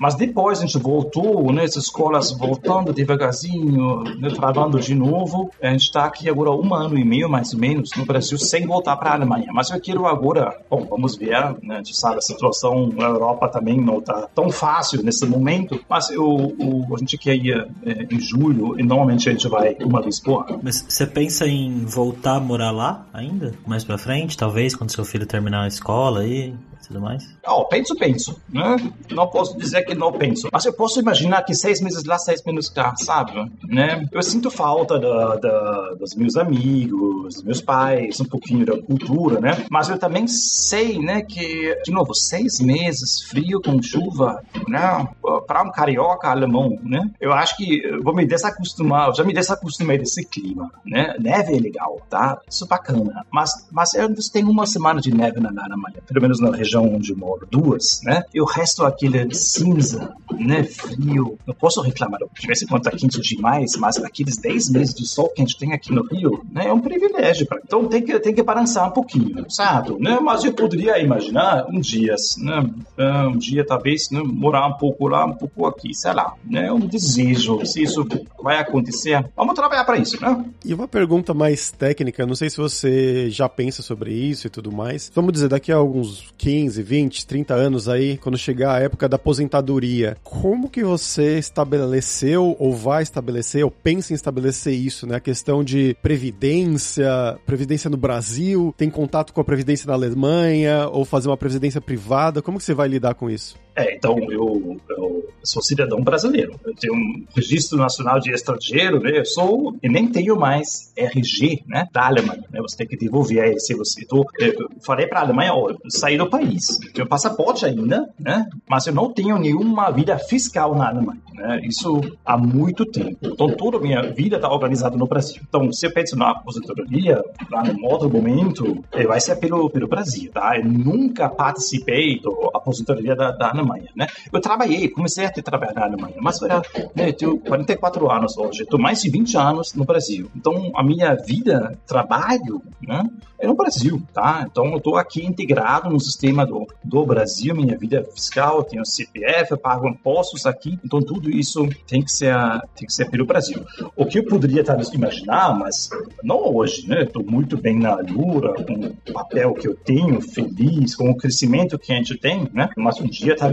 Mas 0.01 0.17
depois 0.17 0.59
a 0.59 0.63
gente 0.63 0.77
voltou, 0.77 1.53
né? 1.53 1.63
As 1.63 1.77
escolas 1.77 2.33
voltando 2.33 2.93
devagarzinho, 2.93 4.03
né? 4.19 4.29
travando 4.31 4.81
de 4.81 4.93
novo. 4.93 5.53
A 5.63 5.71
gente 5.71 5.83
está 5.83 6.05
aqui 6.05 6.29
agora 6.29 6.51
um 6.51 6.75
ano 6.75 6.99
e 6.99 7.05
meio, 7.05 7.29
mais 7.29 7.55
ou 7.55 7.61
menos, 7.61 7.91
no 7.97 8.05
Brasil, 8.05 8.37
sem 8.37 8.67
voltar 8.67 8.97
para 8.97 9.11
a 9.11 9.15
Alemanha. 9.15 9.53
Mas 9.53 9.71
eu 9.71 9.81
quero 9.81 10.05
agora, 10.05 10.61
bom, 10.69 10.85
vamos 10.91 11.15
ver, 11.15 11.57
né? 11.63 11.75
A 11.75 11.77
gente 11.77 11.97
sabe 11.97 12.17
a 12.17 12.23
situação 12.23 12.89
na 12.89 13.07
Europa 13.07 13.49
também 13.49 13.81
não 13.81 13.99
está 13.99 14.29
tão 14.35 14.51
fácil 14.51 15.01
nesse 15.05 15.25
momento, 15.27 15.81
mas 15.89 16.11
eu, 16.11 16.57
eu 16.59 16.97
a 16.97 16.99
gente 16.99 17.17
quer 17.17 17.37
ir 17.37 17.69
é, 17.85 18.07
em 18.13 18.19
julho 18.19 18.77
e 18.81 18.83
normalmente 18.83 19.29
a 19.29 19.33
gente 19.33 19.47
vai 19.47 19.77
uma 19.81 20.03
vez 20.03 20.19
por 20.19 20.45
ano. 20.49 20.59
Mas 20.61 20.88
você 20.89 21.07
pensa 21.07 21.47
em 21.47 21.85
voltar 21.85 22.37
a 22.37 22.41
morar 22.41 22.71
lá 22.71 23.07
ainda? 23.13 23.53
Mais 23.67 23.85
para 23.85 23.99
frente, 23.99 24.37
talvez, 24.37 24.75
quando 24.75 24.91
seu 24.91 25.05
filho 25.05 25.27
terminar 25.27 25.65
a 25.65 25.69
escola 25.69 26.21
aí? 26.21 26.55
Tudo 26.89 27.01
mais? 27.01 27.23
Oh, 27.47 27.65
penso, 27.67 27.95
penso. 27.95 28.41
Né? 28.53 28.77
Não 29.11 29.29
posso 29.29 29.57
dizer 29.57 29.83
que 29.83 29.95
não 29.95 30.11
penso. 30.13 30.49
Mas 30.51 30.65
eu 30.65 30.73
posso 30.73 30.99
imaginar 30.99 31.43
que 31.43 31.55
seis 31.55 31.81
meses 31.81 32.05
lá, 32.05 32.19
seis 32.19 32.43
meses 32.43 32.69
cá, 32.71 32.95
sabe? 32.97 33.33
Né? 33.65 34.07
Eu 34.11 34.23
sinto 34.23 34.51
falta 34.51 34.99
da, 34.99 35.37
da, 35.37 35.95
dos 35.95 36.15
meus 36.15 36.37
amigos, 36.37 37.35
dos 37.35 37.43
meus 37.45 37.61
pais, 37.61 38.19
um 38.21 38.25
pouquinho 38.25 38.65
da 38.65 38.81
cultura, 38.81 39.41
né? 39.41 39.67
Mas 39.71 39.89
eu 39.89 39.99
também 39.99 40.27
sei, 40.27 40.99
né, 40.99 41.23
que, 41.23 41.77
de 41.85 41.93
novo, 41.93 42.15
seis 42.15 42.59
meses 42.61 43.23
frio 43.23 43.61
com 43.61 43.81
chuva, 43.83 44.43
né? 44.67 45.07
Para 45.47 45.63
um 45.63 45.71
carioca 45.71 46.29
alemão, 46.29 46.79
né? 46.83 47.11
Eu 47.21 47.33
acho 47.33 47.57
que 47.57 47.83
vou 48.03 48.15
me 48.15 48.27
desacostumar, 48.27 49.15
já 49.15 49.23
me 49.23 49.35
desacostumei 49.35 49.99
desse 49.99 50.25
clima, 50.25 50.71
né? 50.85 51.15
Neve 51.21 51.57
é 51.57 51.61
legal, 51.61 52.01
tá? 52.09 52.41
Isso 52.49 52.65
é 52.65 52.67
bacana. 52.67 53.27
Mas, 53.31 53.69
mas 53.71 53.95
eu 53.95 54.09
tenho 54.33 54.51
uma 54.51 54.67
semana 54.67 55.01
de 55.01 55.15
neve 55.15 55.41
na 55.41 55.49
Alemanha, 55.49 56.03
pelo 56.07 56.23
menos 56.23 56.41
na 56.41 56.51
região 56.51 56.78
onde 56.81 57.15
moro, 57.15 57.47
duas, 57.51 58.01
né? 58.05 58.23
E 58.35 58.41
o 58.41 58.45
resto 58.45 58.85
aquele 58.85 59.35
cinza, 59.35 60.13
né? 60.39 60.65
Frio. 60.65 61.39
Não 61.47 61.55
posso 61.55 61.81
reclamar. 61.81 62.21
De 62.39 62.47
vez 62.47 62.63
em 62.63 62.67
tá 62.67 62.91
quente 62.91 63.21
demais, 63.21 63.73
mas 63.77 63.97
aqueles 63.99 64.37
10 64.37 64.71
meses 64.71 64.95
de 64.95 65.07
sol 65.07 65.29
que 65.29 65.43
a 65.43 65.45
gente 65.45 65.59
tem 65.59 65.73
aqui 65.73 65.93
no 65.93 66.03
Rio, 66.03 66.45
né? 66.51 66.67
É 66.67 66.73
um 66.73 66.81
privilégio. 66.81 67.47
Pra... 67.47 67.59
Então 67.65 67.87
tem 67.87 68.03
que, 68.03 68.19
tem 68.21 68.35
que 68.35 68.43
balançar 68.43 68.89
um 68.89 68.93
pouquinho, 68.93 69.45
sabe? 69.49 69.99
Né? 69.99 70.19
Mas 70.21 70.45
eu 70.45 70.53
poderia 70.53 70.99
imaginar 70.99 71.67
um 71.69 71.81
dia, 71.81 72.15
né? 72.39 72.71
Um 72.99 73.37
dia 73.37 73.65
talvez 73.65 74.11
né? 74.11 74.21
morar 74.25 74.67
um 74.67 74.75
pouco 74.75 75.09
lá, 75.09 75.25
um 75.25 75.35
pouco 75.35 75.67
aqui, 75.67 75.95
sei 75.95 76.13
lá. 76.13 76.35
Né? 76.45 76.71
Um 76.73 76.81
desejo. 76.81 77.65
Se 77.65 77.83
isso 77.83 78.07
vai 78.43 78.59
acontecer, 78.59 79.25
vamos 79.37 79.55
trabalhar 79.55 79.85
para 79.85 79.99
isso, 79.99 80.21
né? 80.21 80.45
E 80.65 80.75
uma 80.75 80.89
pergunta 80.89 81.35
mais 81.35 81.71
técnica, 81.71 82.27
não 82.27 82.35
sei 82.35 82.51
se 82.51 82.57
você 82.57 83.31
já 83.31 83.49
pensa 83.49 83.83
sobre 83.83 84.13
isso 84.13 84.47
e 84.47 84.51
tudo 84.51 84.71
mais. 84.71 85.11
Vamos 85.15 85.33
dizer, 85.33 85.49
daqui 85.49 85.73
a 85.73 85.77
alguns 85.77 86.33
15, 86.37 86.58
20, 86.67 87.27
30 87.27 87.55
anos 87.55 87.89
aí, 87.89 88.17
quando 88.17 88.39
chegar 88.39 88.75
a 88.75 88.81
época 88.81 89.09
da 89.09 89.17
aposentadoria, 89.17 90.17
como 90.25 90.69
que 90.69 90.83
você 90.83 91.39
estabeleceu 91.39 92.57
ou 92.59 92.75
vai 92.75 93.03
estabelecer 93.03 93.65
ou 93.65 93.71
pensa 93.71 94.13
em 94.13 94.17
estabelecer 94.17 94.73
isso, 94.73 95.07
né? 95.07 95.17
A 95.17 95.21
questão 95.21 95.63
de 95.63 95.97
previdência, 96.03 97.39
previdência 97.47 97.91
no 97.91 97.97
Brasil, 97.97 98.75
tem 98.77 98.91
contato 98.91 99.33
com 99.33 99.41
a 99.41 99.45
previdência 99.45 99.87
na 99.87 99.93
Alemanha 99.93 100.89
ou 100.89 101.05
fazer 101.05 101.29
uma 101.29 101.37
previdência 101.37 101.81
privada, 101.81 102.43
como 102.43 102.59
que 102.59 102.65
você 102.65 102.75
vai 102.75 102.89
lidar 102.89 103.15
com 103.15 103.29
isso? 103.29 103.57
É, 103.79 103.95
então 103.95 104.19
eu, 104.29 104.77
eu, 104.91 105.29
sou 105.45 105.63
cidadão 105.63 106.03
brasileiro. 106.03 106.59
Eu 106.65 106.75
tenho 106.75 106.95
um 106.95 107.25
registro 107.35 107.79
nacional 107.79 108.19
de 108.19 108.33
estrangeiro, 108.33 109.01
né? 109.01 109.21
Eu 109.21 109.25
sou 109.25 109.77
e 109.81 109.89
nem 109.89 110.09
tenho 110.09 110.37
mais 110.37 110.93
RG, 110.97 111.63
né? 111.65 111.87
Da 111.93 112.07
Alemanha, 112.07 112.43
né? 112.51 112.61
Você 112.61 112.79
tem 112.79 112.89
que 112.89 112.97
devolver 112.97 113.41
aí 113.41 113.61
se 113.61 113.75
você. 113.75 114.05
Tô, 114.05 114.27
eu 114.41 114.69
falei 114.85 115.07
para 115.07 115.21
a 115.21 115.23
Alemanha, 115.23 115.55
ó, 115.55 115.73
sair 115.89 116.19
do 116.19 116.29
país. 116.29 116.79
Tenho 116.93 117.07
passaporte 117.07 117.65
ainda, 117.65 118.09
né? 118.19 118.49
Mas 118.69 118.89
eu 118.89 118.95
não 118.95 119.13
tenho 119.13 119.39
nenhuma 119.39 119.93
vida 119.93 120.19
fiscal 120.19 120.75
na 120.75 120.89
Alemanha, 120.89 121.23
né? 121.35 121.61
Isso 121.63 122.01
há 122.27 122.37
muito 122.37 122.85
tempo. 122.85 123.19
Então 123.23 123.49
toda 123.51 123.77
a 123.77 123.81
minha 123.81 124.03
vida 124.13 124.37
está 124.37 124.51
organizada 124.53 124.97
no 124.97 125.07
Brasil. 125.07 125.41
Então 125.49 125.73
se 125.73 125.87
eu 125.87 125.93
na 126.17 126.31
aposentadoria, 126.31 127.23
lá 127.51 127.63
num 127.63 127.85
outro 127.85 128.11
momento, 128.11 128.85
eh, 128.93 129.07
vai 129.07 129.21
ser 129.21 129.37
pelo 129.37 129.69
pelo 129.69 129.87
Brasil, 129.87 130.31
tá? 130.33 130.57
Eu 130.57 130.65
nunca 130.65 131.29
participei 131.29 132.21
da 132.21 132.31
aposentadoria 132.55 133.15
da, 133.15 133.31
da 133.33 133.51
Alemanha. 133.51 133.68
Alemanha, 133.75 133.91
né? 133.95 134.07
Eu 134.33 134.41
trabalhei, 134.41 134.89
comecei 134.89 135.25
a 135.25 135.31
trabalhar 135.31 135.75
na 135.75 135.85
Alemanha, 135.85 136.17
mas 136.21 136.41
era, 136.43 136.63
né, 136.95 137.09
eu 137.09 137.13
tenho 137.13 137.39
44 137.39 138.11
anos 138.11 138.37
hoje, 138.37 138.63
estou 138.63 138.81
mais 138.81 139.03
de 139.03 139.11
20 139.11 139.37
anos 139.37 139.75
no 139.75 139.85
Brasil. 139.85 140.31
Então, 140.35 140.71
a 140.75 140.83
minha 140.83 141.15
vida, 141.15 141.79
trabalho, 141.87 142.63
né, 142.81 143.05
é 143.39 143.47
no 143.47 143.55
Brasil, 143.55 144.03
tá? 144.13 144.47
Então, 144.51 144.67
eu 144.67 144.79
estou 144.79 144.97
aqui 144.97 145.25
integrado 145.25 145.89
no 145.89 146.01
sistema 146.01 146.45
do, 146.45 146.67
do 146.85 147.07
Brasil, 147.07 147.55
minha 147.55 147.77
vida 147.79 148.05
fiscal, 148.13 148.59
eu 148.59 148.65
tenho 148.65 148.85
CPF, 148.85 149.57
pago 149.57 149.89
impostos 149.89 150.45
aqui, 150.45 150.79
então 150.85 151.01
tudo 151.01 151.31
isso 151.31 151.69
tem 151.87 152.03
que 152.03 152.11
ser, 152.11 152.35
tem 152.75 152.87
que 152.87 152.93
ser 152.93 153.09
pelo 153.11 153.25
Brasil. 153.25 153.65
O 153.97 154.05
que 154.05 154.19
eu 154.19 154.25
poderia 154.25 154.65
talvez 154.65 154.89
imaginar, 154.89 155.57
mas 155.57 155.89
não 156.23 156.55
hoje, 156.55 156.89
né? 156.89 157.03
Estou 157.03 157.25
muito 157.25 157.57
bem 157.57 157.79
na 157.79 157.97
Lura, 157.97 158.55
com 158.65 158.75
o 158.75 159.13
papel 159.13 159.55
que 159.55 159.69
eu 159.69 159.75
tenho, 159.75 160.21
feliz, 160.21 160.95
com 160.95 161.11
o 161.11 161.17
crescimento 161.17 161.79
que 161.79 161.93
a 161.93 161.97
gente 161.97 162.17
tem, 162.17 162.49
né? 162.53 162.69
Mas 162.77 163.01
um 163.01 163.07
dia 163.07 163.37
talvez 163.37 163.48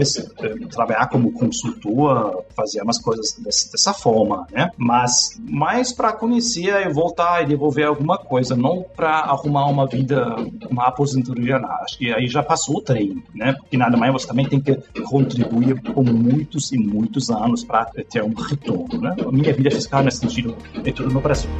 trabalhar 0.70 1.08
como 1.08 1.32
consultor, 1.32 2.44
fazer 2.54 2.82
umas 2.82 2.98
coisas 2.98 3.36
dessa 3.42 3.92
forma, 3.92 4.46
né? 4.52 4.70
Mas 4.76 5.40
mais 5.40 5.92
para 5.92 6.12
conhecer 6.12 6.86
e 6.86 6.92
voltar 6.92 7.42
e 7.42 7.46
devolver 7.46 7.86
alguma 7.86 8.18
coisa, 8.18 8.56
não 8.56 8.84
para 8.96 9.20
arrumar 9.20 9.66
uma 9.66 9.86
vida, 9.86 10.36
uma 10.70 10.86
aposentadoria. 10.86 11.58
Não. 11.58 11.70
Acho 11.70 11.98
que 11.98 12.12
aí 12.12 12.26
já 12.26 12.42
passou 12.42 12.76
o 12.76 12.80
trem, 12.80 13.22
né? 13.34 13.52
Porque 13.54 13.76
nada 13.76 13.96
mais 13.96 14.12
você 14.12 14.26
também 14.26 14.48
tem 14.48 14.60
que 14.60 14.74
contribuir 15.02 15.80
por 15.82 16.04
muitos 16.04 16.72
e 16.72 16.78
muitos 16.78 17.30
anos 17.30 17.64
para 17.64 17.86
ter 17.86 18.22
um 18.22 18.34
retorno, 18.34 19.00
né? 19.00 19.14
A 19.18 19.32
minha 19.32 19.52
vida 19.52 19.70
fiscal 19.70 20.02
nesse 20.02 20.18
sentido 20.18 20.56
é 20.84 20.92
tudo 20.92 21.12
no 21.12 21.20
Brasil. 21.20 21.50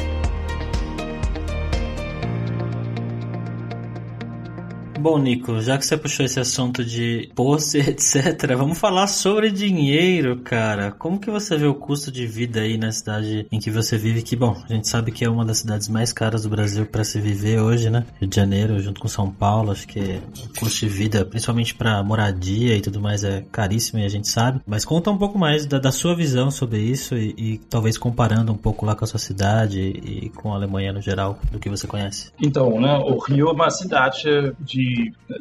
Bom, 4.99 5.19
Nico, 5.19 5.61
já 5.61 5.77
que 5.77 5.85
você 5.85 5.97
puxou 5.97 6.25
esse 6.25 6.41
assunto 6.41 6.85
de 6.85 7.31
posse, 7.35 7.79
etc., 7.81 8.57
vamos 8.57 8.79
falar 8.79 9.07
sobre 9.07 9.51
dinheiro, 9.51 10.39
cara. 10.41 10.91
Como 10.91 11.21
que 11.21 11.31
você 11.31 11.57
vê 11.57 11.67
o 11.67 11.75
custo 11.75 12.11
de 12.11 12.27
vida 12.27 12.61
aí 12.61 12.79
na 12.79 12.91
cidade 12.91 13.47
em 13.53 13.59
que 13.59 13.71
você 13.71 13.99
vive? 13.99 14.23
Que, 14.23 14.35
bom, 14.35 14.57
a 14.69 14.73
gente 14.73 14.89
sabe 14.89 15.13
que 15.13 15.25
é 15.25 15.29
uma 15.29 15.45
das 15.45 15.59
cidades 15.59 15.89
mais 15.89 16.13
caras 16.13 16.43
do 16.43 16.49
Brasil 16.49 16.87
para 16.87 17.05
se 17.05 17.21
viver 17.21 17.61
hoje, 17.61 17.91
né? 17.91 18.07
Rio 18.21 18.29
de 18.29 18.37
Janeiro, 18.37 18.79
junto 18.81 19.01
com 19.01 19.09
São 19.09 19.31
Paulo, 19.31 19.71
acho 19.71 19.87
que 19.87 20.01
o 20.01 20.59
custo 20.59 20.81
de 20.81 20.89
vida, 20.89 21.25
principalmente 21.25 21.75
para 21.75 22.03
moradia 22.03 22.77
e 22.77 22.81
tudo 22.81 23.01
mais, 23.01 23.23
é 23.23 23.45
caríssimo 23.53 23.99
e 23.99 24.05
a 24.05 24.09
gente 24.09 24.29
sabe. 24.29 24.61
Mas 24.67 24.85
conta 24.85 25.11
um 25.11 25.19
pouco 25.19 25.39
mais 25.39 25.67
da, 25.67 25.79
da 25.79 25.93
sua 25.93 26.15
visão 26.15 26.51
sobre 26.51 26.81
isso 26.81 27.17
e, 27.17 27.35
e, 27.37 27.59
talvez 27.59 27.99
comparando 27.99 28.53
um 28.53 28.57
pouco 28.57 28.87
lá 28.87 28.95
com 28.95 29.05
a 29.05 29.07
sua 29.07 29.21
cidade 29.21 29.81
e, 29.81 30.27
e 30.27 30.29
com 30.31 30.53
a 30.53 30.57
Alemanha 30.57 30.93
no 30.93 31.01
geral, 31.01 31.39
do 31.51 31.59
que 31.59 31.69
você 31.69 31.87
conhece. 31.87 32.31
Então, 32.41 32.81
né, 32.81 32.97
o 32.99 33.19
Rio 33.19 33.49
é 33.49 33.53
uma 33.53 33.71
cidade 33.71 34.25
de 34.61 34.96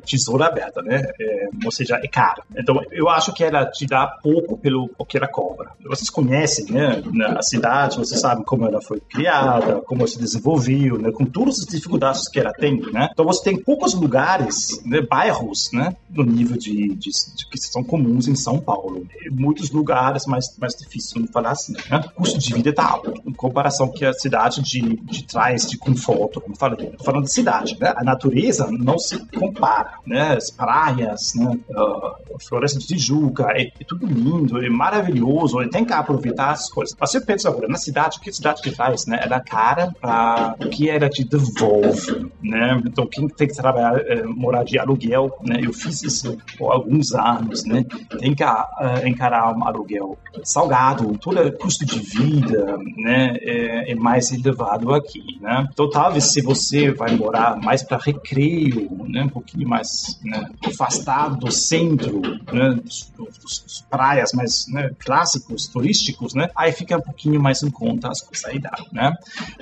tesoura 0.05 0.47
aberta, 0.47 0.81
né? 0.81 1.03
É, 1.19 1.49
ou 1.63 1.71
seja, 1.71 1.99
é 2.03 2.07
caro. 2.07 2.43
Então, 2.55 2.81
eu 2.91 3.09
acho 3.09 3.33
que 3.33 3.43
ela 3.43 3.65
te 3.65 3.85
dá 3.85 4.07
pouco 4.07 4.57
pelo 4.57 4.89
o 4.97 5.05
que 5.05 5.17
ela 5.17 5.27
cobra. 5.27 5.71
Vocês 5.83 6.09
conhecem, 6.09 6.65
né? 6.71 7.01
A 7.37 7.41
cidade, 7.41 7.97
vocês 7.97 8.19
sabem 8.19 8.43
como 8.43 8.65
ela 8.65 8.81
foi 8.81 8.99
criada, 8.99 9.81
como 9.81 10.07
se 10.07 10.19
desenvolveu, 10.19 10.97
né? 10.97 11.11
Com 11.11 11.25
todas 11.25 11.59
as 11.59 11.65
dificuldades 11.65 12.27
que 12.27 12.39
ela 12.39 12.53
tem, 12.53 12.79
né? 12.91 13.09
Então, 13.11 13.25
você 13.25 13.43
tem 13.43 13.57
poucos 13.57 13.93
lugares, 13.93 14.81
né? 14.85 15.01
bairros, 15.01 15.69
né? 15.71 15.95
No 16.09 16.23
nível 16.23 16.57
de, 16.57 16.89
de, 16.95 17.09
de 17.09 17.49
que 17.49 17.57
são 17.57 17.83
comuns 17.83 18.27
em 18.27 18.35
São 18.35 18.59
Paulo. 18.59 19.05
Muitos 19.31 19.71
lugares 19.71 20.25
mais, 20.25 20.55
mais 20.57 20.73
difícil 20.75 21.21
de 21.21 21.31
falar 21.31 21.51
assim, 21.51 21.73
né? 21.89 22.03
O 22.17 22.21
custo 22.21 22.39
de 22.39 22.53
vida 22.53 22.69
está 22.69 22.89
alto, 22.89 23.13
em 23.25 23.33
comparação 23.33 23.89
que 23.89 24.05
a 24.05 24.13
cidade 24.13 24.61
de, 24.61 24.81
de 24.81 25.23
trás 25.23 25.69
de 25.69 25.77
conforto, 25.77 26.41
como 26.41 26.55
falei. 26.55 26.87
Estou 26.87 27.05
falando 27.05 27.23
de 27.23 27.33
cidade, 27.33 27.77
né? 27.79 27.93
A 27.95 28.03
natureza 28.03 28.67
não 28.71 28.97
se 28.97 29.19
compara, 29.39 29.93
né? 30.05 30.35
As 30.35 30.49
praias, 30.51 31.33
né? 31.35 31.57
Uh, 31.69 32.39
Floresta 32.47 32.79
de 32.79 32.87
Tijuca, 32.87 33.47
é, 33.51 33.63
é, 33.79 33.83
tudo 33.87 34.05
lindo, 34.05 34.63
é 34.63 34.69
maravilhoso, 34.69 35.57
tem 35.69 35.85
que 35.85 35.93
aproveitar 35.93 36.51
as 36.51 36.69
coisas. 36.69 36.95
Mas 36.99 37.11
você 37.11 37.21
pensa 37.21 37.49
agora, 37.49 37.67
na 37.67 37.77
cidade, 37.77 38.17
o 38.17 38.21
que 38.21 38.29
a 38.29 38.33
cidade 38.33 38.61
te 38.61 38.71
faz, 38.71 39.05
né? 39.05 39.19
Ela 39.23 39.37
é 39.37 39.39
cara 39.39 39.93
para 39.99 40.55
o 40.59 40.69
que 40.69 40.89
ela 40.89 41.09
te 41.09 41.23
devolve, 41.23 42.31
né? 42.41 42.81
Então, 42.85 43.07
quem 43.07 43.27
tem 43.27 43.47
que 43.47 43.55
trabalhar, 43.55 43.99
é, 43.99 44.23
morar 44.23 44.63
de 44.63 44.77
aluguel, 44.77 45.37
né? 45.41 45.59
Eu 45.61 45.73
fiz 45.73 46.03
isso 46.03 46.37
por 46.57 46.71
alguns 46.71 47.13
anos, 47.13 47.65
né? 47.65 47.85
Tem 48.19 48.33
que 48.33 48.43
uh, 48.43 49.05
encarar 49.05 49.55
um 49.55 49.65
aluguel 49.65 50.17
salgado, 50.43 51.17
todo 51.17 51.39
o 51.41 51.51
custo 51.53 51.85
de 51.85 51.99
vida, 51.99 52.77
né? 52.97 53.35
É, 53.41 53.91
é 53.91 53.95
mais 53.95 54.31
elevado 54.31 54.93
aqui, 54.93 55.39
né? 55.41 55.67
Então, 55.71 55.89
talvez 55.89 56.31
se 56.31 56.41
você 56.41 56.91
vai 56.91 57.15
morar 57.15 57.57
mais 57.57 57.83
para 57.83 57.97
recreio, 57.97 58.89
né? 59.07 59.24
Um 59.25 59.29
pouquinho 59.29 59.67
mais 59.67 60.19
né, 60.23 60.49
afastado 60.65 61.37
do 61.37 61.51
centro, 61.51 62.21
né, 62.21 62.79
dos, 62.83 63.11
dos, 63.17 63.37
dos, 63.37 63.85
praias 63.89 64.31
mais 64.33 64.65
né, 64.67 64.91
clássicos, 64.99 65.67
turísticos, 65.67 66.33
né, 66.33 66.49
aí 66.55 66.71
fica 66.71 66.97
um 66.97 67.01
pouquinho 67.01 67.41
mais 67.41 67.63
em 67.63 67.69
conta 67.69 68.09
as 68.09 68.21
coisas 68.21 68.45
aí 68.45 68.59
dá, 68.59 68.75
né? 68.91 69.13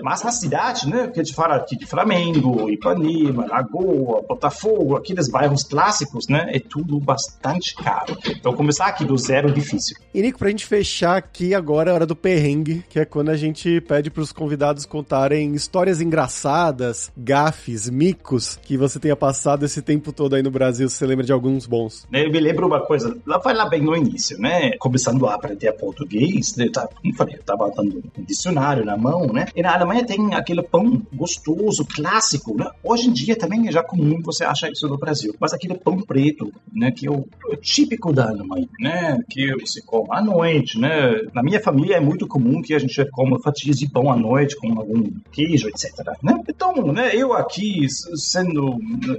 Mas 0.02 0.23
na 0.23 0.32
cidade, 0.32 0.88
né, 0.89 1.08
que 1.08 1.19
a 1.19 1.23
gente 1.23 1.36
fala 1.36 1.56
aqui 1.56 1.76
de 1.76 1.86
Flamengo, 1.86 2.69
Ipanema, 2.69 3.45
Lagoa, 3.47 4.23
Botafogo, 4.28 4.95
aqueles 4.95 5.30
bairros 5.30 5.63
clássicos, 5.63 6.28
né, 6.28 6.49
é 6.49 6.60
tudo 6.60 6.99
bastante 6.99 7.76
caro. 7.76 8.17
Então 8.28 8.54
começar 8.54 8.88
aqui 8.88 9.06
do 9.06 9.17
zero 9.17 9.49
é 9.49 9.52
difícil. 9.52 9.97
E 10.13 10.21
Nico, 10.21 10.39
pra 10.39 10.49
gente 10.49 10.65
fechar 10.65 11.17
aqui 11.17 11.54
agora 11.54 11.89
é 11.89 11.91
a 11.91 11.95
hora 11.95 12.06
do 12.06 12.15
perrengue, 12.15 12.84
que 12.89 12.99
é 12.99 13.06
quando 13.06 13.30
a 13.30 13.38
gente 13.38 13.82
pede 13.82 14.10
pros 14.10 14.32
convidados 14.32 14.86
contarem 14.86 15.54
histórias 15.54 16.02
engraçadas, 16.02 17.12
gafes, 17.17 17.89
micos 17.89 18.58
que 18.62 18.78
você 18.78 18.99
tenha 18.99 19.15
passado 19.15 19.52
passado 19.53 19.65
esse 19.65 19.81
tempo 19.81 20.11
todo 20.11 20.35
aí 20.35 20.43
no 20.43 20.51
Brasil, 20.51 20.89
você 20.89 21.05
lembra 21.05 21.25
de 21.25 21.31
alguns 21.31 21.65
bons? 21.65 22.07
Eu 22.11 22.31
me 22.31 22.39
lembro 22.39 22.67
uma 22.67 22.81
coisa, 22.81 23.15
lá 23.25 23.39
foi 23.39 23.53
lá 23.53 23.67
bem 23.67 23.81
no 23.81 23.95
início, 23.95 24.39
né? 24.39 24.71
Começando 24.77 25.25
a 25.27 25.35
aprender 25.35 25.71
português, 25.73 26.55
né? 26.55 26.67
Tá, 26.71 26.87
como 26.87 27.13
falei, 27.15 27.35
eu 27.35 27.43
tava 27.43 27.69
dando 27.71 28.03
um 28.17 28.23
dicionário 28.23 28.85
na 28.85 28.97
mão, 28.97 29.27
né? 29.27 29.45
E 29.55 29.61
na 29.61 29.73
Alemanha 29.73 30.05
tem 30.05 30.33
aquele 30.33 30.63
pão 30.63 31.01
gostoso, 31.13 31.85
clássico, 31.85 32.55
né? 32.57 32.69
Hoje 32.83 33.09
em 33.09 33.13
dia 33.13 33.35
também 33.35 33.67
é 33.67 33.71
já 33.71 33.83
comum 33.83 34.21
você 34.23 34.43
achar 34.43 34.71
isso 34.71 34.87
no 34.87 34.97
Brasil, 34.97 35.35
mas 35.39 35.53
aquele 35.53 35.75
pão 35.75 35.97
preto, 36.01 36.51
né? 36.71 36.91
Que 36.91 37.07
é 37.07 37.11
o, 37.11 37.25
o 37.49 37.55
típico 37.55 38.11
da 38.11 38.29
Alemanha, 38.29 38.67
né? 38.79 39.19
Que 39.29 39.51
você 39.59 39.81
come 39.81 40.07
à 40.11 40.21
noite, 40.21 40.79
né? 40.79 41.11
Na 41.33 41.43
minha 41.43 41.59
família 41.59 41.97
é 41.97 41.99
muito 41.99 42.27
comum 42.27 42.61
que 42.61 42.73
a 42.73 42.79
gente 42.79 43.03
coma 43.11 43.39
fatias 43.39 43.77
de 43.77 43.89
pão 43.89 44.11
à 44.11 44.15
noite 44.15 44.55
com 44.55 44.79
algum 44.79 45.03
queijo, 45.31 45.67
etc, 45.67 45.91
né? 46.21 46.39
Então, 46.47 46.73
né? 46.91 47.15
Eu 47.15 47.33
aqui, 47.33 47.87
sendo... 47.89 48.77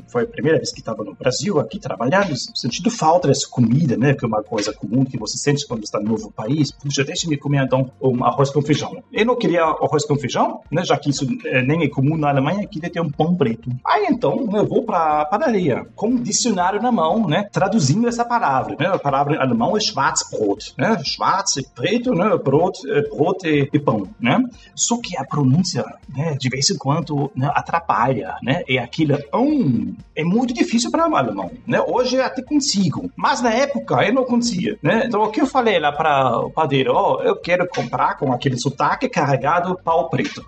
Foi 0.09 0.24
a 0.25 0.29
primeira 0.29 0.59
vez 0.59 0.73
que 0.73 0.81
estava 0.81 1.05
no 1.05 1.15
Brasil, 1.15 1.59
aqui 1.59 1.79
trabalhando, 1.79 2.35
sentindo 2.55 2.91
falta 2.91 3.29
dessa 3.29 3.49
comida, 3.49 3.97
né? 3.97 4.15
Que 4.15 4.25
é 4.25 4.29
uma 4.29 4.43
coisa 4.43 4.73
comum 4.73 5.05
que 5.05 5.19
você 5.19 5.37
sente 5.37 5.67
quando 5.67 5.85
está 5.85 6.01
no 6.01 6.09
novo 6.09 6.33
país. 6.33 6.71
Puxa, 6.73 7.05
deixa-me 7.05 7.37
comer 7.37 7.65
então 7.65 7.91
um 8.01 8.25
arroz 8.25 8.51
com 8.51 8.63
feijão. 8.63 9.03
Eu 9.13 9.27
não 9.27 9.37
queria 9.37 9.63
arroz 9.63 10.05
com 10.05 10.17
feijão, 10.17 10.61
né? 10.71 10.85
Já 10.85 10.97
que 10.97 11.11
isso 11.11 11.27
é, 11.47 11.63
nem 11.63 11.85
é 11.85 11.89
comum 11.89 12.17
na 12.17 12.29
Alemanha, 12.29 12.67
queria 12.67 12.91
ter 12.91 13.01
um 13.01 13.11
pão 13.11 13.35
preto. 13.35 13.71
Aí 13.87 14.07
então, 14.09 14.49
eu 14.53 14.67
vou 14.67 14.85
para 14.85 15.23
a 15.23 15.25
padaria 15.25 15.87
com 15.95 16.09
um 16.09 16.23
dicionário 16.23 16.81
na 16.81 16.93
mão, 16.93 17.27
né? 17.27 17.49
Traduzindo 17.53 18.09
essa 18.09 18.25
palavra, 18.25 18.77
né? 18.79 18.87
A 18.87 18.99
palavra 18.99 19.35
em 19.35 19.39
alemão 19.39 19.77
é 19.77 19.81
Schwarzbrot, 19.81 20.75
né? 20.79 20.99
Schwarz 21.05 21.57
é 21.59 21.63
preto, 21.75 22.15
né? 22.15 22.37
Brot, 22.37 22.79
é, 22.89 23.03
brot 23.09 23.45
é, 23.45 23.79
pão, 23.79 24.09
né? 24.21 24.43
Só 24.75 24.99
que 24.99 25.17
a 25.17 25.25
pronúncia, 25.25 25.85
né? 26.09 26.37
De 26.39 26.49
vez 26.49 26.71
em 26.71 26.77
quando, 26.77 27.31
né, 27.35 27.51
atrapalha, 27.55 28.37
né? 28.43 28.63
É 28.69 28.79
aquele 28.79 29.15
um 29.33 29.95
é 30.17 30.23
muito 30.23 30.55
difícil 30.55 30.91
para 30.91 31.09
um 31.09 31.17
alemão, 31.17 31.51
né? 31.67 31.81
Hoje 31.87 32.17
eu 32.17 32.25
até 32.25 32.43
consigo, 32.43 33.11
mas 33.17 33.43
na 33.43 33.53
época 33.53 34.03
eu 34.07 34.15
não 34.15 34.25
conseguia, 34.25 34.79
né? 34.83 35.05
Então 35.07 35.23
o 35.23 35.31
que 35.31 35.41
eu 35.41 35.47
falei 35.47 35.79
lá 35.79 35.93
para 35.93 36.39
o 36.39 36.51
padeiro, 36.51 36.93
oh, 36.95 37.23
eu 37.23 37.37
quero 37.37 37.67
comprar 37.69 38.17
com 38.17 38.33
aquele 38.33 38.57
sotaque 38.57 39.09
carregado 39.09 39.79
pau 39.83 40.09
preto. 40.09 40.45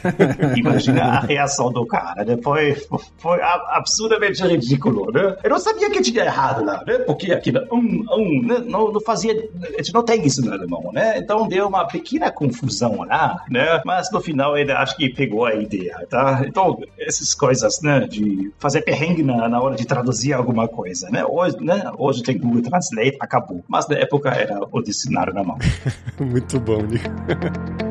Imagina 0.56 1.02
a 1.02 1.20
reação 1.20 1.70
do 1.70 1.86
cara, 1.86 2.24
né? 2.24 2.38
Foi, 2.42 2.74
foi 3.18 3.40
absurdamente 3.42 4.42
ridículo, 4.42 5.10
né? 5.12 5.36
Eu 5.42 5.50
não 5.50 5.58
sabia 5.58 5.90
que 5.90 6.00
tinha 6.00 6.24
errado 6.24 6.64
lá, 6.64 6.82
né? 6.86 6.98
Porque 7.00 7.32
aquilo, 7.32 7.60
um, 7.70 8.04
um, 8.12 8.42
né? 8.46 8.62
não, 8.66 8.92
não 8.92 9.00
fazia, 9.00 9.32
a 9.62 9.76
gente 9.76 9.92
não 9.92 10.02
tem 10.02 10.24
isso 10.26 10.44
no 10.44 10.52
alemão, 10.52 10.90
né? 10.92 11.18
Então 11.18 11.46
deu 11.46 11.68
uma 11.68 11.86
pequena 11.86 12.30
confusão 12.30 13.04
lá, 13.04 13.44
né? 13.50 13.80
Mas 13.84 14.10
no 14.10 14.20
final 14.20 14.56
ele 14.56 14.72
acho 14.72 14.96
que 14.96 15.10
pegou 15.10 15.44
a 15.44 15.54
ideia, 15.54 16.06
tá? 16.08 16.42
Então 16.46 16.78
essas 16.98 17.34
coisas, 17.34 17.80
né? 17.82 18.00
De 18.00 18.52
fazer 18.58 18.82
perrengue 18.82 19.09
na, 19.22 19.48
na 19.48 19.60
hora 19.60 19.76
de 19.76 19.86
traduzir 19.86 20.32
alguma 20.32 20.68
coisa, 20.68 21.08
né? 21.10 21.24
Hoje, 21.24 21.56
né? 21.60 21.90
Hoje 21.98 22.22
tem 22.22 22.38
Google 22.38 22.62
Translate, 22.62 23.16
acabou. 23.20 23.64
Mas 23.68 23.88
na 23.88 23.96
época 23.96 24.30
era 24.30 24.60
o 24.70 24.82
dicionário 24.82 25.34
na 25.34 25.44
mão. 25.44 25.58
Muito 26.18 26.58
bom, 26.60 26.82
Nico. 26.82 27.10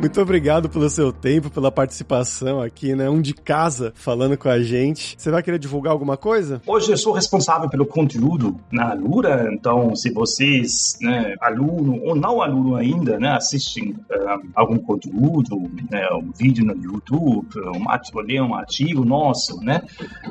Muito 0.00 0.20
obrigado 0.20 0.68
pelo 0.68 0.88
seu 0.88 1.12
tempo, 1.12 1.50
pela 1.50 1.72
participação 1.72 2.60
aqui, 2.60 2.94
né? 2.94 3.10
Um 3.10 3.20
de 3.20 3.34
casa 3.34 3.92
falando 3.96 4.38
com 4.38 4.48
a 4.48 4.60
gente. 4.60 5.16
Você 5.18 5.28
vai 5.28 5.42
querer 5.42 5.58
divulgar 5.58 5.92
alguma 5.92 6.16
coisa? 6.16 6.62
Hoje 6.64 6.92
eu 6.92 6.96
sou 6.96 7.12
responsável 7.12 7.68
pelo 7.68 7.84
conteúdo 7.84 8.56
na 8.70 8.94
Lura, 8.94 9.50
então 9.52 9.96
se 9.96 10.12
vocês, 10.12 10.96
né, 11.00 11.34
aluno 11.40 12.00
ou 12.04 12.14
não 12.14 12.40
aluno 12.40 12.76
ainda, 12.76 13.18
né, 13.18 13.30
assistem 13.30 13.96
um, 14.08 14.50
algum 14.54 14.78
conteúdo, 14.78 15.68
né, 15.90 16.08
um 16.12 16.30
vídeo 16.30 16.64
no 16.64 16.80
YouTube, 16.80 17.48
um 17.76 17.90
artigo, 17.90 18.22
um 18.22 18.54
artigo 18.54 19.04
nosso, 19.04 19.60
né, 19.60 19.82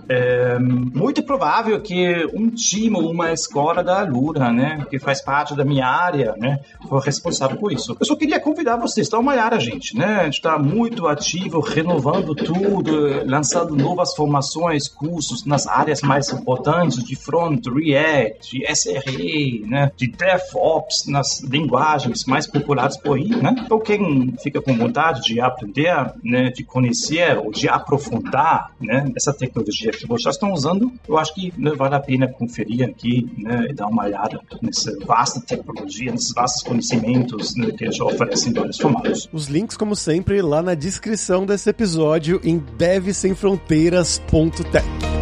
é 0.08 0.58
muito 0.60 1.22
provável 1.24 1.82
que 1.82 2.26
um 2.34 2.50
time 2.50 2.96
ou 2.96 3.12
uma 3.12 3.34
escola 3.34 3.84
da 3.84 4.02
Lura, 4.04 4.50
né, 4.50 4.86
que 4.90 4.98
faz 4.98 5.22
parte 5.22 5.56
da 5.58 5.66
minha 5.66 5.88
área, 5.88 6.36
né, 6.38 6.62
for 6.88 7.00
responsável 7.00 7.58
por 7.58 7.74
isso. 7.74 7.98
Eu 8.00 8.06
só 8.06 8.16
queria 8.16 8.40
convidar 8.40 8.78
vocês, 8.78 9.10
dá 9.10 9.20
uma 9.20 9.34
olhada 9.34 9.57
gente, 9.60 9.96
né? 9.96 10.22
A 10.22 10.24
gente 10.26 10.36
está 10.36 10.58
muito 10.58 11.08
ativo, 11.08 11.60
renovando 11.60 12.36
tudo, 12.36 13.26
lançando 13.26 13.76
novas 13.76 14.16
formações, 14.16 14.88
cursos 14.88 15.46
nas 15.46 15.68
áreas 15.68 16.02
mais 16.02 16.30
importantes 16.30 17.04
de 17.04 17.16
front, 17.16 17.66
React, 17.68 18.58
de 18.60 18.76
SRE, 18.76 19.66
né? 19.68 19.92
De 19.96 20.08
DevOps, 20.08 21.08
nas 21.08 21.42
linguagens 21.42 22.26
mais 22.26 22.48
populares 22.48 22.98
por 22.98 23.18
aí, 23.18 23.30
né? 23.30 23.56
Então 23.66 23.80
quem 23.80 24.34
fica 24.42 24.62
com 24.62 24.76
vontade 24.76 25.22
de 25.22 25.40
aprender, 25.40 26.14
né? 26.24 26.50
De 26.50 26.64
conhecer 26.64 27.38
ou 27.38 27.52
de 27.52 27.68
aprofundar, 27.68 28.72
né? 28.80 29.12
Essa 29.16 29.34
tecnologia 29.34 29.92
que 29.92 30.08
vocês 30.08 30.36
estão 30.36 30.52
usando, 30.52 30.92
eu 31.08 31.18
acho 31.18 31.34
que 31.34 31.54
né, 31.58 31.72
vale 31.76 31.96
a 31.96 32.00
pena 32.00 32.28
conferir 32.28 32.88
aqui, 32.88 33.30
né? 33.38 33.68
E 33.70 33.74
dar 33.74 33.88
uma 33.88 34.04
olhada 34.06 34.40
nessa 34.62 34.98
vasta 35.06 35.42
tecnologia, 35.42 36.12
nesses 36.12 36.34
vastos 36.34 36.64
conhecimentos 36.64 37.56
né, 37.56 37.72
que 37.72 37.86
a 37.86 37.92
gente 37.92 38.02
oferece 38.02 38.54
vários 38.54 38.78
formatos. 38.78 39.30
Os 39.32 39.47
links, 39.48 39.78
como 39.78 39.96
sempre, 39.96 40.42
lá 40.42 40.62
na 40.62 40.74
descrição 40.74 41.46
desse 41.46 41.70
episódio 41.70 42.42
em 42.44 42.58
devsemfronteiras.tech. 42.78 45.17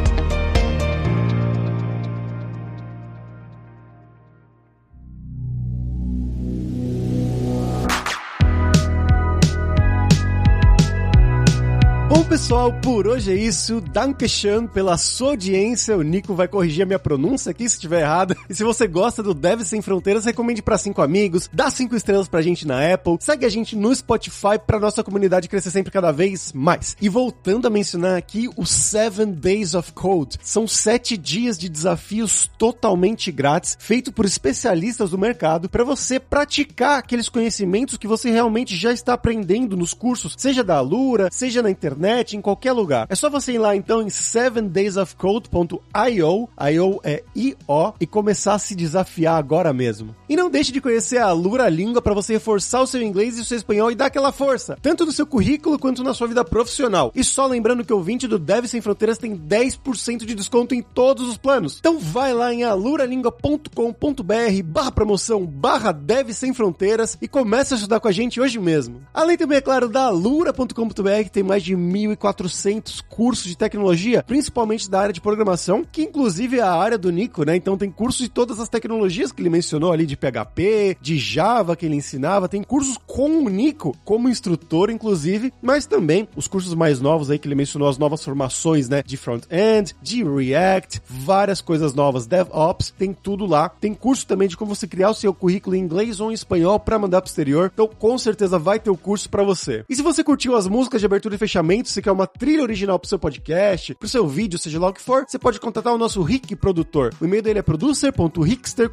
pessoal, 12.46 12.72
por 12.74 13.08
hoje 13.08 13.32
é 13.32 13.36
isso. 13.36 13.82
Dankeschön 13.82 14.68
pela 14.68 15.00
sua 15.00 15.30
audiência. 15.30 15.98
O 15.98 16.04
Nico 16.04 16.36
vai 16.36 16.48
corrigir 16.48 16.84
a 16.84 16.86
minha 16.86 17.00
pronúncia 17.00 17.50
aqui 17.50 17.68
se 17.68 17.74
estiver 17.78 18.02
errado. 18.02 18.36
E 18.48 18.54
se 18.54 18.64
você 18.64 18.88
gosta 18.88 19.24
do 19.24 19.34
Deve 19.34 19.66
Sem 19.66 19.82
Fronteiras, 19.82 20.26
recomende 20.26 20.62
para 20.62 20.78
cinco 20.78 21.02
amigos, 21.02 21.50
dá 21.52 21.72
cinco 21.72 21.96
estrelas 21.96 22.28
pra 22.28 22.43
gente 22.43 22.68
na 22.68 22.93
Apple, 22.93 23.18
segue 23.20 23.43
a 23.43 23.50
gente 23.50 23.76
no 23.76 23.93
Spotify 23.96 24.60
pra 24.64 24.80
nossa 24.80 25.04
comunidade 25.04 25.50
crescer 25.50 25.72
sempre 25.72 25.91
cada 25.91 26.12
vez 26.12 26.54
mais. 26.54 26.96
E 27.02 27.10
voltando 27.10 27.66
a 27.66 27.72
mencionar 27.72 28.16
aqui 28.16 28.48
o 28.56 28.64
Seven 28.64 29.32
Days 29.32 29.74
of 29.74 29.91
Code. 29.93 30.38
São 30.43 30.68
sete 30.68 31.18
dias 31.18 31.58
de 31.58 31.68
desafios 31.68 32.48
totalmente 32.60 33.32
grátis, 33.32 33.76
feito 33.80 34.14
por 34.14 34.26
especialistas 34.26 35.10
do 35.10 35.18
mercado, 35.18 35.68
para 35.68 35.84
você 35.84 36.20
praticar 36.20 37.00
aqueles 37.00 37.28
conhecimentos 37.28 37.98
que 37.98 38.08
você 38.08 38.30
realmente 38.30 38.76
já 38.76 38.93
está 38.93 39.14
aprendendo 39.14 39.76
nos 39.76 39.96
cursos, 39.96 40.36
seja 40.38 40.64
da 40.64 40.76
Alura, 40.76 41.30
seja 41.32 41.64
na 41.64 41.72
internet, 41.72 42.35
internet, 42.35 42.35
em 42.36 42.42
qualquer 42.42 42.74
lugar. 42.74 43.08
É 43.10 43.16
só 43.16 43.30
você 43.30 43.54
ir 43.54 43.58
lá 43.58 43.76
então 43.76 44.02
em 44.02 44.08
7daysofcode.io, 44.08 46.50
IO 46.72 47.00
é 47.04 47.24
IO, 47.36 47.94
e 48.00 48.06
começar 48.06 48.54
a 48.54 48.60
se 48.60 48.76
desafiar 48.76 49.38
agora 49.38 49.74
mesmo. 49.74 50.16
E 50.28 50.36
não 50.36 50.50
deixe 50.50 50.72
de 50.72 50.82
conhecer 50.82 51.18
a 51.18 51.32
Lura 51.32 51.70
Língua 51.70 52.02
para 52.02 52.14
você 52.14 52.34
reforçar 52.34 52.82
o 52.82 52.88
seu 52.88 53.02
inglês 53.02 53.38
e 53.38 53.42
o 53.42 53.46
seu 53.46 53.58
espanhol 53.58 53.92
e 53.92 53.96
dar 53.96 54.08
aquela 54.08 54.32
força, 54.32 54.78
tanto 54.82 55.06
no 55.06 55.12
seu 55.12 55.26
currículo 55.26 55.80
quanto 55.80 56.04
na 56.04 56.14
sua 56.14 56.28
vida 56.28 56.44
profissional. 56.44 57.12
E 57.16 57.24
só 57.24 57.46
lembrando 57.46 57.84
que 57.84 57.94
o 57.94 57.98
ouvinte 57.98 58.28
do 58.28 58.38
Deve 58.38 58.68
Sem 58.68 58.82
Fronteiras 58.82 59.18
tem 59.18 59.38
10% 59.38 60.26
de 60.26 60.36
desconto 60.36 60.76
em 60.76 60.82
todos 60.82 61.28
os 61.28 61.38
planos. 61.38 61.78
Então 61.80 62.00
vai 62.00 62.34
lá 62.34 62.54
em 62.54 62.64
aluralingua.com.br 62.64 64.64
barra 64.64 64.92
promoção 64.92 65.46
barra 65.46 65.92
Deve 65.92 66.34
Sem 66.34 66.54
Fronteiras 66.54 67.18
e 67.22 67.28
começa 67.28 67.76
a 67.76 67.78
estudar 67.78 68.00
com 68.00 68.08
a 68.08 68.12
gente 68.12 68.42
hoje 68.42 68.60
mesmo. 68.60 69.02
Além 69.14 69.38
também, 69.38 69.58
é 69.58 69.62
claro, 69.62 69.88
da 69.88 70.06
alura.com.br 70.06 71.24
que 71.24 71.32
tem 71.32 71.44
mais 71.44 71.64
de 71.64 71.76
1.400 71.76 72.24
400 72.26 73.01
cursos 73.01 73.45
de 73.45 73.55
tecnologia, 73.55 74.23
principalmente 74.23 74.89
da 74.89 74.99
área 74.99 75.13
de 75.13 75.21
programação, 75.21 75.86
que 75.89 76.01
inclusive 76.01 76.57
é 76.57 76.61
a 76.63 76.73
área 76.73 76.97
do 76.97 77.11
Nico, 77.11 77.43
né? 77.43 77.55
Então 77.55 77.78
tem 77.78 77.91
cursos 77.91 78.21
de 78.21 78.30
todas 78.30 78.59
as 78.59 78.67
tecnologias 78.67 79.32
que 79.32 79.43
ele 79.43 79.49
mencionou 79.49 79.91
ali, 79.91 80.07
de 80.07 80.17
PHP, 80.17 80.97
de 80.99 81.19
Java 81.19 81.76
que 81.76 81.86
ele 81.86 81.95
ensinava, 81.95 82.49
tem 82.49 82.63
cursos 82.63 82.97
com 83.05 83.43
o 83.45 83.49
Nico 83.49 83.95
como 84.03 84.28
instrutor, 84.28 84.89
inclusive, 84.89 85.53
mas 85.61 85.86
também 85.86 86.28
os 86.36 86.47
cursos 86.47 86.73
mais 86.73 86.99
novos 86.99 87.30
aí 87.30 87.38
que 87.38 87.47
ele 87.47 87.53
mencionou, 87.53 87.88
as 87.88 87.99
novas 87.99 88.23
formações, 88.23 88.89
né? 88.89 89.03
De 89.05 89.17
front-end, 89.17 89.95
de 90.01 90.23
React, 90.23 91.03
várias 91.07 91.61
coisas 91.61 91.93
novas, 91.93 92.26
DevOps, 92.26 92.91
tem 92.97 93.13
tudo 93.13 93.45
lá. 93.45 93.69
Tem 93.69 93.93
curso 93.93 94.26
também 94.26 94.47
de 94.47 94.57
como 94.57 94.73
você 94.73 94.88
criar 94.88 95.11
o 95.11 95.13
seu 95.13 95.32
currículo 95.32 95.76
em 95.76 95.80
inglês 95.80 96.19
ou 96.19 96.32
em 96.32 96.34
espanhol 96.34 96.80
para 96.80 96.97
mandar 96.97 97.21
pro 97.21 97.30
exterior. 97.30 97.69
Então, 97.71 97.88
com 97.88 98.17
certeza 98.17 98.57
vai 98.57 98.80
ter 98.80 98.89
o 98.89 98.97
curso 98.97 99.30
para 99.30 99.43
você. 99.43 99.86
E 99.88 99.95
se 99.95 100.01
você 100.01 100.23
curtiu 100.23 100.55
as 100.55 100.67
músicas 100.67 101.01
de 101.01 101.05
abertura 101.05 101.36
e 101.36 101.38
fechamento, 101.38 101.89
se 101.89 102.01
quer 102.01 102.14
uma 102.16 102.28
trilha 102.28 102.63
original 102.63 102.97
pro 102.97 103.07
seu 103.07 103.20
podcast, 103.20 103.93
pro 103.95 104.07
seu 104.07 104.28
vídeo, 104.28 104.57
seja 104.57 104.80
lá 104.80 104.89
o 104.89 104.93
que 104.93 105.01
for, 105.01 105.26
você 105.28 105.38
pode 105.38 105.59
contatar 105.59 105.93
o 105.93 105.97
nosso 105.97 106.22
Rick 106.24 106.55
produtor. 106.55 107.13
O 107.22 107.26
e-mail 107.26 107.43
dele 107.43 107.59
é 107.59 107.61
producer.rickster. 107.61 108.89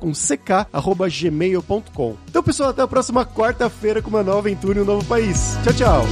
Então, 2.28 2.42
pessoal, 2.42 2.70
até 2.70 2.82
a 2.82 2.88
próxima 2.88 3.24
quarta-feira 3.24 4.02
com 4.02 4.10
uma 4.10 4.22
nova 4.22 4.38
aventura 4.40 4.78
em 4.78 4.82
um 4.82 4.84
novo 4.84 5.04
país. 5.06 5.56
Tchau, 5.64 5.72
tchau. 5.72 6.06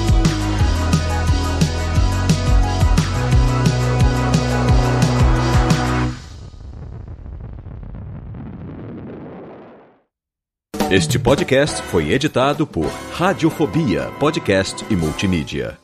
Este 10.90 11.20
podcast 11.20 11.82
foi 11.82 12.10
editado 12.10 12.66
por 12.66 12.86
Radiofobia, 13.12 14.10
podcast 14.18 14.84
e 14.90 14.96
multimídia. 14.96 15.79